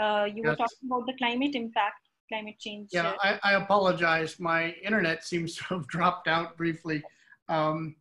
[0.00, 0.46] Uh, you yes.
[0.46, 2.88] were talking about the climate impact, climate change.
[2.92, 4.40] Yeah, I, I, apologize.
[4.40, 7.02] My internet seems to have dropped out briefly.
[7.48, 7.96] Um,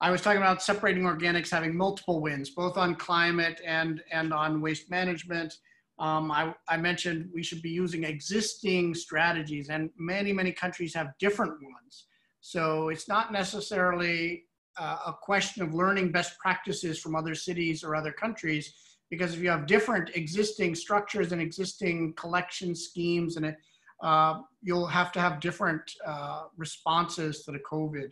[0.00, 4.60] I was talking about separating organics having multiple wins, both on climate and, and on
[4.60, 5.54] waste management.
[5.98, 11.08] Um, I, I, mentioned we should be using existing strategies, and many, many countries have
[11.18, 12.06] different ones.
[12.40, 14.44] So it's not necessarily
[14.78, 18.74] uh, a question of learning best practices from other cities or other countries,
[19.10, 23.56] because if you have different existing structures and existing collection schemes, and it,
[24.02, 28.10] uh, you'll have to have different uh, responses to the COVID.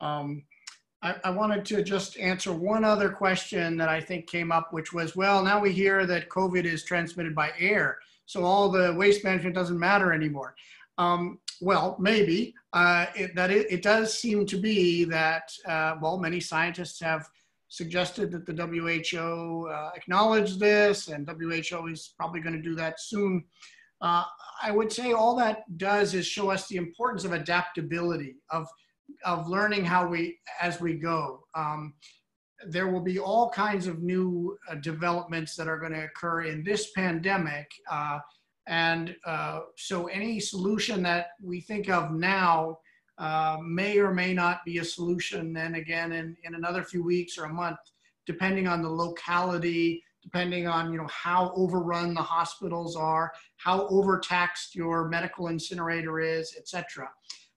[0.00, 0.44] Um,
[1.02, 4.92] I, I, wanted to just answer one other question that I think came up, which
[4.92, 9.24] was, well, now we hear that COVID is transmitted by air, so all the waste
[9.24, 10.54] management doesn't matter anymore.
[10.98, 12.54] Um, well, maybe.
[12.72, 17.28] Uh, it, that it, it, does seem to be that, uh, well, many scientists have
[17.68, 23.00] suggested that the WHO uh, acknowledge this, and WHO is probably going to do that
[23.00, 23.44] soon.
[24.00, 24.24] Uh,
[24.62, 28.66] I would say all that does is show us the importance of adaptability, of,
[29.24, 31.46] of learning how we, as we go.
[31.54, 31.94] Um,
[32.66, 36.62] there will be all kinds of new uh, developments that are going to occur in
[36.62, 38.18] this pandemic uh,
[38.66, 42.78] and uh, so any solution that we think of now
[43.18, 47.38] uh, may or may not be a solution then again in, in another few weeks
[47.38, 47.78] or a month,
[48.26, 54.74] depending on the locality, depending on you know how overrun the hospitals are, how overtaxed
[54.74, 57.08] your medical incinerator is, etc.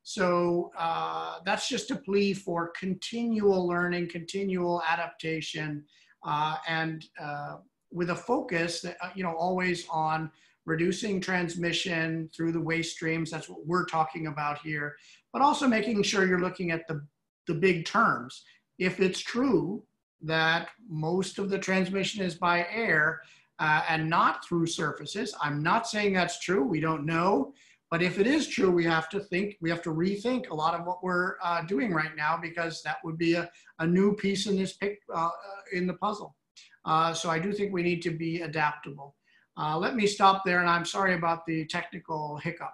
[0.03, 5.83] So uh, that's just a plea for continual learning, continual adaptation,
[6.23, 7.57] uh, and uh,
[7.91, 10.29] with a focus that, uh, you know always on
[10.67, 13.31] reducing transmission through the waste streams.
[13.31, 14.97] That's what we're talking about here.
[15.31, 17.01] But also making sure you're looking at the,
[17.47, 18.43] the big terms.
[18.77, 19.81] If it's true
[20.21, 23.21] that most of the transmission is by air
[23.59, 26.63] uh, and not through surfaces, I'm not saying that's true.
[26.63, 27.53] We don't know.
[27.89, 30.77] But if it is true, we have to think, we have to rethink a lot
[30.77, 33.49] of what we're uh, doing right now because that would be a,
[33.79, 35.29] a new piece in this pic, uh,
[35.71, 36.35] in the puzzle.
[36.83, 39.15] Uh, so I do think we need to be adaptable.
[39.57, 42.73] Uh, let me stop there, and I'm sorry about the technical hiccup.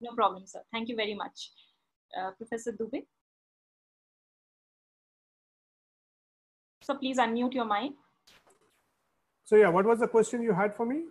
[0.00, 0.60] No problem, sir.
[0.70, 1.50] Thank you very much.
[2.16, 3.06] Uh, Professor Dubey.
[6.82, 7.92] So please unmute your mic.
[9.44, 11.04] So yeah, what was the question you had for me?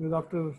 [0.00, 0.54] Dr.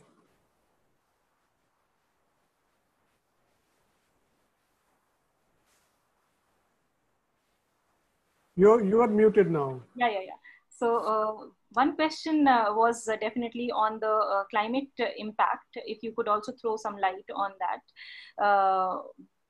[8.62, 9.82] You're, you are muted now.
[9.96, 10.40] Yeah, yeah, yeah.
[10.70, 15.66] So uh, one question uh, was uh, definitely on the uh, climate impact.
[15.76, 18.44] If you could also throw some light on that.
[18.46, 19.00] Uh,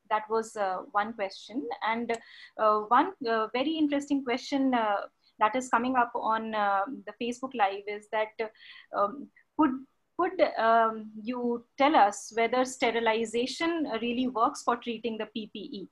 [0.09, 1.67] that was uh, one question.
[1.85, 2.17] And
[2.55, 3.11] one
[3.53, 8.51] very interesting question that is coming up on the Facebook Live is that
[8.97, 9.27] um,
[9.57, 9.71] could
[10.19, 15.87] could um, you tell us whether sterilization really works for treating the PPE?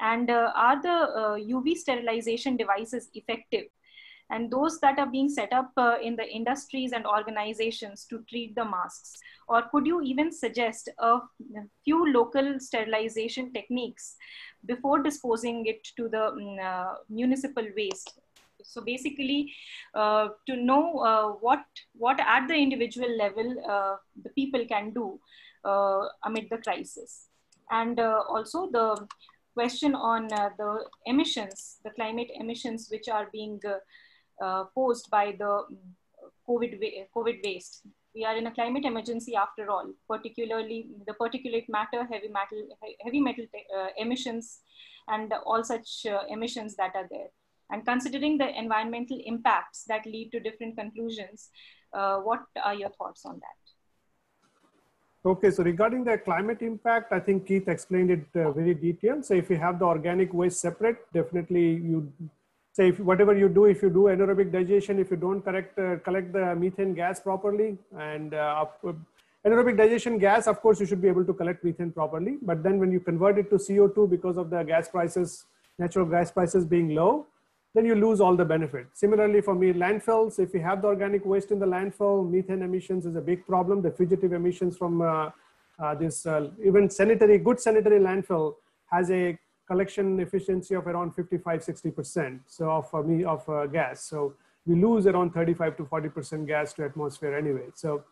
[0.00, 3.66] And uh, are the UV uh, sterilization devices effective?
[4.30, 8.54] And those that are being set up uh, in the industries and organizations to treat
[8.54, 9.18] the masks?
[9.48, 11.18] Or could you even suggest a
[11.84, 14.16] few local sterilization techniques
[14.64, 18.20] before disposing it to the um, municipal waste?
[18.62, 19.52] so basically
[19.94, 21.64] uh, to know uh, what
[21.94, 25.18] what at the individual level uh, the people can do
[26.24, 27.28] amid the crisis
[27.70, 29.06] and also the
[29.60, 30.70] question on uh, the
[31.04, 35.76] emissions, the climate emissions which are being uh, uh, posed by the mm,
[36.48, 36.72] COVID,
[37.14, 37.82] COVID waste.
[38.14, 42.62] We are in a climate emergency after all, particularly the particulate matter, heavy metal,
[43.04, 43.46] heavy metal
[43.98, 44.60] emissions,
[45.06, 47.30] and all such emissions that are there.
[47.70, 51.50] And considering the environmental impacts that lead to different conclusions,
[51.92, 53.59] uh, what are your thoughts on that?
[55.22, 59.22] Okay, so regarding the climate impact, I think Keith explained it uh, very detailed.
[59.26, 62.10] So if you have the organic waste separate, definitely you
[62.72, 65.98] say if whatever you do, if you do anaerobic digestion, if you don't correct, uh,
[65.98, 68.64] collect the methane gas properly and uh,
[69.44, 72.38] anaerobic digestion gas, of course, you should be able to collect methane properly.
[72.40, 75.44] But then when you convert it to CO2 because of the gas prices,
[75.78, 77.26] natural gas prices being low,
[77.74, 78.86] then you lose all the benefit.
[78.94, 83.06] Similarly, for me, landfills, if you have the organic waste in the landfill, methane emissions
[83.06, 83.80] is a big problem.
[83.80, 85.30] The fugitive emissions from uh,
[85.78, 88.54] uh, this, uh, even sanitary, good sanitary landfill
[88.90, 89.38] has a
[89.68, 94.04] collection efficiency of around 55, 60% so of, uh, me, of uh, gas.
[94.04, 94.34] So
[94.66, 97.68] we lose around 35 to 40% gas to atmosphere anyway.
[97.74, 98.02] So,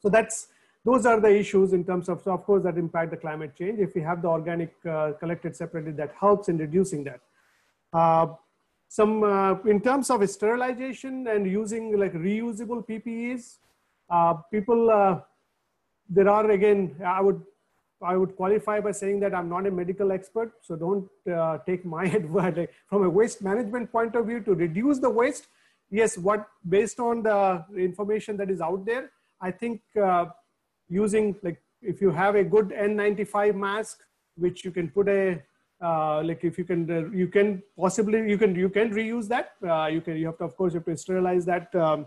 [0.00, 0.48] so that's,
[0.84, 3.80] those are the issues in terms of, so of course that impact the climate change.
[3.80, 7.20] If we have the organic uh, collected separately, that helps in reducing that
[8.96, 13.58] some uh, in terms of sterilization and using like reusable PPEs,
[14.08, 15.18] uh, people uh,
[16.08, 17.42] there are again I would
[18.00, 21.84] I would qualify by saying that I'm not a medical expert, so don't uh, take
[21.84, 25.48] my advice from a waste management point of view to reduce the waste.
[25.90, 29.10] Yes, what based on the information that is out there,
[29.40, 30.26] I think uh,
[30.88, 34.04] using like if you have a good N95 mask,
[34.36, 35.42] which you can put a
[35.82, 39.52] uh, like if you can uh, you can possibly you can you can reuse that.
[39.66, 42.06] Uh, you can you have to of course you have to sterilize that um,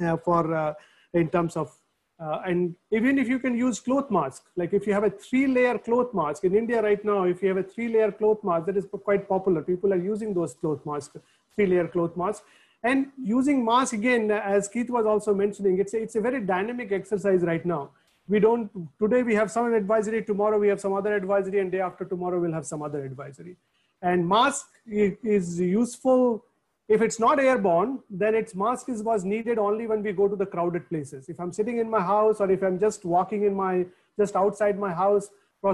[0.00, 0.74] uh, for uh,
[1.12, 1.72] in terms of
[2.20, 5.46] uh, and even if you can use cloth mask like if you have a three
[5.46, 8.66] layer cloth mask in india right now if you have a three layer cloth mask
[8.66, 9.62] that is quite popular.
[9.62, 11.16] People are using those cloth masks
[11.54, 12.42] three layer cloth mask.
[12.82, 16.92] And using mask again as keith was also mentioning it's a, it's a very dynamic
[16.92, 17.90] exercise right now
[18.28, 21.80] we don't today we have some advisory tomorrow we have some other advisory and day
[21.80, 23.56] after tomorrow we'll have some other advisory.
[24.02, 26.44] And mask is useful.
[26.88, 30.36] If it's not airborne then its mask is was needed only when we go to
[30.36, 31.28] the crowded places.
[31.28, 33.86] If i'm sitting in my house or if i'm just walking in my
[34.18, 35.28] just outside my house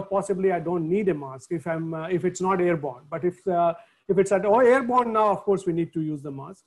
[0.09, 3.05] possibly i don't need a mask if i'm uh, if it's not airborne.
[3.09, 3.75] But if uh,
[4.09, 6.65] if it's at oh, airborne now of course we need to use the mask.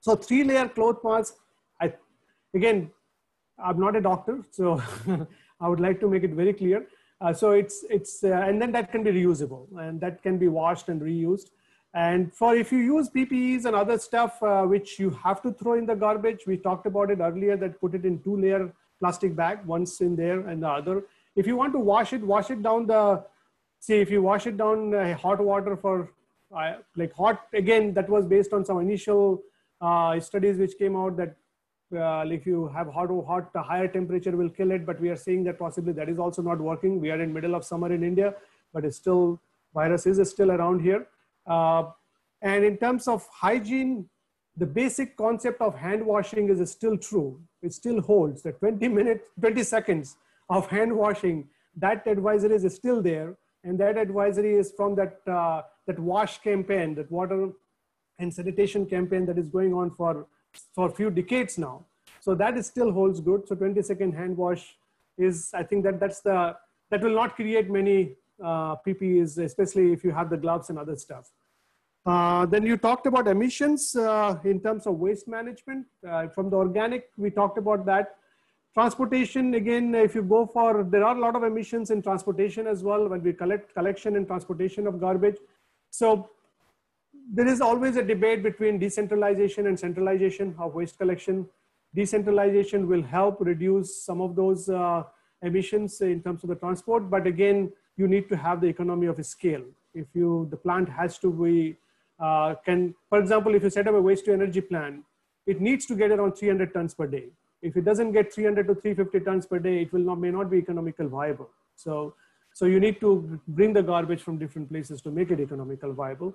[0.00, 1.34] So three layer cloth mask
[1.80, 1.92] i
[2.54, 2.92] again
[3.62, 4.82] I'm not a doctor, so
[5.60, 6.86] I would like to make it very clear.
[7.20, 10.48] Uh, so it's it's uh, and then that can be reusable and that can be
[10.48, 11.50] washed and reused.
[11.94, 15.72] And for if you use PPEs and other stuff uh, which you have to throw
[15.72, 19.34] in the garbage, we talked about it earlier that put it in two layer plastic
[19.34, 21.04] bag, once in there and the other.
[21.34, 23.24] If you want to wash it, wash it down the.
[23.80, 26.12] See if you wash it down uh, hot water for
[26.54, 27.94] uh, like hot again.
[27.94, 29.42] That was based on some initial
[29.80, 31.36] uh, studies which came out that
[31.96, 34.84] uh, if you have hot, hot, higher temperature will kill it.
[34.84, 37.00] But we are seeing that possibly that is also not working.
[37.00, 38.34] We are in middle of summer in India,
[38.72, 39.40] but it's still
[39.74, 41.06] virus is still around here.
[41.46, 41.90] Uh,
[42.42, 44.08] and in terms of hygiene,
[44.56, 47.40] the basic concept of hand washing is still true.
[47.62, 50.16] It still holds that 20 minutes, 20 seconds
[50.50, 53.36] of hand washing, that advisory is still there.
[53.64, 57.50] And that advisory is from that, uh, that wash campaign, that water
[58.18, 60.26] and sanitation campaign that is going on for
[60.74, 61.84] for a few decades now.
[62.20, 63.46] So that is still holds good.
[63.48, 64.76] So 20 second hand wash
[65.16, 66.56] is, I think that that's the,
[66.90, 70.96] that will not create many uh, PPEs, especially if you have the gloves and other
[70.96, 71.30] stuff.
[72.06, 75.86] Uh, then you talked about emissions uh, in terms of waste management.
[76.08, 78.16] Uh, from the organic, we talked about that.
[78.72, 82.82] Transportation, again, if you go for, there are a lot of emissions in transportation as
[82.82, 85.36] well when we collect collection and transportation of garbage.
[85.90, 86.30] So
[87.30, 91.46] there is always a debate between decentralization and centralization of waste collection.
[91.94, 95.02] Decentralization will help reduce some of those uh,
[95.42, 99.24] emissions in terms of the transport, but again, you need to have the economy of
[99.24, 99.62] scale.
[99.94, 101.76] If you, the plant has to be,
[102.18, 105.02] uh, can, for example, if you set up a waste to energy plant,
[105.46, 107.26] it needs to get around 300 tons per day.
[107.60, 110.50] If it doesn't get 300 to 350 tons per day, it will not, may not
[110.50, 111.50] be economical viable.
[111.74, 112.14] So,
[112.54, 116.34] so you need to bring the garbage from different places to make it economical viable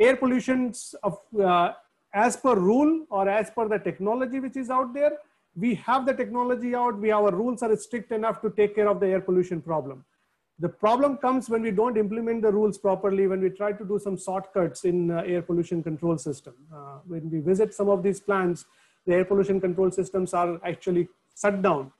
[0.00, 0.72] air pollution
[1.02, 1.72] of uh,
[2.12, 5.12] as per rule or as per the technology which is out there
[5.54, 9.00] we have the technology out we our rules are strict enough to take care of
[9.00, 10.04] the air pollution problem.
[10.58, 13.98] The problem comes when we don't implement the rules properly when we try to do
[13.98, 16.54] some shortcuts in uh, air pollution control system.
[16.72, 18.64] Uh, when we visit some of these plants
[19.06, 21.08] the air pollution control systems are actually
[21.40, 21.90] shut down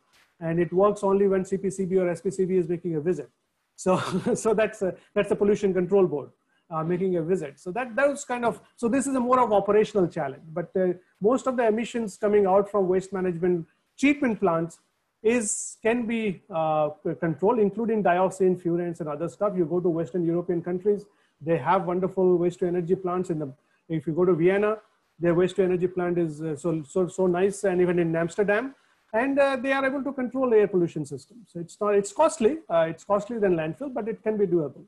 [0.40, 3.30] and it works only when cpcb or spcb is making a visit.
[3.76, 3.98] So
[4.34, 6.30] so that's a, that's a pollution control board
[6.70, 7.58] uh, making a visit.
[7.58, 10.44] So that those kind of so this is a more of operational challenge.
[10.52, 13.66] But uh, most of the emissions coming out from waste management
[13.98, 14.78] treatment plants
[15.22, 16.90] is can be uh,
[17.20, 19.52] controlled, including dioxin, furans, and other stuff.
[19.56, 21.04] You go to Western European countries,
[21.40, 23.30] they have wonderful waste to energy plants.
[23.30, 23.52] In the
[23.88, 24.78] if you go to Vienna,
[25.18, 28.74] their waste to energy plant is uh, so so so nice, and even in Amsterdam.
[29.12, 31.50] and uh, they are able to control air pollution systems.
[31.52, 34.84] So it's not, it's costly, uh, it's costly than landfill, but it can be doable.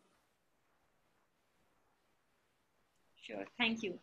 [3.23, 3.99] Sure, thank you.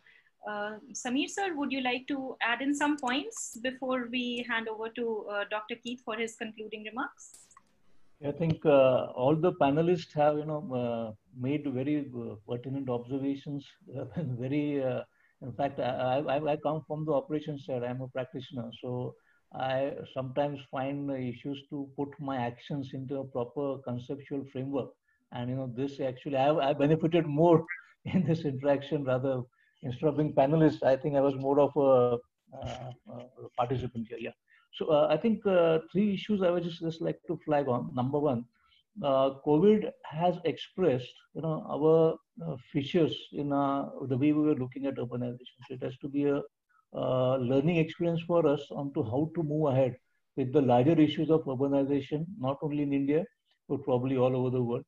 [0.47, 4.87] Uh, Sameer sir, would you like to add in some points before we hand over
[4.89, 5.75] to uh, Dr.
[5.75, 7.39] Keith for his concluding remarks?
[8.25, 13.65] I think uh, all the panelists have, you know, uh, made very uh, pertinent observations.
[14.17, 15.01] very, uh,
[15.41, 17.83] in fact, I, I, I, come from the operations side.
[17.83, 19.15] I'm a practitioner, so
[19.53, 24.89] I sometimes find issues to put my actions into a proper conceptual framework.
[25.31, 27.65] And you know, this actually I, I benefited more
[28.05, 29.41] in this interaction rather
[29.83, 30.83] instead of being panelist.
[30.83, 32.17] I think I was more of a,
[32.57, 34.17] uh, a participant here.
[34.19, 34.31] Yeah.
[34.73, 37.91] So uh, I think uh, three issues I would just, just like to flag on.
[37.95, 38.45] Number one,
[39.03, 42.15] uh, COVID has expressed, you know, our
[42.45, 45.59] uh, features in uh, the way we were looking at urbanization.
[45.67, 46.41] So it has to be a
[46.95, 49.95] uh, learning experience for us on to how to move ahead
[50.37, 53.23] with the larger issues of urbanization, not only in India,
[53.67, 54.83] but probably all over the world.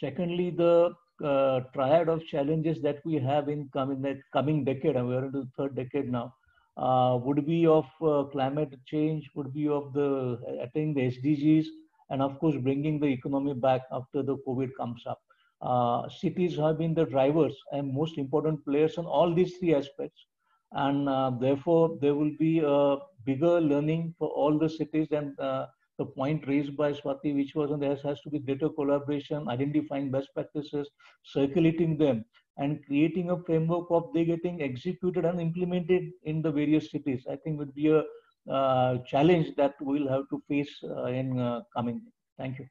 [0.00, 0.92] Secondly, the
[1.22, 5.40] uh, triad of challenges that we have in coming that coming decade, and we're into
[5.40, 6.34] the third decade now,
[6.76, 11.66] uh, would be of uh, climate change, would be of the attaining the SDGs,
[12.10, 15.20] and of course bringing the economy back after the COVID comes up.
[15.60, 20.26] Uh, cities have been the drivers and most important players on all these three aspects,
[20.72, 25.66] and uh, therefore there will be a bigger learning for all the cities and uh,
[25.98, 30.10] the point raised by Swati, which was on there has to be greater collaboration, identifying
[30.10, 30.88] best practices,
[31.24, 32.24] circulating them,
[32.56, 37.26] and creating a framework of they getting executed and implemented in the various cities.
[37.30, 38.04] I think would be a
[38.50, 42.00] uh, challenge that we'll have to face uh, in uh, coming.
[42.38, 42.66] Thank you.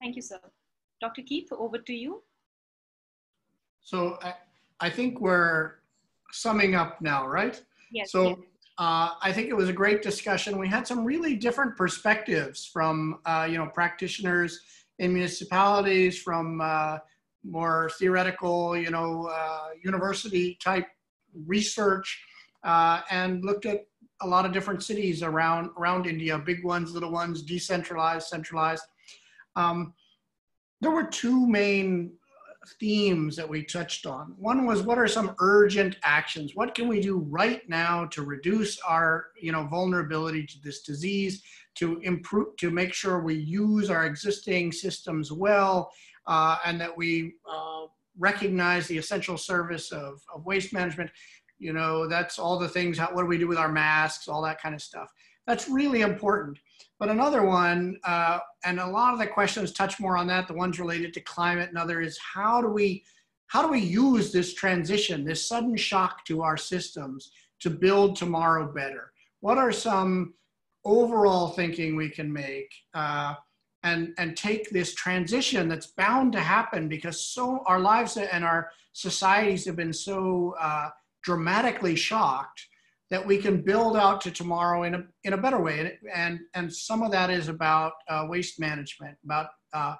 [0.00, 0.40] Thank you, sir.
[1.00, 1.22] Dr.
[1.22, 2.22] Keith, over to you.
[3.82, 4.34] So I,
[4.80, 5.74] I think we're
[6.32, 7.60] summing up now, right?
[7.92, 8.10] Yes.
[8.10, 8.38] So yes.
[8.78, 10.58] Uh, I think it was a great discussion.
[10.58, 14.60] We had some really different perspectives from, uh, you know, practitioners
[14.98, 16.98] in municipalities, from uh,
[17.42, 20.86] more theoretical, you know, uh, university type
[21.46, 22.22] research,
[22.64, 23.86] uh, and looked at
[24.22, 28.84] a lot of different cities around around India, big ones, little ones, decentralized, centralized.
[29.56, 29.94] Um,
[30.80, 32.12] there were two main
[32.80, 34.34] themes that we touched on.
[34.38, 36.54] One was what are some urgent actions?
[36.54, 41.42] What can we do right now to reduce our, you know, vulnerability to this disease,
[41.76, 45.90] to improve, to make sure we use our existing systems well,
[46.26, 47.86] uh, and that we uh,
[48.18, 51.10] recognize the essential service of, of waste management.
[51.58, 52.98] You know, that's all the things.
[52.98, 54.28] How, what do we do with our masks?
[54.28, 55.10] All that kind of stuff.
[55.46, 56.58] That's really important.
[56.98, 60.54] But another one, uh, and a lot of the questions touch more on that, the
[60.54, 63.04] ones related to climate and other is how do we,
[63.48, 68.72] how do we use this transition, this sudden shock to our systems to build tomorrow
[68.72, 69.12] better?
[69.40, 70.34] What are some
[70.84, 73.34] overall thinking we can make uh,
[73.82, 78.70] and, and take this transition that's bound to happen because so our lives and our
[78.92, 80.88] societies have been so uh,
[81.22, 82.66] dramatically shocked
[83.10, 85.98] that we can build out to tomorrow in a, in a better way.
[86.12, 89.94] And, and, some of that is about uh, waste management, about uh,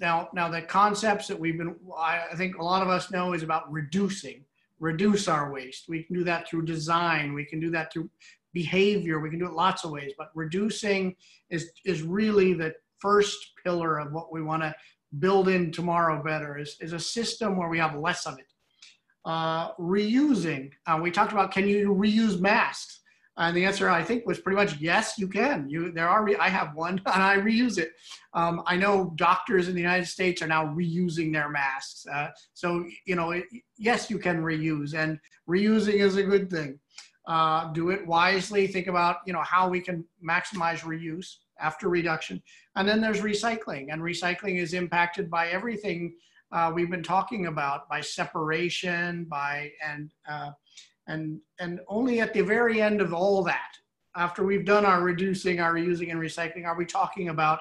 [0.00, 3.32] now, now the concepts that we've been, I, I think a lot of us know
[3.32, 4.44] is about reducing,
[4.80, 5.88] reduce our waste.
[5.88, 7.32] We can do that through design.
[7.32, 8.10] We can do that through
[8.52, 9.20] behavior.
[9.20, 11.14] We can do it lots of ways, but reducing
[11.50, 14.74] is, is really the first pillar of what we want to
[15.18, 18.46] build in tomorrow better is, is a system where we have less of it
[19.24, 20.70] uh, reusing.
[20.86, 23.00] Uh, we talked about can you reuse masks?
[23.36, 25.68] And the answer I think was pretty much yes, you can.
[25.68, 27.90] You there are I have one and I reuse it.
[28.32, 32.06] Um, I know doctors in the United States are now reusing their masks.
[32.06, 33.44] Uh, so you know, it,
[33.76, 35.18] yes, you can reuse, and
[35.48, 36.78] reusing is a good thing.
[37.26, 38.66] Uh, do it wisely.
[38.66, 42.40] Think about you know how we can maximize reuse after reduction,
[42.76, 46.14] and then there's recycling, and recycling is impacted by everything
[46.54, 50.52] uh, we've been talking about by separation, by and uh,
[51.08, 53.72] and and only at the very end of all that,
[54.16, 57.60] after we've done our reducing, our reusing and recycling, are we talking about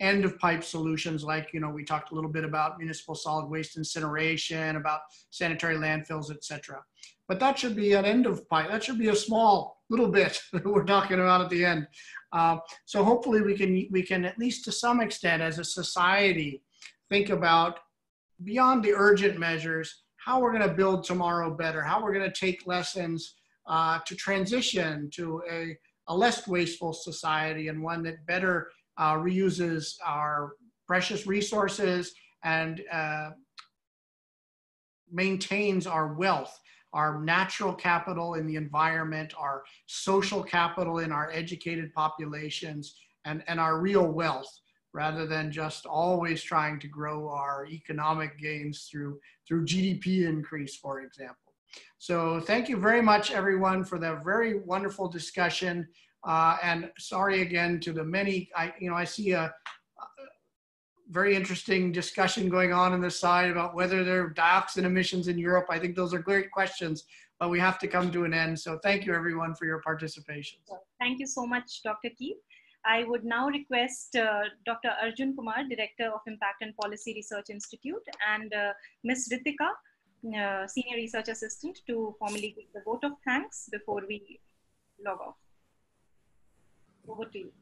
[0.00, 3.46] end of pipe solutions like you know we talked a little bit about municipal solid
[3.46, 6.82] waste incineration, about sanitary landfills, etc.
[7.28, 8.68] But that should be an end of pipe.
[8.68, 11.86] That should be a small little bit that we're talking about at the end.
[12.32, 12.56] Uh,
[12.86, 16.60] so hopefully we can we can at least to some extent as a society
[17.08, 17.78] think about
[18.44, 22.40] beyond the urgent measures, how we're going to build tomorrow better, how we're going to
[22.40, 23.34] take lessons
[23.66, 25.76] uh, to transition to a,
[26.08, 30.52] a, less wasteful society and one that better uh, reuses our
[30.86, 32.12] precious resources
[32.44, 33.30] and uh,
[35.10, 36.58] maintains our wealth.
[36.92, 43.58] our natural capital in the environment, our social capital in our educated populations, and, and
[43.58, 44.52] our real wealth
[44.92, 51.00] rather than just always trying to grow our economic gains through, through GDP increase, for
[51.00, 51.36] example.
[51.98, 55.88] So thank you very much, everyone, for that very wonderful discussion.
[56.24, 59.52] Uh, and sorry again to the many, I, you know, I see a,
[61.12, 65.36] very interesting discussion going on on the side about whether there are dioxin emissions in
[65.38, 65.66] Europe.
[65.68, 67.04] I think those are great questions,
[67.38, 68.58] but we have to come to an end.
[68.58, 70.58] So thank you everyone for your participation.
[70.98, 72.08] Thank you so much, Dr.
[72.16, 72.38] Keith.
[72.84, 74.90] I would now request uh, Dr.
[75.00, 78.72] Arjun Kumar, Director of Impact and Policy Research Institute, and uh,
[79.04, 79.32] Ms.
[79.32, 79.68] Ritika,
[80.36, 84.40] uh, Senior Research Assistant, to formally give the vote of thanks before we
[85.04, 85.36] log off.
[87.08, 87.52] Over to you.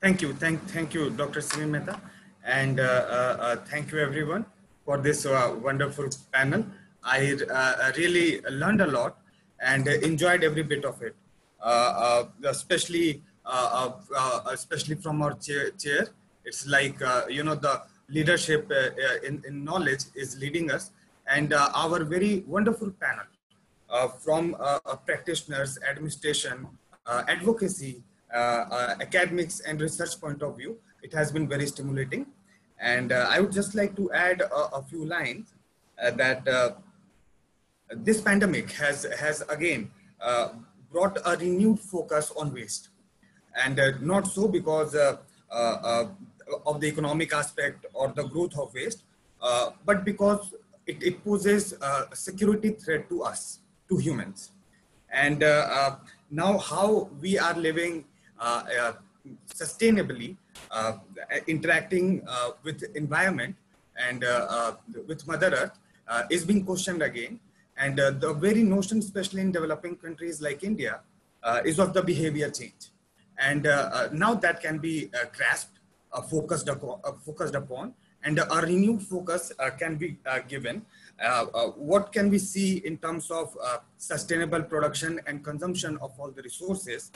[0.00, 0.32] Thank you.
[0.32, 1.40] Thank, thank you, Dr.
[1.40, 2.00] Simi Mehta.
[2.44, 4.46] And uh, uh, uh, thank you everyone
[4.84, 6.64] for this wonderful panel.
[7.04, 7.36] I
[7.96, 9.18] really learned a lot
[9.60, 11.14] and enjoyed every bit of it,
[11.62, 13.92] Uh, uh, especially uh,
[14.50, 15.70] especially from our chair.
[15.70, 16.08] chair.
[16.44, 18.70] It's like, you know, the leadership
[19.24, 20.90] in, in knowledge is leading us
[21.26, 23.26] and our very wonderful panel
[24.20, 24.56] from
[25.04, 26.66] practitioners, administration,
[27.06, 32.26] advocacy, uh, uh, academics and research point of view, it has been very stimulating.
[32.78, 35.52] And uh, I would just like to add a, a few lines
[35.98, 36.76] that
[37.90, 39.90] this pandemic has, has again
[40.92, 42.88] brought a renewed focus on waste.
[43.64, 49.02] And not so because of the economic aspect or the growth of waste,
[49.42, 50.54] uh, but because
[50.86, 54.52] it, it poses a security threat to us, to humans.
[55.12, 55.96] And uh, uh,
[56.30, 58.04] now how we are living
[58.38, 58.92] uh, uh,
[59.52, 60.36] sustainably
[60.70, 60.94] uh,
[61.46, 62.22] interacting
[62.62, 63.56] with environment
[63.96, 64.24] and
[65.06, 65.78] with Mother Earth
[66.30, 67.40] is being questioned again.
[67.80, 71.00] And the very notion, especially in developing countries like India,
[71.64, 72.90] is of the behavior change.
[73.38, 73.62] And
[74.12, 75.78] now that can be grasped,
[76.30, 80.84] focused, upon, focused upon, and a renewed focus can be given
[81.22, 86.18] uh, uh, what can we see in terms of uh, sustainable production and consumption of
[86.18, 87.10] all the resources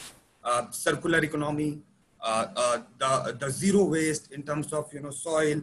[0.45, 1.81] uh, circular economy,
[2.21, 5.63] uh, uh, the, the zero waste in terms of, you know, soil,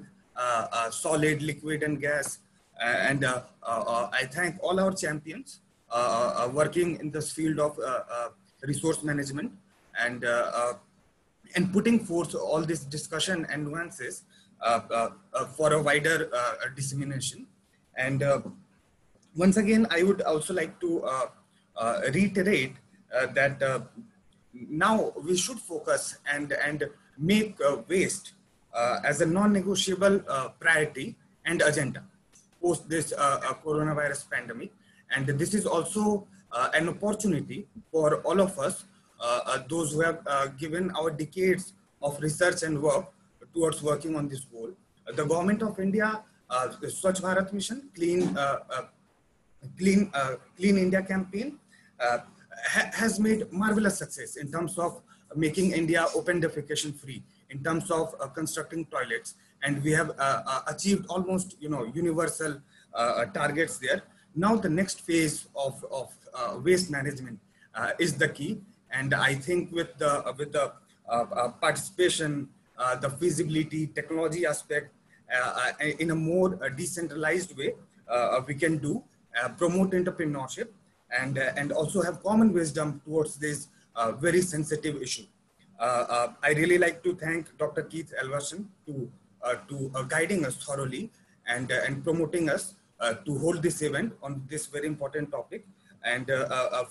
[0.90, 2.40] solid, liquid and gas.
[2.82, 5.60] And uh, uh, uh, I thank all our champions
[6.54, 7.78] working in this field of
[8.62, 9.52] resource management
[10.00, 10.24] and,
[11.56, 14.24] and putting forth all this discussion and nuances
[15.56, 16.30] for a wider
[16.76, 17.48] dissemination.
[17.96, 18.24] And
[19.36, 21.06] once again, I would also like to
[22.14, 22.76] reiterate
[23.14, 23.80] uh, that uh,
[24.54, 26.86] now we should focus and, and
[27.18, 28.34] make uh, waste
[28.74, 32.04] uh, as a non-negotiable uh, priority and agenda
[32.62, 34.72] post this uh, uh, coronavirus pandemic.
[35.16, 38.86] And this is also uh, an opportunity for all of us,
[39.20, 43.06] uh, uh, those who have uh, given our decades of research and work
[43.54, 44.72] towards working on this goal.
[45.16, 46.08] the government of India,
[46.82, 48.22] the Swachh Bharat Mission, Clean,
[49.78, 50.10] Clean,
[50.58, 51.60] Clean India campaign,
[52.00, 55.02] ha has made marvelous success in terms of
[55.36, 59.36] making India open defecation free, in terms of uh, constructing toilets.
[59.64, 62.62] And we have uh, uh achieved almost, you know, universal
[62.94, 64.02] uh, uh, targets there.
[64.36, 66.14] Now the next phase of, of
[66.64, 67.40] waste management
[68.00, 68.62] is the key.
[68.92, 70.74] And I think with the, with the
[71.62, 72.50] participation,
[73.02, 74.94] the feasibility, technology aspect,
[76.00, 77.74] in a more decentralized way,
[78.48, 79.04] we can do,
[79.58, 80.70] promote entrepreneurship,
[81.20, 85.26] and, uh, and also have common wisdom towards this uh, very sensitive issue.
[85.80, 87.84] Uh, I really like to thank Dr.
[87.84, 89.12] Keith Alverson to,
[89.44, 91.10] Uh, to uh, guiding us thoroughly
[91.48, 92.76] and, uh, and promoting us
[93.26, 95.66] to hold this event on this very important topic.
[96.06, 96.32] And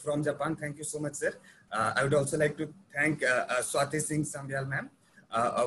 [0.02, 1.32] from Japan, thank you so much, sir.
[1.70, 4.90] I would also like to thank Swati Singh Sambyal ma'am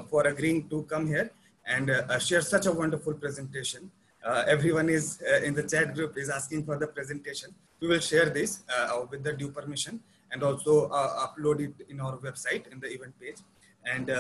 [0.09, 1.31] for agreeing to come here
[1.65, 1.89] and
[2.21, 3.89] share such a wonderful presentation.
[4.25, 7.55] Uh, everyone is uh, in the chat group is asking for the presentation.
[7.79, 10.01] We will share this uh, with the due permission
[10.33, 13.37] and also upload it in our website in the event page.
[13.85, 14.11] And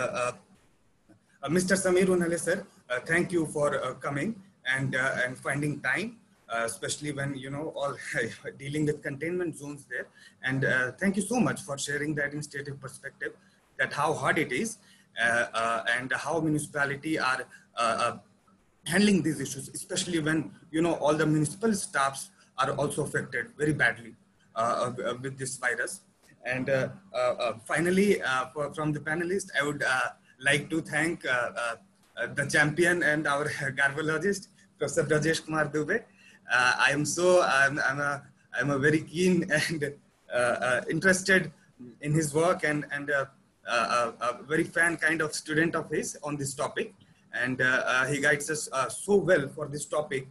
[1.49, 1.75] Mr.
[1.75, 2.65] Sameer Unhale sir,
[3.05, 6.17] thank you for coming and, and finding time.
[6.49, 7.95] Uh, especially when you know all
[8.59, 10.05] dealing with containment zones there
[10.43, 13.31] and uh, thank you so much for sharing that administrative perspective
[13.79, 14.77] that how hard it is
[15.19, 17.47] uh, and how municipality are
[18.85, 23.73] handling these issues, especially when you know all the municipal staffs are also affected very
[23.73, 24.15] badly
[24.55, 26.01] uh, uh with this virus.
[26.45, 28.21] And uh, uh, finally,
[28.53, 29.81] for, from the panelists, I would
[30.43, 31.75] like to thank uh, uh,
[32.17, 33.45] uh, the champion and our
[33.79, 34.47] garbologist,
[34.77, 36.03] Professor Brajesh Kumar Dubey,
[36.51, 38.23] uh, I am so I'm, I'm a
[38.57, 39.93] I'm a very keen and
[40.33, 41.51] uh, uh, interested
[42.01, 43.25] in his work and and uh,
[43.67, 46.93] a very fan kind of student of his on this topic,
[47.33, 47.61] and
[48.09, 50.27] he guides us so well for this topic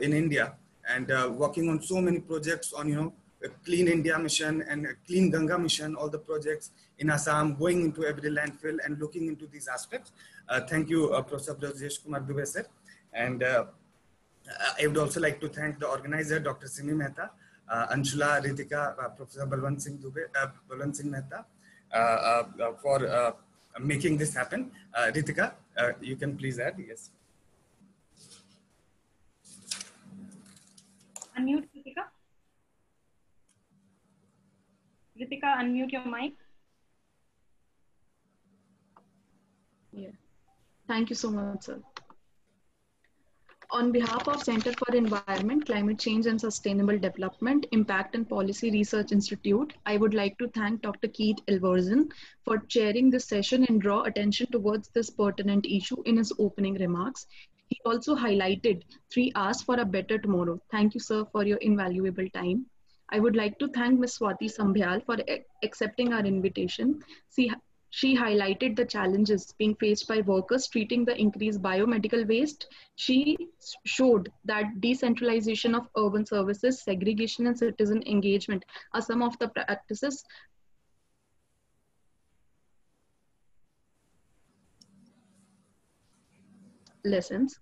[0.00, 0.54] in India.
[0.86, 1.08] And
[1.38, 3.12] working on so many projects on you know
[3.64, 8.30] Clean India mission and Clean Ganga mission, all the projects in Assam, going into every
[8.30, 10.12] landfill and looking into these aspects.
[10.48, 12.66] Uh, thank you, uh, Professor Brajesh Kumar Dubey sir.
[13.12, 13.64] And uh,
[14.80, 16.66] I would also like to thank the organizer, Dr.
[16.66, 17.30] Simi Mehta,
[17.68, 21.44] uh, Anshula, Ritika, uh, Professor Balwant Singh Dubey, uh, Balwant Singh Mehta,
[22.82, 23.34] for
[23.80, 24.70] making this happen.
[24.96, 25.52] Ritika,
[26.00, 27.10] you can please add, yes.
[31.36, 31.73] Unmute,
[35.20, 35.56] Ritika.
[35.58, 36.34] Unmute your mic.
[39.92, 40.10] Yeah.
[40.88, 41.80] Thank you so much, sir.
[43.70, 49.10] On behalf of Center for Environment, Climate Change and Sustainable Development, Impact and Policy Research
[49.10, 51.08] Institute, I would like to thank Dr.
[51.08, 52.12] Keith Alverson
[52.44, 57.26] for chairing this session and draw attention towards this pertinent issue in his opening remarks.
[57.68, 60.60] He also highlighted three R's for a better tomorrow.
[60.70, 62.66] Thank you, sir, for your invaluable time.
[63.10, 64.18] I would like to thank Ms.
[64.18, 65.16] Swati Sambyal for
[65.62, 67.00] accepting our invitation.
[67.34, 67.52] She,
[67.90, 72.66] she highlighted the challenges being faced by workers treating the increased biomedical waste.
[72.96, 73.36] She
[73.84, 80.24] showed that decentralization of urban services, segregation, and citizen engagement are some of the practices
[87.04, 87.60] lessons.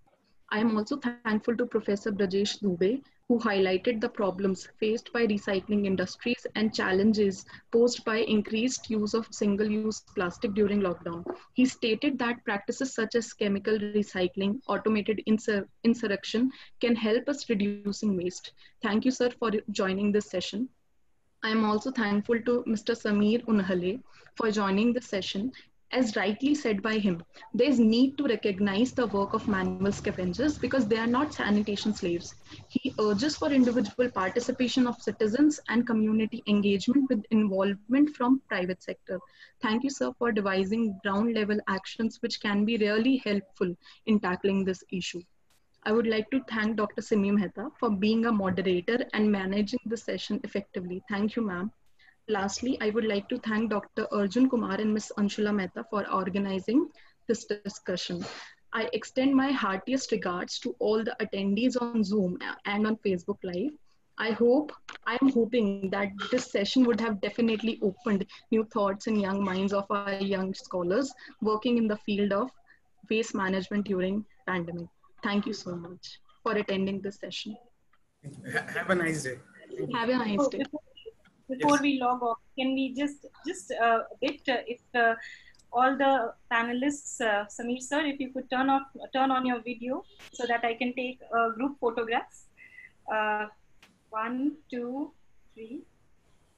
[0.50, 3.02] I am also thankful to Professor Brajesh Dubey
[3.32, 9.26] who highlighted the problems faced by recycling industries and challenges posed by increased use of
[9.30, 11.24] single-use plastic during lockdown.
[11.54, 18.18] He stated that practices such as chemical recycling, automated insur insurrection can help us reducing
[18.18, 18.52] waste.
[18.82, 20.68] Thank you, sir, for joining this session.
[21.42, 22.94] I am also thankful to Mr.
[22.94, 24.00] Sameer Unhale
[24.36, 25.52] for joining the session
[25.92, 30.88] as rightly said by him, there's need to recognize the work of manual scavengers because
[30.88, 32.34] they are not sanitation slaves.
[32.68, 39.20] He urges for individual participation of citizens and community engagement with involvement from private sector.
[39.60, 44.64] Thank you, sir, for devising ground level actions which can be really helpful in tackling
[44.64, 45.22] this issue.
[45.84, 47.02] I would like to thank Dr.
[47.02, 51.02] Simi Mehta for being a moderator and managing the session effectively.
[51.08, 51.72] Thank you, ma'am.
[52.28, 54.06] Lastly, I would like to thank Dr.
[54.12, 55.12] Arjun Kumar and Ms.
[55.18, 56.88] Anshula Mehta for organizing
[57.26, 58.24] this discussion.
[58.72, 63.72] I extend my heartiest regards to all the attendees on Zoom and on Facebook Live.
[64.18, 64.72] I hope,
[65.04, 69.72] I am hoping that this session would have definitely opened new thoughts in young minds
[69.72, 72.50] of our young scholars working in the field of
[73.10, 74.86] waste management during pandemic.
[75.24, 77.56] Thank you so much for attending this session.
[78.74, 79.38] Have a nice day.
[79.92, 80.62] Have a nice day
[81.52, 81.82] before yes.
[81.86, 85.14] we log off, can we just just uh, a bit uh, if uh,
[85.72, 86.12] all the
[86.52, 88.82] panelists, uh, Sameer sir, if you could turn off
[89.14, 92.46] turn on your video so that I can take uh, group photographs.
[93.12, 93.46] Uh,
[94.10, 95.12] one, two,
[95.54, 95.82] three.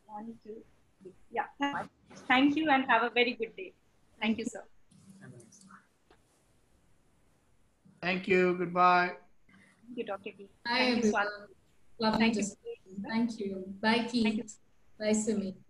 [0.07, 0.57] One, two,
[1.01, 1.12] three.
[1.31, 1.47] Yeah.
[2.29, 3.73] Thank you and have a very good day.
[4.21, 4.65] Thank you, sir.
[8.03, 8.55] Thank you.
[8.59, 9.12] Goodbye.
[9.87, 10.31] Thank you, Dr.
[10.66, 11.25] Hi, Thank everyone.
[11.25, 11.55] You,
[12.07, 12.45] Lovely Thank you.
[13.09, 13.65] Thank you.
[13.81, 14.57] Bye, Keith.
[14.99, 15.64] Nice to meet